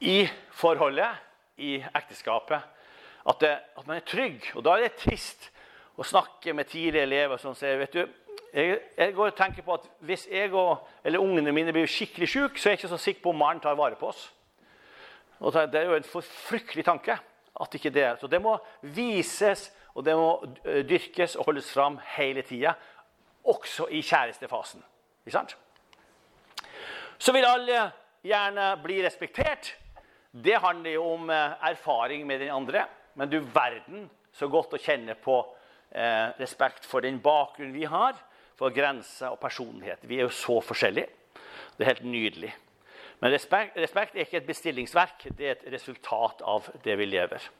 I 0.00 0.24
forholdet, 0.56 1.26
i 1.60 1.76
ekteskapet. 1.80 2.62
At, 3.28 3.40
det, 3.42 3.52
at 3.76 3.86
man 3.86 3.98
er 3.98 4.06
trygg. 4.06 4.50
Og 4.56 4.64
da 4.64 4.76
er 4.76 4.86
det 4.86 4.98
trist 5.00 5.50
å 6.00 6.06
snakke 6.06 6.54
med 6.56 6.70
tidligere 6.70 7.08
elever 7.08 7.40
som 7.40 7.54
sier 7.56 7.80
vet 7.80 7.96
du, 7.98 8.04
jeg, 8.50 8.78
jeg, 8.96 9.14
går 9.14 9.30
og 9.30 9.36
tenker 9.38 9.62
på 9.62 9.76
at 9.76 9.84
Hvis 10.02 10.24
jeg 10.26 10.50
og, 10.58 10.86
eller 11.06 11.22
ungene 11.22 11.52
mine 11.54 11.74
blir 11.74 11.86
skikkelig 11.86 12.28
syke, 12.32 12.58
så 12.58 12.68
er 12.68 12.74
jeg 12.74 12.80
ikke 12.80 12.94
så 12.94 12.98
sikker 12.98 13.22
på 13.22 13.34
om 13.34 13.38
mannen 13.38 13.62
tar 13.62 13.78
vare 13.78 13.98
på 14.00 14.08
oss. 14.10 14.24
Og 15.40 15.54
Det 15.54 15.78
er 15.78 15.86
jo 15.88 15.98
en 15.98 16.24
fryktelig 16.24 16.84
tanke. 16.84 17.18
at 17.60 17.74
ikke 17.74 17.90
det 17.90 18.02
er. 18.02 18.16
Så 18.16 18.26
det 18.26 18.40
må 18.40 18.56
vises 18.80 19.70
og 19.94 20.04
det 20.06 20.14
må 20.16 20.28
dyrkes 20.64 21.36
og 21.36 21.50
holdes 21.50 21.72
fram 21.74 21.98
hele 22.16 22.42
tida. 22.46 22.74
Også 23.44 23.88
i 23.90 24.02
kjærestefasen. 24.04 24.82
Ikke 25.26 25.34
sant? 25.34 25.56
Så 27.18 27.32
vil 27.36 27.44
alle 27.44 27.90
gjerne 28.24 28.70
bli 28.82 29.00
respektert. 29.04 29.74
Det 30.30 30.60
handler 30.62 30.94
jo 30.94 31.04
om 31.16 31.30
eh, 31.30 31.56
erfaring 31.72 32.26
med 32.26 32.40
den 32.40 32.52
andre. 32.54 32.86
Men 33.14 33.30
du 33.30 33.40
verden 33.40 34.08
så 34.32 34.48
godt 34.50 34.74
å 34.76 34.80
kjenne 34.80 35.16
på 35.18 35.36
eh, 35.90 36.30
respekt 36.38 36.86
for 36.86 37.04
den 37.04 37.20
bakgrunnen 37.22 37.74
vi 37.74 37.86
har 37.90 38.18
for 38.58 38.74
grenser 38.74 39.32
og 39.32 39.40
personlighet. 39.40 40.04
Vi 40.04 40.18
er 40.18 40.28
jo 40.28 40.34
så 40.34 40.60
forskjellige. 40.60 41.08
Det 41.76 41.86
er 41.86 41.92
helt 41.94 42.04
nydelig. 42.04 42.52
Men 43.20 43.32
respekt, 43.32 43.76
respekt, 43.76 44.14
er 44.14 44.24
ikke 44.24 44.40
et 44.40 44.48
bestillingsverk, 44.48 45.26
det 45.36 45.46
er 45.46 45.56
et 45.56 45.72
resultat 45.74 46.40
av 46.44 46.68
det 46.84 46.96
vi 46.96 47.08
lever. 47.08 47.50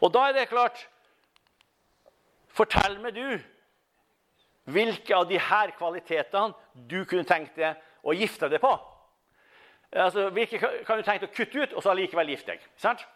Og 0.00 0.12
da 0.14 0.28
er 0.28 0.36
det 0.36 0.50
klart 0.50 0.86
Fortell 2.50 2.96
meg, 2.98 3.14
du, 3.14 3.38
hvilke 4.74 5.14
av 5.14 5.28
disse 5.30 5.60
kvalitetene 5.78 6.82
du 6.90 7.04
kunne 7.08 7.24
tenkt 7.24 7.54
deg 7.56 7.78
å 8.02 8.14
gifte 8.16 8.48
deg 8.50 8.60
på. 8.62 8.72
Altså, 9.94 10.28
Hvilke 10.34 10.58
kan 10.58 10.98
du 10.98 11.06
tenke 11.06 11.24
deg 11.24 11.30
å 11.30 11.36
kutte 11.36 11.62
ut 11.62 11.76
og 11.76 11.84
så 11.84 11.92
allikevel 11.92 12.32
gifte 12.34 12.56
deg? 12.56 12.66
Sant? 12.78 13.06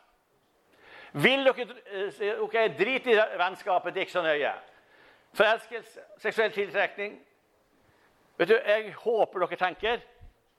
Vil 1.14 1.44
dere 1.46 1.66
eh, 1.94 2.40
ok, 2.42 2.56
Drit 2.78 3.06
i 3.06 3.14
vennskapet, 3.38 3.94
det 3.94 4.00
er 4.00 4.06
ikke 4.08 4.16
så 4.16 4.22
nøye. 4.24 4.54
Forelskelse, 5.34 6.00
seksuell 6.22 6.52
tiltrekning. 6.54 7.14
Vet 8.38 8.50
du, 8.50 8.54
Jeg 8.54 8.94
håper 8.98 9.44
dere 9.44 9.58
tenker 9.58 10.02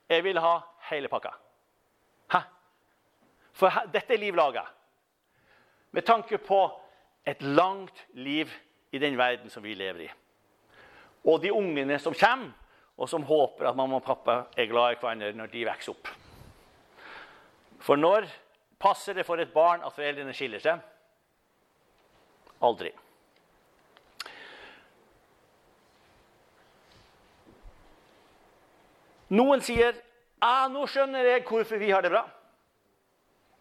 jeg 0.09 0.23
vil 0.23 0.37
ha 0.39 0.59
hele 0.91 1.09
pakka. 1.09 1.31
Hæ? 2.31 2.39
For 3.53 3.85
dette 3.93 4.13
er 4.13 4.21
liv 4.21 4.35
laga. 4.35 4.61
Med 5.91 6.05
tanke 6.05 6.37
på 6.37 6.59
et 7.25 7.41
langt 7.41 8.05
liv 8.13 8.51
i 8.91 8.99
den 8.99 9.17
verden 9.17 9.49
som 9.49 9.63
vi 9.63 9.73
lever 9.73 9.99
i. 10.05 10.11
og 11.25 11.41
de 11.41 11.53
ungene 11.53 11.99
som 11.99 12.13
kommer, 12.13 12.51
og 12.97 13.09
som 13.09 13.23
håper 13.23 13.65
at 13.67 13.75
mamma 13.75 13.95
og 13.95 14.03
pappa 14.03 14.43
er 14.57 14.69
glad 14.69 14.91
i 14.91 14.99
hverandre 14.99 15.33
når 15.33 15.45
de 15.45 15.65
vokser 15.65 15.91
opp. 15.91 16.07
For 17.79 17.95
når 17.95 18.27
passer 18.79 19.13
det 19.13 19.25
for 19.25 19.39
et 19.41 19.53
barn 19.53 19.83
at 19.85 19.95
foreldrene 19.95 20.33
skiller 20.35 20.61
seg? 20.63 20.79
Aldri. 22.63 22.91
Noen 29.35 29.61
sier 29.65 29.95
ah, 30.39 30.67
'Nå 30.69 30.85
skjønner 30.87 31.25
jeg 31.25 31.45
hvorfor 31.47 31.81
vi 31.81 31.91
har 31.91 32.01
det 32.05 32.11
bra'. 32.13 32.27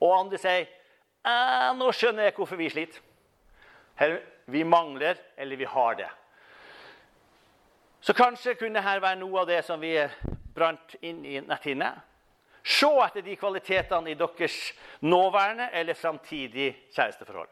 Og 0.01 0.19
andre 0.19 0.39
sier 0.39 0.69
ah, 1.25 1.73
'Nå 1.73 1.91
skjønner 1.93 2.29
jeg 2.29 2.37
hvorfor 2.37 2.61
vi 2.61 2.69
sliter'. 2.69 3.01
Eller 3.99 4.21
vi 4.47 4.65
mangler, 4.65 5.17
eller 5.37 5.57
vi 5.57 5.65
har 5.65 5.95
det. 5.95 6.11
Så 8.01 8.13
kanskje 8.13 8.55
kunne 8.55 8.83
dette 8.83 9.01
være 9.01 9.17
noe 9.17 9.41
av 9.41 9.47
det 9.49 9.63
som 9.65 9.81
vi 9.81 9.95
brant 10.55 10.97
inn 11.01 11.25
i 11.25 11.39
netthinnet. 11.41 12.03
Se 12.65 12.89
etter 13.05 13.23
de 13.23 13.37
kvalitetene 13.37 14.11
i 14.11 14.17
deres 14.17 14.73
nåværende 15.05 15.69
eller 15.73 15.95
framtidig 15.95 16.71
kjæresteforhold. 16.95 17.51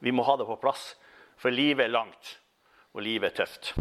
Vi 0.00 0.12
må 0.12 0.22
ha 0.22 0.36
det 0.36 0.46
på 0.46 0.58
plass, 0.60 0.92
for 1.36 1.50
livet 1.50 1.86
er 1.86 1.94
langt, 1.94 2.40
og 2.92 3.02
livet 3.02 3.32
er 3.32 3.44
tøft. 3.44 3.72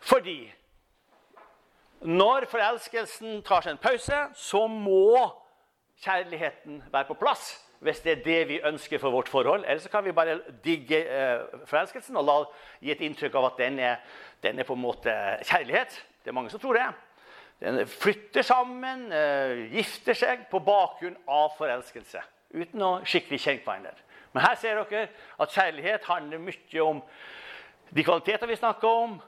Fordi 0.00 0.52
når 2.02 2.48
forelskelsen 2.50 3.42
tar 3.46 3.62
seg 3.62 3.76
en 3.76 3.82
pause, 3.82 4.16
så 4.34 4.64
må 4.66 5.28
kjærligheten 6.02 6.82
være 6.90 7.06
på 7.12 7.18
plass. 7.20 7.52
Hvis 7.82 8.00
det 8.04 8.12
er 8.12 8.24
det 8.24 8.40
vi 8.48 8.60
ønsker 8.62 9.00
for 9.02 9.10
vårt 9.10 9.28
forhold. 9.28 9.64
Eller 9.66 9.80
så 9.82 9.90
kan 9.90 10.04
vi 10.04 10.14
bare 10.14 10.38
digge 10.64 11.00
eh, 11.02 11.40
forelskelsen 11.66 12.16
og 12.20 12.26
la, 12.28 12.36
gi 12.80 12.92
et 12.94 13.02
inntrykk 13.02 13.38
av 13.40 13.48
at 13.48 13.58
den 13.58 13.80
er, 13.82 13.96
den 14.42 14.58
er, 14.58 14.68
på 14.68 14.76
en 14.78 14.84
måte 14.84 15.14
kjærlighet. 15.48 15.96
Det 16.22 16.30
er 16.30 16.36
mange 16.36 16.52
som 16.52 16.62
tror 16.62 16.78
det. 16.78 16.86
Den 17.62 17.82
flytter 17.86 18.46
sammen, 18.46 19.08
eh, 19.12 19.66
gifter 19.74 20.18
seg 20.18 20.46
på 20.50 20.62
bakgrunn 20.62 21.18
av 21.26 21.56
forelskelse. 21.58 22.22
Uten 22.54 22.82
å 22.86 22.92
skikkelig 23.06 23.40
kjenne 23.42 23.66
hverandre. 23.66 23.98
Men 24.32 24.46
her 24.46 24.56
ser 24.60 24.78
dere 24.78 25.08
at 25.40 25.52
kjærlighet 25.52 26.06
handler 26.08 26.40
mye 26.40 26.84
om 26.86 27.02
de 27.92 28.04
kvaliteter 28.04 28.48
vi 28.48 28.56
snakker 28.56 28.88
om, 28.88 29.18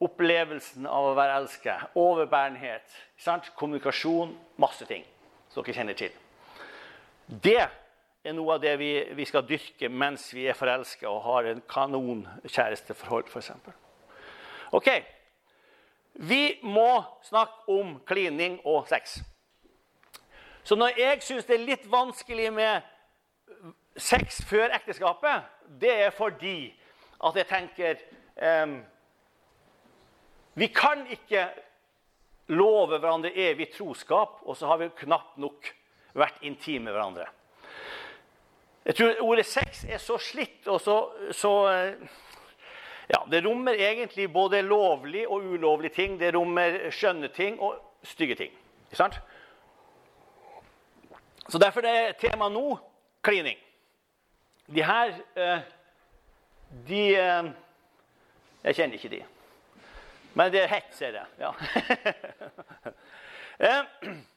opplevelsen 0.00 0.88
av 0.88 1.10
å 1.10 1.14
være 1.18 1.36
elsket, 1.42 1.92
overbærenhet, 2.00 2.96
kommunikasjon, 3.60 4.32
masse 4.58 4.88
ting 4.88 5.04
som 5.52 5.62
dere 5.62 5.76
kjenner 5.76 5.98
til. 5.98 6.16
Det 7.30 7.68
er 8.24 8.34
noe 8.36 8.56
av 8.56 8.60
det 8.62 8.74
vi, 8.80 8.90
vi 9.16 9.24
skal 9.28 9.46
dyrke 9.48 9.88
mens 9.88 10.28
vi 10.34 10.44
er 10.50 10.58
forelska 10.58 11.08
og 11.08 11.22
har 11.24 11.48
en 11.48 11.62
kanon 11.70 12.26
kjæresteforhold, 12.44 13.30
f.eks. 13.32 13.52
OK. 14.76 14.90
Vi 16.20 16.42
må 16.62 17.02
snakke 17.24 17.72
om 17.72 17.96
klining 18.06 18.58
og 18.68 18.88
sex. 18.90 19.20
Så 20.62 20.76
når 20.76 20.98
jeg 21.00 21.22
syns 21.24 21.48
det 21.48 21.56
er 21.56 21.64
litt 21.64 21.88
vanskelig 21.90 22.50
med 22.52 22.84
sex 23.96 24.42
før 24.46 24.74
ekteskapet, 24.76 25.48
det 25.80 25.94
er 26.04 26.14
fordi 26.14 26.70
at 27.24 27.36
jeg 27.36 27.48
tenker 27.48 27.96
eh, 28.36 28.76
vi 30.60 30.68
kan 30.74 31.06
ikke 31.08 31.48
love 32.52 32.98
hverandre 32.98 33.32
evig 33.32 33.70
troskap, 33.72 34.40
og 34.42 34.56
så 34.56 34.66
har 34.66 34.80
vi 34.82 34.92
knapt 35.04 35.38
nok 35.40 35.68
vært 36.18 36.42
intime 36.44 36.88
med 36.88 36.96
hverandre. 36.96 37.28
Jeg 38.84 38.96
tror 38.96 39.20
ordet 39.20 39.46
sex 39.46 39.84
er 39.84 39.98
så 40.00 40.16
slitt 40.18 40.68
og 40.68 40.80
så, 40.80 40.96
så 41.36 41.52
ja, 43.10 43.18
Det 43.30 43.44
rommer 43.44 43.72
egentlig 43.72 44.32
både 44.32 44.62
lovlig 44.62 45.28
og 45.28 45.44
ulovlig 45.44 45.92
ting. 45.92 46.20
Det 46.20 46.34
rommer 46.34 46.90
skjønne 46.90 47.28
ting 47.28 47.60
og 47.60 47.76
stygge 48.02 48.34
ting. 48.34 48.52
Ikke 48.86 48.96
sant? 48.96 49.20
Så 51.48 51.58
Derfor 51.58 51.80
er 51.86 52.12
temaet 52.12 52.52
nå 52.52 52.78
klining. 53.22 53.58
De 54.70 54.84
her 54.86 55.14
eh, 55.36 55.58
De 56.88 57.02
eh, 57.18 57.50
Jeg 58.64 58.74
kjenner 58.74 58.94
ikke 58.94 59.08
de. 59.16 59.22
Men 60.34 60.52
det 60.52 60.62
er 60.62 60.70
hett, 60.70 60.92
ser 60.94 61.16
jeg. 61.16 61.26
Ja. 61.40 61.52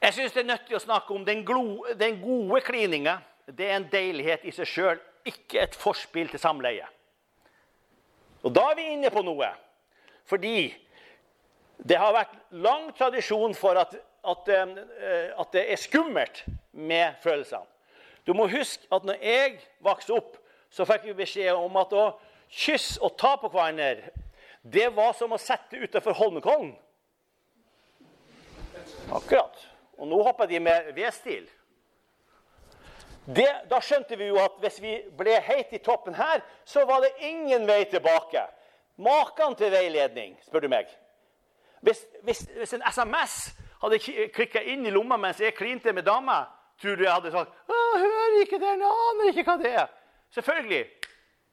Jeg 0.00 0.16
syns 0.16 0.32
det 0.32 0.42
er 0.42 0.48
nyttig 0.48 0.76
å 0.78 0.80
snakke 0.80 1.12
om 1.12 1.24
den, 1.26 1.42
glo, 1.44 1.84
den 2.00 2.20
gode 2.22 2.62
klininga. 2.64 3.18
Det 3.44 3.66
er 3.68 3.76
en 3.76 3.88
deilighet 3.92 4.46
i 4.48 4.54
seg 4.54 4.68
sjøl, 4.68 5.00
ikke 5.28 5.60
et 5.60 5.76
forspill 5.76 6.30
til 6.32 6.40
samleie. 6.40 6.86
Og 8.40 8.54
da 8.56 8.70
er 8.70 8.78
vi 8.78 8.86
inne 8.94 9.10
på 9.12 9.20
noe. 9.26 9.50
Fordi 10.30 10.70
det 11.84 11.98
har 12.00 12.14
vært 12.16 12.38
lang 12.64 12.88
tradisjon 12.96 13.52
for 13.56 13.76
at, 13.80 13.92
at, 14.24 14.48
eh, 14.48 15.28
at 15.36 15.52
det 15.52 15.66
er 15.68 15.80
skummelt 15.80 16.44
med 16.72 17.20
følelsene. 17.24 17.66
Du 18.24 18.32
må 18.36 18.46
huske 18.52 18.88
at 18.92 19.04
når 19.04 19.20
jeg 19.24 19.56
vokste 19.84 20.16
opp, 20.16 20.36
så 20.70 20.86
fikk 20.86 21.08
vi 21.08 21.16
beskjed 21.18 21.56
om 21.56 21.76
at 21.80 21.92
å 21.96 22.04
kyss 22.52 22.94
og 23.02 23.16
ta 23.20 23.34
på 23.40 23.50
hverandre, 23.50 24.12
det 24.62 24.90
var 24.94 25.14
som 25.16 25.32
å 25.32 25.40
sette 25.40 25.80
utenfor 25.80 26.16
Holmenkollen. 26.18 26.74
Akkurat. 29.10 29.69
Og 30.00 30.08
nå 30.08 30.22
hopper 30.24 30.48
de 30.48 30.60
med 30.60 30.92
V-stil. 30.96 31.44
Da 33.70 33.80
skjønte 33.84 34.16
vi 34.16 34.30
jo 34.30 34.38
at 34.40 34.56
hvis 34.62 34.80
vi 34.82 34.94
ble 35.16 35.36
heit 35.44 35.74
i 35.76 35.82
toppen 35.84 36.16
her, 36.16 36.40
så 36.64 36.86
var 36.88 37.04
det 37.04 37.12
ingen 37.28 37.66
vei 37.68 37.84
tilbake. 37.84 38.46
Maken 39.00 39.54
til 39.56 39.72
veiledning, 39.72 40.38
spør 40.44 40.64
du 40.64 40.70
meg. 40.72 40.88
Hvis, 41.84 42.00
hvis, 42.24 42.40
hvis 42.56 42.72
en 42.76 42.84
SMS 42.88 43.36
hadde 43.80 44.00
klikka 44.34 44.60
inn 44.72 44.84
i 44.88 44.92
lomma 44.92 45.16
mens 45.20 45.40
jeg 45.40 45.54
klinte 45.56 45.92
med 45.96 46.04
dama, 46.08 46.42
tror 46.80 46.96
du 46.96 47.04
jeg 47.04 47.12
hadde 47.12 47.30
sagt 47.32 47.52
'Hører 47.68 48.40
ikke 48.40 48.58
den, 48.58 48.82
aner 48.82 49.28
ikke 49.28 49.44
hva 49.44 49.56
det 49.62 49.72
er'? 49.76 49.88
Selvfølgelig. 50.30 50.86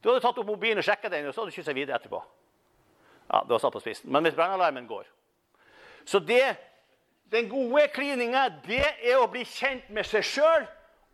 Du 0.03 0.09
hadde 0.09 0.21
tatt 0.21 0.37
opp 0.37 0.47
mobilen 0.47 0.77
og 0.77 0.83
sjekka 0.83 1.09
den, 1.09 1.27
og 1.27 1.33
så 1.33 1.41
hadde 1.41 1.51
du 1.51 1.55
kyssa 1.55 1.73
videre 1.73 1.95
etterpå. 1.95 2.21
Ja, 3.33 3.41
det 3.43 3.49
var 3.49 3.57
satt 3.57 3.73
på 3.73 3.79
spissen. 3.79 4.11
Men 4.11 4.23
hvis 4.23 4.35
brannalarmen 4.35 4.87
går 4.87 5.05
Så 6.05 6.19
det, 6.19 6.55
den 7.31 7.49
gode 7.49 7.87
klininga, 7.93 8.47
det 8.67 8.85
er 9.03 9.17
å 9.19 9.27
bli 9.31 9.43
kjent 9.43 9.89
med 9.89 10.07
seg 10.07 10.23
sjøl 10.25 10.67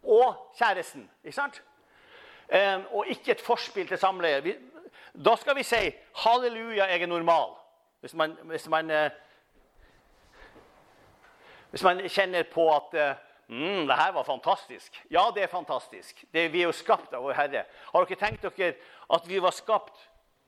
og 0.03 0.35
kjæresten. 0.59 1.07
Ikke 1.23 1.35
sant? 1.35 1.61
Og 2.93 3.09
ikke 3.09 3.33
et 3.33 3.41
forspill 3.41 3.87
til 3.89 3.97
samleie. 3.97 4.57
Da 5.13 5.35
skal 5.35 5.55
vi 5.55 5.63
si 5.63 5.95
'Halleluja, 6.15 6.85
jeg 6.85 7.01
er 7.01 7.07
normal'. 7.07 7.57
Hvis 8.01 8.13
man, 8.13 8.37
hvis 8.43 8.67
man, 8.67 8.91
uh, 8.91 9.09
hvis 11.69 11.83
man 11.83 12.09
kjenner 12.09 12.43
på 12.43 12.75
at 12.75 12.93
uh, 12.93 13.15
Mm, 13.47 13.87
det 13.87 13.95
her 13.95 14.11
var 14.11 14.23
fantastisk. 14.23 15.03
Ja, 15.11 15.31
det 15.35 15.43
er 15.43 15.47
fantastisk. 15.47 16.25
Det, 16.33 16.53
vi 16.53 16.61
er 16.61 16.69
jo 16.69 16.71
skapt 16.71 17.13
av 17.13 17.21
vår 17.23 17.35
Herre. 17.37 17.65
Har 17.91 18.05
dere 18.07 18.19
tenkt 18.19 18.45
dere 18.47 18.73
at 19.13 19.27
vi 19.27 19.41
var 19.43 19.51
skapt 19.51 19.99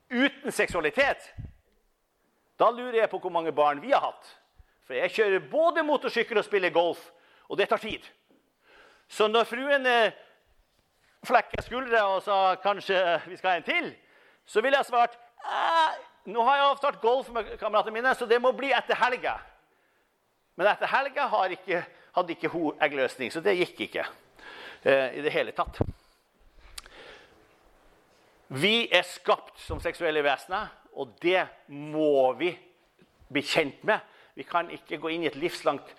uten 0.09 0.51
seksualitet? 0.51 1.27
Da 2.59 2.71
lurer 2.71 3.01
jeg 3.01 3.11
på 3.11 3.19
hvor 3.19 3.33
mange 3.35 3.51
barn 3.51 3.81
vi 3.83 3.91
har 3.91 4.01
hatt. 4.07 4.31
For 4.85 4.97
jeg 4.97 5.13
kjører 5.15 5.49
både 5.51 5.83
motorsykkel 5.85 6.37
og 6.37 6.45
spiller 6.45 6.73
golf, 6.73 7.01
og 7.49 7.57
det 7.57 7.69
tar 7.69 7.81
tid. 7.81 8.05
Så 9.09 9.27
når 9.27 9.47
fruen 9.49 9.87
flekker 11.25 11.65
skuldra 11.65 12.03
og 12.13 12.23
sa 12.25 12.55
kanskje 12.61 12.99
vi 13.25 13.37
skal 13.37 13.55
ha 13.55 13.59
en 13.59 13.65
til, 13.65 13.89
så 14.45 14.61
ville 14.61 14.77
jeg 14.77 14.89
svart 14.89 15.17
nå 16.25 16.41
har 16.41 16.57
jeg 16.57 16.69
avtalt 16.71 17.01
golf 17.01 17.27
med 17.33 17.51
kameratene 17.61 17.99
mine, 17.99 18.13
så 18.17 18.25
det 18.25 18.39
må 18.41 18.49
bli 18.57 18.71
etter 18.73 18.97
helga. 18.97 19.35
Men 20.57 20.71
etter 20.71 20.89
helga 20.89 21.27
ikke 21.53 21.83
hadde 22.15 22.33
ikke 22.33 22.49
hun 22.49 22.81
eggløsning, 22.81 23.31
så 23.31 23.43
det 23.45 23.57
gikk 23.59 23.83
ikke 23.85 24.05
eh, 24.81 25.19
i 25.19 25.21
det 25.21 25.33
hele 25.35 25.53
tatt. 25.53 25.81
Vi 28.55 28.87
er 28.93 29.05
skapt 29.05 29.59
som 29.61 29.81
seksuelle 29.83 30.23
vesener, 30.25 30.71
og 30.95 31.13
det 31.21 31.43
må 31.67 32.31
vi 32.39 32.53
bli 33.29 33.43
kjent 33.45 33.83
med. 33.85 33.99
Vi 34.35 34.43
kan 34.47 34.69
ikke 34.73 34.99
gå 34.99 35.13
inn 35.13 35.23
i 35.23 35.29
et 35.29 35.37
livslangt 35.39 35.93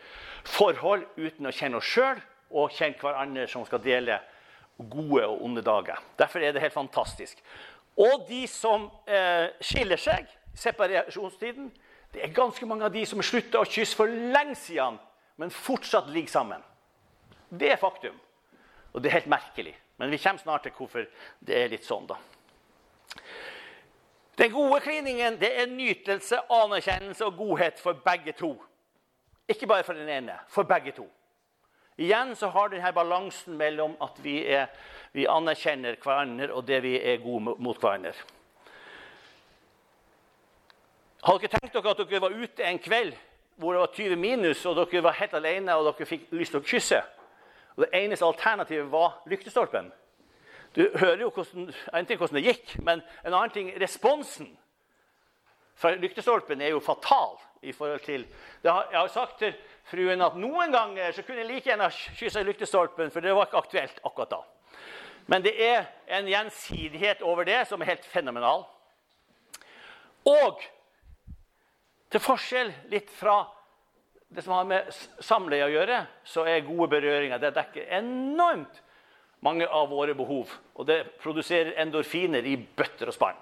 forhold 0.46 1.06
uten 1.16 1.48
å 1.48 1.54
kjenne 1.54 1.80
oss 1.80 1.88
sjøl 1.88 2.20
og 2.52 2.74
kjenne 2.76 3.00
hverandre 3.00 3.46
som 3.50 3.64
skal 3.66 3.82
dele 3.82 4.20
gode 4.76 5.24
og 5.24 5.42
onde 5.46 5.64
dager. 5.64 5.98
Derfor 6.18 6.44
er 6.44 6.52
det 6.52 6.62
helt 6.62 6.76
fantastisk. 6.76 7.40
Og 7.96 8.26
de 8.28 8.42
som 8.50 8.90
eh, 9.08 9.48
skiller 9.64 10.00
seg, 10.00 10.28
i 10.28 10.58
separasjonstiden 10.60 11.72
Det 12.12 12.22
er 12.24 12.32
ganske 12.32 12.64
mange 12.66 12.86
av 12.86 12.92
de 12.94 13.02
som 13.04 13.20
slutta 13.20 13.60
å 13.60 13.68
kysse 13.68 13.96
for 13.98 14.08
lenge 14.08 14.54
siden 14.56 14.96
men 15.36 15.50
fortsatt 15.52 16.08
ligger 16.08 16.32
sammen. 16.32 16.62
Det 17.48 17.72
er 17.72 17.80
faktum. 17.80 18.14
Og 18.92 19.02
det 19.02 19.10
er 19.10 19.18
helt 19.18 19.28
merkelig. 19.28 19.74
Men 19.96 20.10
vi 20.10 20.20
kommer 20.20 20.40
snart 20.40 20.64
til 20.64 20.72
hvorfor 20.76 21.04
det 21.44 21.58
er 21.58 21.68
litt 21.72 21.84
sånn. 21.84 22.06
da. 22.08 22.16
Den 24.38 24.52
gode 24.52 24.80
kliningen 24.80 25.38
det 25.40 25.52
er 25.60 25.66
nytelse, 25.66 26.38
anerkjennelse 26.52 27.24
og 27.24 27.36
godhet 27.36 27.80
for 27.80 27.96
begge 28.04 28.32
to. 28.32 28.52
Ikke 29.48 29.66
bare 29.66 29.84
for 29.84 29.92
den 29.92 30.08
ene, 30.08 30.38
for 30.48 30.62
begge 30.62 30.92
to. 30.92 31.06
Igjen 31.96 32.34
så 32.36 32.50
har 32.52 32.68
denne 32.68 32.92
balansen 32.92 33.56
mellom 33.56 33.94
at 34.04 34.18
vi, 34.20 34.42
er, 34.52 34.66
vi 35.12 35.24
anerkjenner 35.26 35.96
hverandre, 36.02 36.50
og 36.52 36.66
det 36.68 36.82
vi 36.84 36.98
er 37.00 37.22
gode 37.22 37.56
mot 37.56 37.80
hverandre. 37.80 38.12
Har 41.24 41.38
dere 41.40 41.50
tenkt 41.56 41.72
dere 41.72 41.94
at 41.94 42.02
dere 42.02 42.20
var 42.20 42.36
ute 42.36 42.64
en 42.64 42.78
kveld 42.78 43.14
hvor 43.56 43.72
det 43.72 43.80
var 43.80 43.94
20 43.96 44.16
minus, 44.20 44.66
og 44.66 44.76
dere 44.76 45.02
var 45.02 45.16
helt 45.16 45.34
alene 45.34 45.74
og 45.74 45.88
dere 45.88 46.08
fikk 46.08 46.28
lyst 46.36 46.52
til 46.52 46.60
å 46.60 46.66
kysse? 46.66 47.00
Og 47.76 47.86
Det 47.86 47.94
eneste 48.02 48.28
alternativet 48.28 48.92
var 48.92 49.22
lyktestolpen. 49.26 49.88
Du 50.76 50.84
hører 50.98 51.22
jo 51.24 51.30
hvordan, 51.32 51.70
en 51.96 52.06
ting 52.06 52.18
hvordan 52.20 52.36
det 52.36 52.44
gikk, 52.50 52.76
men 52.84 53.00
en 53.24 53.32
annen 53.32 53.52
ting 53.54 53.70
responsen 53.80 54.50
fra 55.76 55.94
lyktestolpen 55.96 56.60
er 56.60 56.74
jo 56.74 56.84
fatal. 56.84 57.38
i 57.62 57.72
forhold 57.72 58.00
til, 58.00 58.26
har, 58.64 58.88
Jeg 58.90 59.00
har 59.00 59.08
sagt 59.08 59.38
til 59.38 59.54
fruen 59.84 60.20
at 60.22 60.36
noen 60.36 60.72
ganger 60.72 61.12
så 61.12 61.22
kunne 61.22 61.40
jeg 61.40 61.48
like 61.48 61.66
gjerne 61.66 61.88
kyssa 61.90 62.42
lyktestolpen, 62.42 63.10
for 63.10 63.20
det 63.20 63.34
var 63.34 63.48
ikke 63.48 63.58
aktuelt 63.58 64.00
akkurat 64.04 64.30
da. 64.30 64.40
Men 65.26 65.42
det 65.42 65.54
er 65.64 65.86
en 66.06 66.28
gjensidighet 66.28 67.22
over 67.22 67.44
det 67.44 67.64
som 67.66 67.80
er 67.82 67.90
helt 67.90 68.04
fenomenal. 68.04 68.66
Og 70.26 70.62
til 72.10 72.22
forskjell 72.22 72.72
litt 72.92 73.10
fra 73.10 73.40
det 74.28 74.44
som 74.44 74.54
har 74.54 74.68
med 74.68 74.94
samleie 75.24 75.66
å 75.66 75.72
gjøre, 75.72 76.04
så 76.26 76.44
er 76.46 76.66
gode 76.66 76.88
berøringer 76.92 77.38
Det 77.38 77.54
dekker 77.54 77.88
enormt 77.98 78.82
mange 79.46 79.66
av 79.66 79.90
våre 79.90 80.14
behov. 80.18 80.50
Og 80.74 80.88
det 80.88 81.02
produserer 81.22 81.76
endorfiner 81.82 82.46
i 82.46 82.56
bøtter 82.56 83.10
og 83.10 83.16
spann. 83.16 83.38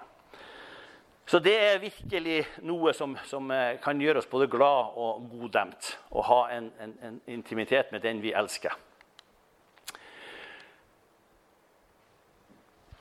Så 1.25 1.39
det 1.41 1.55
er 1.57 1.81
virkelig 1.81 2.43
noe 2.69 2.93
som, 2.93 3.15
som, 3.25 3.49
eh, 3.51 3.79
kan 3.81 4.01
gjøre 4.01 4.21
oss 4.21 4.29
både 4.29 4.47
glad 4.47 4.97
og 5.01 5.23
goddemt. 5.31 5.95
Å 6.13 6.21
ha 6.21 6.41
en, 6.53 6.69
en, 6.79 6.93
en, 7.01 7.21
intimitet 7.33 7.89
med 7.91 8.05
den 8.05 8.21
vi 8.21 8.33
elsker. 8.37 8.75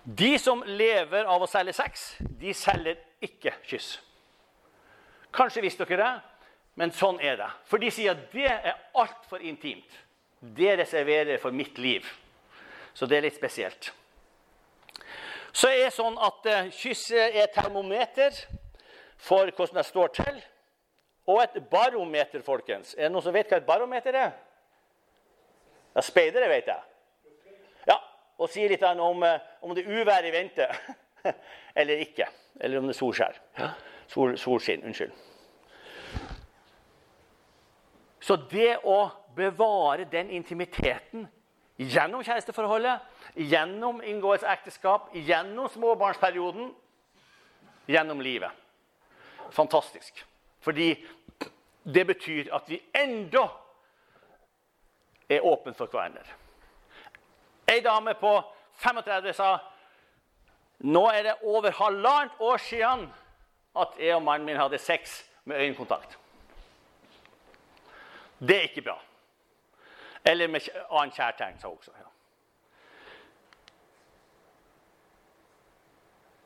De 0.04 0.38
som 0.40 0.62
lever 0.66 1.28
av 1.28 1.44
å 1.44 1.48
selge 1.48 1.76
sex, 1.76 2.14
de 2.20 2.52
selger 2.56 2.96
ikke 3.24 3.52
kyss. 3.68 3.98
Kanskje 5.34 5.64
visste 5.64 5.84
dere 5.88 6.00
det, 6.00 6.48
men 6.80 6.92
sånn 6.96 7.20
er 7.20 7.36
det. 7.40 7.52
For 7.68 7.80
de 7.80 7.92
sier 7.92 8.16
at 8.16 8.26
det 8.32 8.48
er 8.48 8.76
altfor 9.00 9.44
intimt. 9.44 10.00
Det 10.40 10.76
reserverer 10.80 11.40
for 11.40 11.56
mitt 11.56 11.76
liv. 11.80 12.08
Så 12.94 13.06
det 13.10 13.18
er 13.18 13.26
litt 13.26 13.36
spesielt. 13.36 13.90
Så 15.54 15.70
er 15.70 15.84
det 15.84 15.94
sånn 15.94 16.16
at 16.22 16.46
uh, 16.50 16.70
kysset 16.74 17.36
er 17.38 17.50
termometer 17.54 18.34
for 19.22 19.50
hvordan 19.50 19.78
det 19.78 19.86
står 19.86 20.10
til. 20.16 20.40
Og 21.30 21.40
et 21.42 21.60
barometer, 21.70 22.42
folkens. 22.44 22.94
Er 22.98 23.06
det 23.06 23.14
noen 23.14 23.24
som 23.24 23.34
vet 23.34 23.50
hva 23.50 23.60
et 23.62 23.66
barometer 23.66 24.18
er? 24.18 24.32
Ja, 25.94 26.02
Speidere 26.02 26.50
vet 26.50 26.68
jeg. 26.68 26.82
Ja, 27.88 27.98
Og 28.38 28.50
sier 28.50 28.70
litt 28.70 28.82
om, 28.82 29.22
uh, 29.22 29.38
om 29.62 29.74
det 29.74 29.86
uvær 29.86 30.26
i 30.26 30.34
vente 30.34 30.66
eller 31.80 32.02
ikke. 32.02 32.26
Eller 32.60 32.78
om 32.78 32.90
det 32.90 32.94
er 32.96 32.98
solskjær. 32.98 33.38
Sol, 34.10 34.34
solskinn. 34.38 34.84
Unnskyld. 34.86 35.14
Så 38.24 38.36
det 38.50 38.78
å 38.88 38.98
bevare 39.36 40.06
den 40.10 40.30
intimiteten 40.32 41.26
Gjennom 41.78 42.22
kjæresteforholdet, 42.22 43.00
gjennom 43.34 43.98
inngåelse 44.02 44.46
ekteskap, 44.46 45.08
gjennom 45.14 45.68
småbarnsperioden, 45.68 46.70
gjennom 47.90 48.20
livet. 48.20 48.50
Fantastisk. 49.50 50.24
Fordi 50.60 50.94
det 51.84 52.06
betyr 52.06 52.54
at 52.54 52.68
vi 52.70 52.78
enda 52.94 53.48
er 55.28 55.44
åpne 55.44 55.74
for 55.74 55.90
hverandre. 55.90 56.24
Ei 57.68 57.80
dame 57.80 58.14
på 58.20 58.32
35 58.80 59.32
sa 59.36 59.56
nå 60.84 61.04
er 61.10 61.22
det 61.22 61.34
over 61.42 61.72
halvannet 61.78 62.40
år 62.40 62.60
siden 62.60 63.06
at 63.76 63.96
jeg 63.98 64.14
og 64.14 64.22
mannen 64.22 64.46
min 64.46 64.60
hadde 64.60 64.78
sex 64.78 65.22
med 65.44 65.56
øyekontakt. 65.56 66.18
Det 68.38 68.56
er 68.56 68.68
ikke 68.68 68.82
bra. 68.82 68.98
Eller 70.24 70.48
med 70.48 70.68
annen 70.90 71.12
kjærtegn, 71.12 71.58
sa 71.60 71.68
hun 71.68 71.76
også. 71.78 71.92
Ja. 71.98 72.10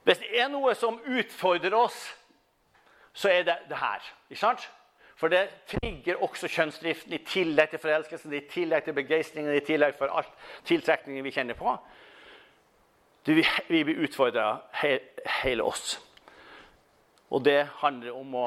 Hvis 0.08 0.18
det 0.18 0.40
er 0.40 0.48
noe 0.48 0.72
som 0.74 0.96
utfordrer 1.04 1.74
oss, 1.76 1.96
så 3.12 3.28
er 3.28 3.42
det 3.44 3.58
det 3.68 3.76
her. 3.76 4.04
Ikke 4.30 4.40
sant? 4.40 4.70
For 5.18 5.28
det 5.28 5.48
trigger 5.66 6.22
også 6.22 6.48
kjønnsdriften 6.48 7.12
i 7.12 7.18
tillegg 7.26 7.72
til 7.72 7.82
forelskelsen, 7.82 8.34
i 8.34 8.44
tillegg 8.50 8.86
til 8.86 8.94
begeistringen, 8.94 9.54
i 9.54 9.64
tillegg 9.66 9.96
for 9.98 10.14
alt 10.14 10.30
tiltrekningen 10.64 11.24
vi 11.26 11.32
kjenner 11.34 11.58
på. 11.58 11.74
vi, 13.26 13.44
blir 13.84 14.04
utfordra, 14.06 14.62
hele 15.42 15.62
oss. 15.62 15.98
Og 17.30 17.44
det 17.44 17.66
handler 17.82 18.14
om 18.16 18.34
å 18.34 18.46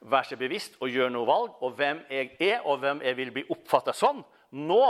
være 0.00 0.30
seg 0.30 0.38
bevisst 0.38 0.78
og 0.80 0.88
gjøre 0.88 1.10
noe 1.10 1.26
valg, 1.26 1.58
og 1.60 1.74
hvem 1.76 2.00
jeg 2.10 2.36
er, 2.40 2.60
og 2.64 2.78
hvem 2.78 3.02
jeg 3.02 3.16
vil 3.16 3.32
bli 3.34 3.44
oppfatta 3.50 3.92
sånn 3.92 4.24
nå 4.50 4.84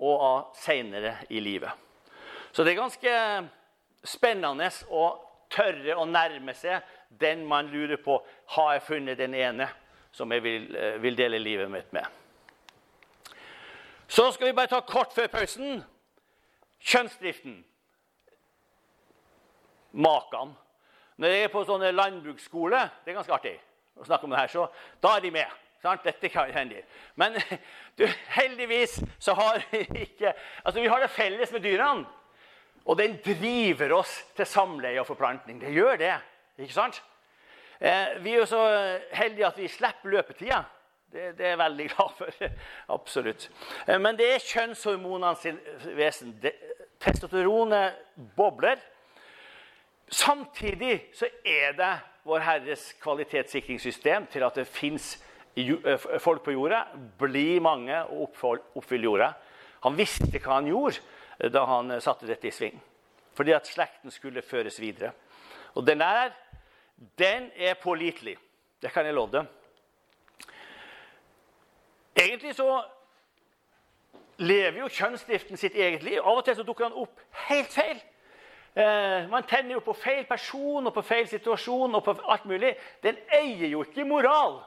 og 0.00 0.54
seinere 0.56 1.16
i 1.28 1.40
livet. 1.40 1.70
Så 2.52 2.64
det 2.64 2.72
er 2.72 2.80
ganske 2.80 3.14
spennende 4.06 4.70
å 4.90 5.04
tørre 5.50 5.98
å 5.98 6.06
nærme 6.08 6.54
seg 6.56 6.82
den 7.20 7.44
man 7.46 7.68
lurer 7.70 7.98
på 8.02 8.20
har 8.54 8.72
jeg 8.76 8.86
funnet 8.86 9.18
den 9.18 9.34
ene 9.34 9.68
som 10.14 10.30
jeg 10.32 10.42
vil, 10.42 10.76
eh, 10.76 10.98
vil 11.02 11.16
dele 11.16 11.38
livet 11.38 11.70
mitt 11.70 11.92
med. 11.92 12.06
Så 14.08 14.32
skal 14.32 14.46
vi 14.46 14.52
bare 14.52 14.66
ta 14.66 14.80
kort 14.80 15.12
før 15.14 15.26
pausen. 15.26 15.84
Kjønnsdriften. 16.80 17.64
Makan. 19.92 20.56
Når 21.16 21.28
jeg 21.28 21.44
er 21.44 21.52
på 21.52 21.64
sånne 21.64 21.92
landbruksskole, 21.92 22.80
det 23.04 23.12
er 23.12 23.18
ganske 23.18 23.34
artig 23.34 23.60
å 24.00 24.06
snakke 24.06 24.24
om 24.24 24.30
det 24.30 24.38
her, 24.38 24.48
så 24.48 24.66
da 25.02 25.16
er 25.16 25.20
de 25.20 25.30
med. 25.30 25.46
Sant? 25.82 26.04
Dette 26.04 26.28
kan 26.28 26.50
hende. 26.52 26.82
Men 27.16 27.36
du, 27.98 28.06
heldigvis 28.36 29.00
så 29.18 29.34
har 29.34 29.62
vi 29.70 29.84
ikke 30.02 30.34
Altså, 30.64 30.80
vi 30.80 30.88
har 30.88 31.00
det 31.00 31.10
felles 31.10 31.52
med 31.52 31.64
dyrene. 31.64 32.06
Og 32.84 32.98
den 32.98 33.18
driver 33.24 33.92
oss 33.92 34.12
til 34.36 34.46
samleie 34.46 35.00
og 35.00 35.06
forplantning. 35.06 35.60
Det 35.60 35.72
gjør 35.72 35.96
det. 36.00 36.14
Ikke 36.58 36.74
sant? 36.74 37.02
Eh, 37.80 38.16
vi 38.24 38.32
er 38.32 38.40
jo 38.40 38.46
så 38.46 38.62
heldige 39.12 39.46
at 39.46 39.58
vi 39.58 39.68
slipper 39.68 40.10
løpetida. 40.10 40.62
Det, 41.12 41.38
det 41.38 41.44
er 41.44 41.54
jeg 41.54 41.58
veldig 41.58 41.88
glad 41.90 42.16
for. 42.16 42.48
Absolutt. 42.96 43.50
Eh, 43.86 44.00
men 44.00 44.18
det 44.18 44.28
er 44.34 44.44
kjønnshormonene 44.44 45.36
sin 45.40 45.60
vesen. 45.96 46.34
testosteronet 47.00 47.96
bobler. 48.36 48.80
Samtidig 50.08 51.04
så 51.14 51.28
er 51.44 51.72
det 51.78 51.98
Vår 52.24 52.38
Herres 52.44 52.92
kvalitetssikringssystem 53.00 54.26
til 54.26 54.42
at 54.44 54.54
det 54.54 54.66
fins 54.66 55.14
folk 56.20 56.44
på 56.44 56.54
jorda, 56.54 56.84
bli 57.18 57.58
mange 57.62 57.96
og 58.14 58.36
oppfylle 58.78 59.08
jorda. 59.08 59.32
Han 59.84 59.96
visste 59.96 60.38
hva 60.38 60.58
han 60.58 60.68
gjorde 60.68 61.00
eh, 61.38 61.50
da 61.52 61.64
han 61.68 61.90
eh, 61.90 62.02
satte 62.04 62.28
dette 62.28 62.48
i 62.48 62.54
sving. 62.54 62.76
Fordi 63.36 63.54
at 63.56 63.68
slekten 63.68 64.12
skulle 64.12 64.44
føres 64.44 64.80
videre. 64.80 65.12
Og 65.74 65.86
den 65.86 66.02
der, 66.02 66.32
den 67.18 67.50
er 67.56 67.78
pålitelig. 67.80 68.36
Det 68.82 68.92
kan 68.92 69.06
jeg 69.06 69.14
love 69.14 69.32
dem. 69.32 69.48
Egentlig 72.16 72.54
så 72.56 72.82
lever 74.40 74.80
jo 74.82 74.88
kjønnsdriften 74.92 75.56
sitt 75.56 75.74
eget 75.74 76.02
liv. 76.04 76.20
Av 76.20 76.40
og 76.40 76.44
til 76.44 76.56
så 76.56 76.64
dukker 76.66 76.88
han 76.88 76.98
opp 77.00 77.20
helt 77.48 77.72
feil. 77.72 78.00
Eh, 78.74 79.28
man 79.30 79.46
tenner 79.48 79.78
jo 79.78 79.84
på 79.84 79.96
feil 79.96 80.26
person 80.28 80.86
og 80.86 80.94
på 80.94 81.04
feil 81.04 81.28
situasjon 81.28 81.96
og 81.96 82.04
på 82.04 82.16
alt 82.28 82.44
mulig. 82.50 82.74
Den 83.02 83.18
eier 83.32 83.68
jo 83.72 83.84
ikke 83.86 84.06
moral 84.08 84.60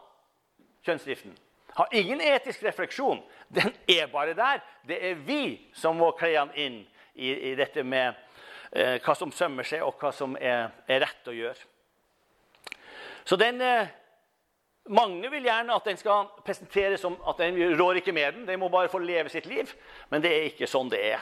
kjønnsdriften. 0.85 1.35
Har 1.73 1.89
ingen 1.91 2.21
etisk 2.21 2.63
refleksjon. 2.63 3.21
Den 3.49 3.73
er 3.89 4.07
bare 4.11 4.33
der. 4.37 4.61
Det 4.87 4.99
er 5.09 5.15
vi 5.25 5.71
som 5.73 5.97
må 5.97 6.11
kle 6.17 6.35
den 6.35 6.53
inn 6.55 6.77
i, 7.15 7.31
i, 7.31 7.55
dette 7.57 7.83
med 7.83 8.13
eh, 8.71 8.99
hva 9.01 9.15
som 9.17 9.33
sømmer 9.33 9.65
seg, 9.65 9.81
og 9.85 9.97
hva 10.01 10.13
som 10.13 10.37
er, 10.37 10.69
er 10.87 11.01
rett 11.05 11.29
å 11.29 11.35
gjøre. 11.35 11.69
Så 13.25 13.39
den 13.39 13.61
eh, 13.61 13.99
Mange 14.91 15.29
vil 15.31 15.45
gjerne 15.47 15.71
at 15.71 15.85
den 15.87 15.95
skal 15.95 16.25
presenteres 16.43 16.99
som 16.99 17.13
at 17.31 17.37
den 17.39 17.55
rår 17.79 18.01
ikke 18.01 18.11
med 18.11 18.33
den. 18.35 18.41
Den 18.49 18.59
må 18.59 18.67
bare 18.67 18.89
få 18.91 18.99
leve 18.99 19.31
sitt 19.31 19.45
liv. 19.47 19.69
Men 20.11 20.19
det 20.19 20.33
er 20.33 20.47
ikke 20.49 20.67
sånn 20.67 20.91
det 20.91 20.99
er. 21.13 21.21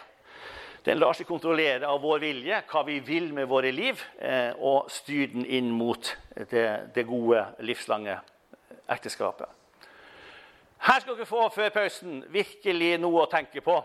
Den 0.81 0.97
lar 0.97 1.13
seg 1.13 1.27
kontrollere 1.29 1.85
av 1.85 2.01
vår 2.01 2.23
vilje, 2.23 2.63
hva 2.71 2.81
vi 2.87 2.95
vil 3.05 3.29
med 3.37 3.45
våre 3.51 3.69
liv, 3.69 4.01
eh, 4.17 4.49
og 4.57 4.89
styre 4.89 5.35
den 5.35 5.45
inn 5.45 5.69
mot 5.77 6.09
det, 6.49 6.65
det 6.95 7.05
gode, 7.05 7.43
livslange 7.61 8.17
ekteskapet. 8.91 9.49
Her 10.81 10.99
skal 10.99 11.17
dere 11.17 11.29
få 11.29 11.47
før 11.53 11.69
pausen 11.69 12.23
virkelig 12.33 12.95
noe 13.01 13.23
å 13.23 13.29
tenke 13.29 13.61
på. 13.61 13.75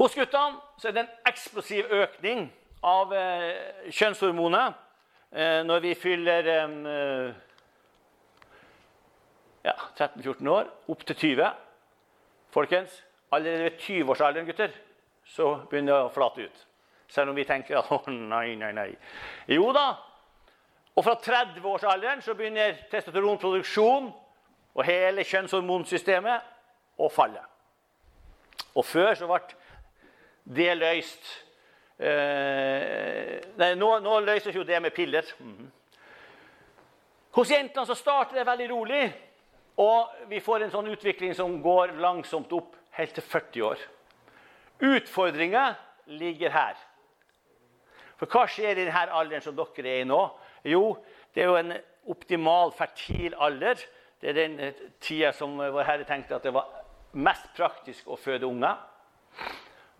Hos 0.00 0.14
guttene 0.16 0.56
er 0.88 0.94
det 0.96 1.02
en 1.02 1.28
eksplosiv 1.28 1.90
økning 1.92 2.46
av 2.88 3.12
eh, 3.12 3.90
kjønnshormonet 3.92 4.78
eh, 5.36 5.60
når 5.68 5.82
vi 5.84 5.92
fyller 5.98 6.48
eh, 6.54 7.26
ja, 9.66 9.74
13-14 9.98 10.48
år, 10.48 10.70
opp 10.88 11.04
til 11.10 11.16
20. 11.16 11.50
Folkens, 12.56 12.94
allerede 13.30 13.68
ved 13.68 13.76
20-årsalderen, 13.84 14.48
gutter, 14.48 14.72
så 15.28 15.52
begynner 15.70 15.92
det 15.92 16.06
å 16.06 16.14
flate 16.14 16.48
ut. 16.48 16.62
Selv 17.10 17.34
om 17.34 17.36
vi 17.36 17.44
tenker 17.44 17.82
at 17.82 17.90
å, 17.94 18.00
nei, 18.08 18.54
nei, 18.56 18.72
nei. 18.76 18.88
Jo 19.52 19.68
da. 19.76 19.90
Og 20.98 21.04
fra 21.06 21.14
30-årsalderen 21.22 22.22
så 22.22 22.34
begynner 22.34 22.76
testosteronproduksjon 22.90 24.10
og 24.74 24.86
hele 24.86 25.24
kjønnshormonsystemet 25.26 27.00
å 27.00 27.08
falle. 27.12 27.42
Og 28.74 28.84
før 28.86 29.14
så 29.18 29.28
ble 29.30 29.40
det 30.50 30.74
løst 30.78 31.30
eh, 31.98 33.38
Nei, 33.60 33.74
nå, 33.78 33.90
nå, 34.02 34.18
løses 34.24 34.56
jo 34.56 34.64
det 34.66 34.80
med 34.82 34.94
piller. 34.94 35.26
Mm 35.38 35.56
-hmm. 35.56 35.70
Hos 37.30 37.50
jentene 37.50 37.86
så 37.86 37.94
starter 37.94 38.34
det 38.36 38.46
veldig 38.46 38.70
rolig, 38.70 39.12
og 39.76 40.08
vi 40.28 40.40
får 40.40 40.62
en 40.62 40.70
sånn 40.70 40.88
utvikling 40.88 41.34
som 41.34 41.62
går 41.62 41.92
langsomt 42.02 42.52
opp 42.52 42.74
helt 42.90 43.14
til 43.14 43.22
40 43.22 43.62
år. 43.62 43.78
Utfordringa 44.80 45.74
ligger 46.06 46.50
her. 46.50 46.76
For 48.16 48.26
hva 48.26 48.46
skjer 48.48 48.70
i 48.70 48.84
denne 48.84 49.12
alderen 49.12 49.42
som 49.42 49.56
dere 49.56 49.88
er 49.88 50.00
i 50.00 50.08
nå? 50.08 50.20
Jo, 50.64 50.98
det 51.34 51.42
er 51.42 51.50
jo 51.50 51.56
en 51.60 51.72
optimal 52.10 52.72
fertil 52.76 53.34
alder. 53.38 53.80
Det 54.20 54.32
er 54.32 54.36
den 54.36 54.58
eh, 54.60 54.84
tida 55.00 55.32
som 55.32 55.56
Vår 55.58 55.86
Herre 55.88 56.06
tenkte 56.08 56.36
at 56.36 56.44
det 56.44 56.54
var 56.54 56.68
mest 57.12 57.48
praktisk 57.56 58.10
å 58.10 58.18
føde 58.20 58.48
unger. 58.48 58.78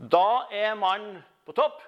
Da 0.01 0.47
er 0.53 0.79
mannen 0.79 1.19
på 1.47 1.55
topp, 1.57 1.81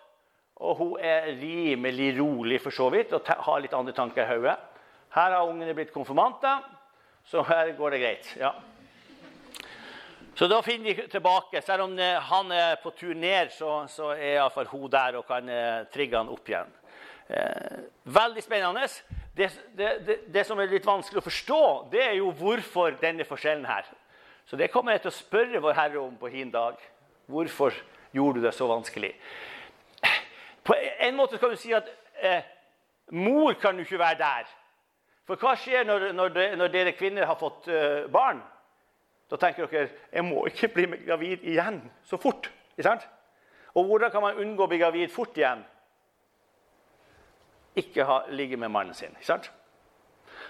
og 0.63 0.77
hun 0.79 0.93
er 1.01 1.33
rimelig 1.41 2.13
rolig 2.19 2.61
for 2.63 2.75
så 2.75 2.89
vidt 2.93 3.13
og 3.17 3.27
har 3.27 3.63
litt 3.63 3.75
andre 3.77 3.95
tanker 3.97 4.25
i 4.25 4.37
hodet. 4.37 4.59
Her 5.13 5.35
har 5.37 5.49
ungene 5.49 5.75
blitt 5.77 5.93
konfirmanter, 5.93 6.63
så 7.29 7.43
her 7.47 7.75
går 7.77 7.95
det 7.95 8.05
greit. 8.05 8.37
ja. 8.41 8.53
Så 10.35 10.49
da 10.49 10.63
finner 10.65 10.95
vi 10.95 11.09
tilbake. 11.13 11.61
Selv 11.61 11.85
om 11.85 11.99
eh, 11.99 12.17
han 12.17 12.53
er 12.53 12.79
på 12.83 12.91
tur 12.97 13.13
ned, 13.15 13.51
så, 13.53 13.83
så 13.89 14.15
er 14.15 14.39
iallfall 14.39 14.71
hun 14.71 14.89
der 14.91 15.19
og 15.21 15.27
kan 15.29 15.49
eh, 15.49 15.85
trigge 15.93 16.17
han 16.17 16.31
opp 16.33 16.49
igjen. 16.49 16.73
Eh, 17.29 17.79
veldig 18.05 18.43
spennende. 18.43 18.87
Det, 19.37 19.49
det, 19.77 19.91
det, 20.07 20.19
det, 20.35 20.45
som 20.47 20.61
er 20.61 20.71
litt 20.73 20.87
vanskelig 20.87 21.23
å 21.23 21.25
forstå, 21.25 21.63
det 21.93 22.03
er 22.05 22.17
jo 22.19 22.33
hvorfor 22.37 22.99
denne 23.01 23.25
forskjellen 23.25 23.65
her. 23.69 23.87
Så 24.47 24.59
det 24.61 24.71
kommer 24.73 24.97
jeg 24.97 25.05
til 25.05 25.13
å 25.13 25.17
spørre 25.17 25.63
Vår 25.63 25.77
Herre 25.79 26.03
om 26.03 26.17
på 26.21 26.29
hin 26.33 26.51
dag. 26.53 26.81
Hvorfor 27.31 27.77
gjorde 28.13 28.41
du 28.41 28.47
det 28.47 28.55
så 28.57 28.67
vanskelig? 28.69 29.15
På 30.63 30.77
en 30.77 31.17
måte 31.17 31.39
kan 31.41 31.51
du 31.51 31.59
si 31.59 31.73
at 31.75 31.89
eh, 32.23 32.43
mor 33.17 33.55
kan 33.61 33.79
jo 33.79 33.87
ikke 33.87 34.03
være 34.03 34.21
der. 34.21 34.51
For 35.27 35.39
hva 35.39 35.55
skjer 35.59 35.87
når, 35.87 36.11
når, 36.15 36.37
når 36.59 36.73
dere 36.75 36.95
kvinner 36.99 37.27
har 37.27 37.39
fått 37.41 37.71
eh, 37.71 38.05
barn? 38.13 38.43
Da 39.31 39.39
tenker 39.41 39.71
dere 39.71 39.89
jeg 40.13 40.27
må 40.27 40.45
ikke 40.51 40.69
bli 40.75 40.89
gravid 41.07 41.47
igjen 41.49 41.81
så 42.05 42.19
fort. 42.21 42.51
Og 43.73 43.87
hvordan 43.89 44.11
kan 44.13 44.25
man 44.25 44.39
unngå 44.43 44.67
å 44.67 44.71
bli 44.71 44.81
gravid 44.83 45.13
fort 45.15 45.39
igjen? 45.39 45.63
Ikke 47.77 48.05
ha, 48.05 48.21
ligget 48.29 48.59
med 48.59 48.69
mannen 48.69 48.95
sin. 48.95 49.09
ikke 49.09 49.27
sant? 49.27 49.53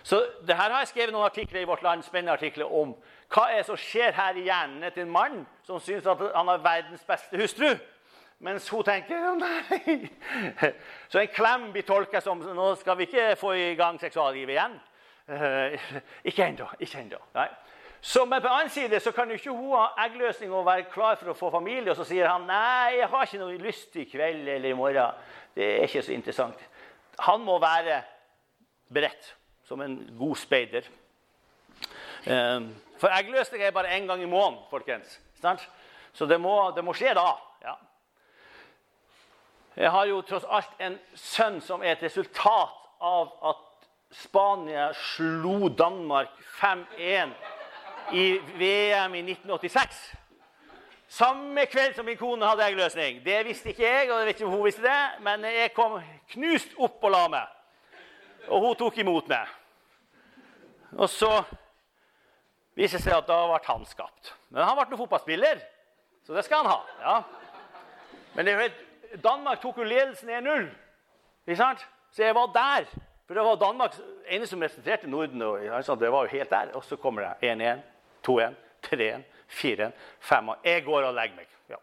Så 0.02 0.26
det 0.46 0.56
her 0.56 0.70
har 0.70 0.78
jeg 0.78 0.88
skrevet 0.88 1.12
noen 1.12 1.24
artikler 1.24 1.60
i 1.60 1.64
Vårt 1.68 1.82
Land, 1.82 2.02
spennende 2.02 2.32
artikler 2.32 2.66
om 2.66 2.94
hva 3.32 3.46
er 3.48 3.62
det 3.62 3.66
som 3.68 3.78
skjer 3.78 4.12
her 4.12 4.36
i 4.36 4.46
hjernen 4.48 4.90
til 4.92 5.06
en 5.06 5.12
mann 5.12 5.42
som 5.66 5.80
syns 5.80 6.06
at 6.10 6.20
han 6.34 6.48
har 6.50 6.64
verdens 6.64 7.04
beste 7.06 7.38
hustru. 7.38 7.70
Mens 8.42 8.66
hun 8.74 8.82
tenker 8.82 9.28
å 9.30 9.36
nei. 9.38 10.08
Så 11.10 11.20
en 11.20 11.30
klem 11.30 11.68
blir 11.72 11.86
tolka 11.86 12.20
som 12.20 12.42
nå 12.42 12.72
skal 12.80 12.98
vi 12.98 13.06
ikke 13.06 13.36
få 13.38 13.54
i 13.54 13.68
gang 13.78 14.00
seksuallivet 14.02 14.56
igjen. 14.56 14.74
Uh, 15.30 15.78
ikke 16.28 16.48
ennå. 16.50 16.66
Ikke 16.82 17.04
ennå. 17.04 17.20
Men 17.30 18.42
på 18.42 18.48
den 18.48 18.50
annen 18.50 18.72
side 18.74 18.98
så 19.00 19.12
kan 19.14 19.30
jo 19.30 19.38
ikke 19.38 19.54
hun 19.54 19.76
ha 19.76 20.08
eggløsning 20.08 20.50
og 20.50 20.66
være 20.66 20.88
klar 20.90 21.14
for 21.20 21.30
å 21.30 21.38
få 21.38 21.52
familie. 21.54 21.92
Og 21.92 22.00
så 22.00 22.08
sier 22.08 22.26
han 22.26 22.48
nei, 22.50 22.98
jeg 22.98 23.08
har 23.14 23.30
ikke 23.30 23.42
noe 23.44 23.62
lyst 23.62 23.96
i 24.02 24.08
kveld 24.10 24.48
eller 24.48 24.72
i 24.72 24.76
morgen. 24.76 25.22
Det 25.54 25.68
er 25.76 25.86
ikke 25.86 26.02
så 26.02 26.16
interessant. 26.16 26.66
Han 27.28 27.44
må 27.46 27.58
være 27.62 28.02
beredt 28.92 29.34
som 29.68 29.80
en 29.80 29.96
god 30.18 30.36
speider. 30.36 30.88
Um, 32.26 32.74
for 32.98 33.08
eggløsning 33.08 33.62
er 33.62 33.70
bare 33.74 33.96
én 33.96 34.06
gang 34.06 34.22
i 34.22 34.30
måneden, 34.30 34.64
folkens. 34.70 35.20
Så 36.12 36.26
det 36.26 36.40
må, 36.40 36.70
det 36.76 36.84
må 36.84 36.94
skje 36.94 37.14
da. 37.14 37.32
Ja. 37.64 37.74
Jeg 39.76 39.90
har 39.90 40.04
jo 40.04 40.20
tross 40.20 40.44
alt 40.48 40.80
en 40.80 40.98
sønn 41.14 41.60
som 41.64 41.82
er 41.82 41.96
et 41.96 42.02
resultat 42.04 42.74
av 43.00 43.32
at 43.50 43.68
Spania 44.12 44.90
slo 44.92 45.70
Danmark 45.72 46.34
5-1 46.60 47.32
i 48.12 48.26
VM 48.60 49.14
i 49.16 49.22
1986. 49.24 50.21
Samme 51.12 51.66
kveld 51.68 51.96
som 51.96 52.06
min 52.08 52.16
kone 52.16 52.46
hadde 52.48 52.64
eggløsning. 52.64 53.18
Det 53.24 53.42
visste 53.44 53.68
ikke 53.72 53.84
jeg, 53.84 54.06
og 54.10 54.18
jeg 54.18 54.26
vet 54.26 54.38
ikke 54.38 54.46
om 54.46 54.54
hun 54.54 54.64
visste 54.64 54.84
det, 54.86 55.00
men 55.20 55.44
jeg 55.44 55.74
kom 55.76 55.98
knust 56.32 56.72
opp 56.80 57.04
og 57.04 57.12
la 57.12 57.26
meg. 57.34 57.58
Og 58.48 58.64
hun 58.64 58.78
tok 58.80 58.96
imot 59.02 59.28
meg. 59.28 59.50
Og 60.96 61.10
så 61.12 61.30
viste 62.78 62.96
det 62.96 63.04
seg 63.04 63.18
at 63.18 63.28
da 63.28 63.42
ble 63.50 63.60
han 63.66 63.84
skapt. 63.90 64.32
Men 64.48 64.64
han 64.64 64.78
ble 64.78 64.86
noen 64.88 65.02
fotballspiller, 65.02 65.60
så 66.24 66.36
det 66.36 66.46
skal 66.46 66.64
han 66.64 66.72
ha. 66.72 66.80
ja. 67.04 67.18
Men 68.32 68.48
Danmark 69.20 69.60
tok 69.60 69.82
jo 69.82 69.84
ledelsen 69.84 70.32
1-0, 70.32 70.68
ikke 71.44 71.60
sant? 71.60 71.84
så 72.12 72.24
jeg 72.24 72.34
var 72.36 72.48
der. 72.56 72.88
For 73.26 73.36
det 73.36 73.44
var 73.44 73.60
Danmark 73.60 73.94
eneste 74.26 74.54
som 74.54 74.64
representerte 74.64 75.10
Norden. 75.10 75.42
og 75.42 76.00
Det 76.00 76.12
var 76.12 76.24
jo 76.24 76.36
helt 76.38 76.50
der. 76.50 76.72
Og 76.74 76.84
så 76.84 76.96
kommer 76.96 77.22
det 77.40 77.52
1-1. 77.52 77.80
2-1, 78.28 78.54
3-1, 78.86 79.22
4-1, 79.52 79.92
5-1. 80.22 80.64
Jeg 80.64 80.84
går 80.84 81.08
og 81.08 81.14
legger 81.16 81.38
meg. 81.38 81.56
Ja. 81.70 81.78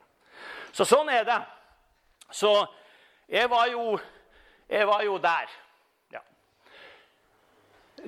Så 0.71 0.87
sånn 0.87 1.09
er 1.13 1.25
det. 1.27 1.39
Så 2.31 2.53
jeg 3.29 3.49
var 3.49 3.67
jo, 3.71 3.97
jeg 4.69 4.87
var 4.87 5.03
jo 5.05 5.17
der. 5.21 5.55
Ja. 6.13 6.21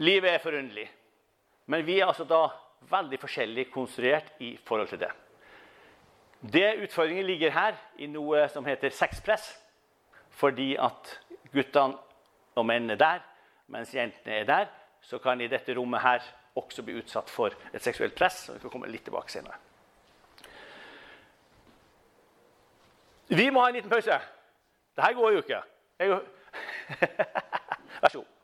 Livet 0.02 0.34
er 0.34 0.44
forunderlig. 0.44 0.88
Men 1.72 1.86
vi 1.86 2.00
er 2.00 2.10
altså 2.10 2.26
da 2.28 2.46
veldig 2.92 3.20
forskjellig 3.22 3.68
konstruert 3.72 4.34
i 4.42 4.56
forhold 4.66 4.90
til 4.90 5.04
det. 5.04 5.12
Det 6.42 6.70
Utfordringen 6.84 7.26
ligger 7.26 7.54
her 7.54 7.76
i 8.02 8.08
noe 8.10 8.48
som 8.50 8.66
heter 8.66 8.90
sexpress. 8.90 9.52
Fordi 10.32 10.74
at 10.80 11.20
guttene 11.54 12.00
og 12.56 12.66
mennene 12.66 12.96
er 12.96 13.02
der, 13.02 13.20
mens 13.72 13.94
jentene 13.94 14.42
er 14.42 14.48
der, 14.48 14.70
så 15.02 15.20
kan 15.20 15.42
i 15.42 15.50
dette 15.52 15.76
rommet 15.78 16.02
her 16.02 16.24
også 16.60 16.84
bli 16.84 16.98
utsatt 17.00 17.30
for 17.32 17.56
et 17.72 17.84
seksuelt 17.84 18.16
press. 18.18 18.50
og 18.50 18.56
Vi 18.56 18.64
skal 18.64 18.74
komme 18.74 18.92
litt 18.92 19.06
tilbake 19.08 19.32
senere. 19.32 19.60
Vi 23.32 23.48
må 23.50 23.64
ha 23.64 23.70
en 23.72 23.78
liten 23.80 23.92
pause. 23.92 24.20
Dette 24.98 25.14
går 25.16 25.38
jo 25.38 25.44
ikke. 25.46 25.62
Jeg... 26.00 26.20
Vær 28.02 28.12
så 28.12 28.20
god. 28.20 28.41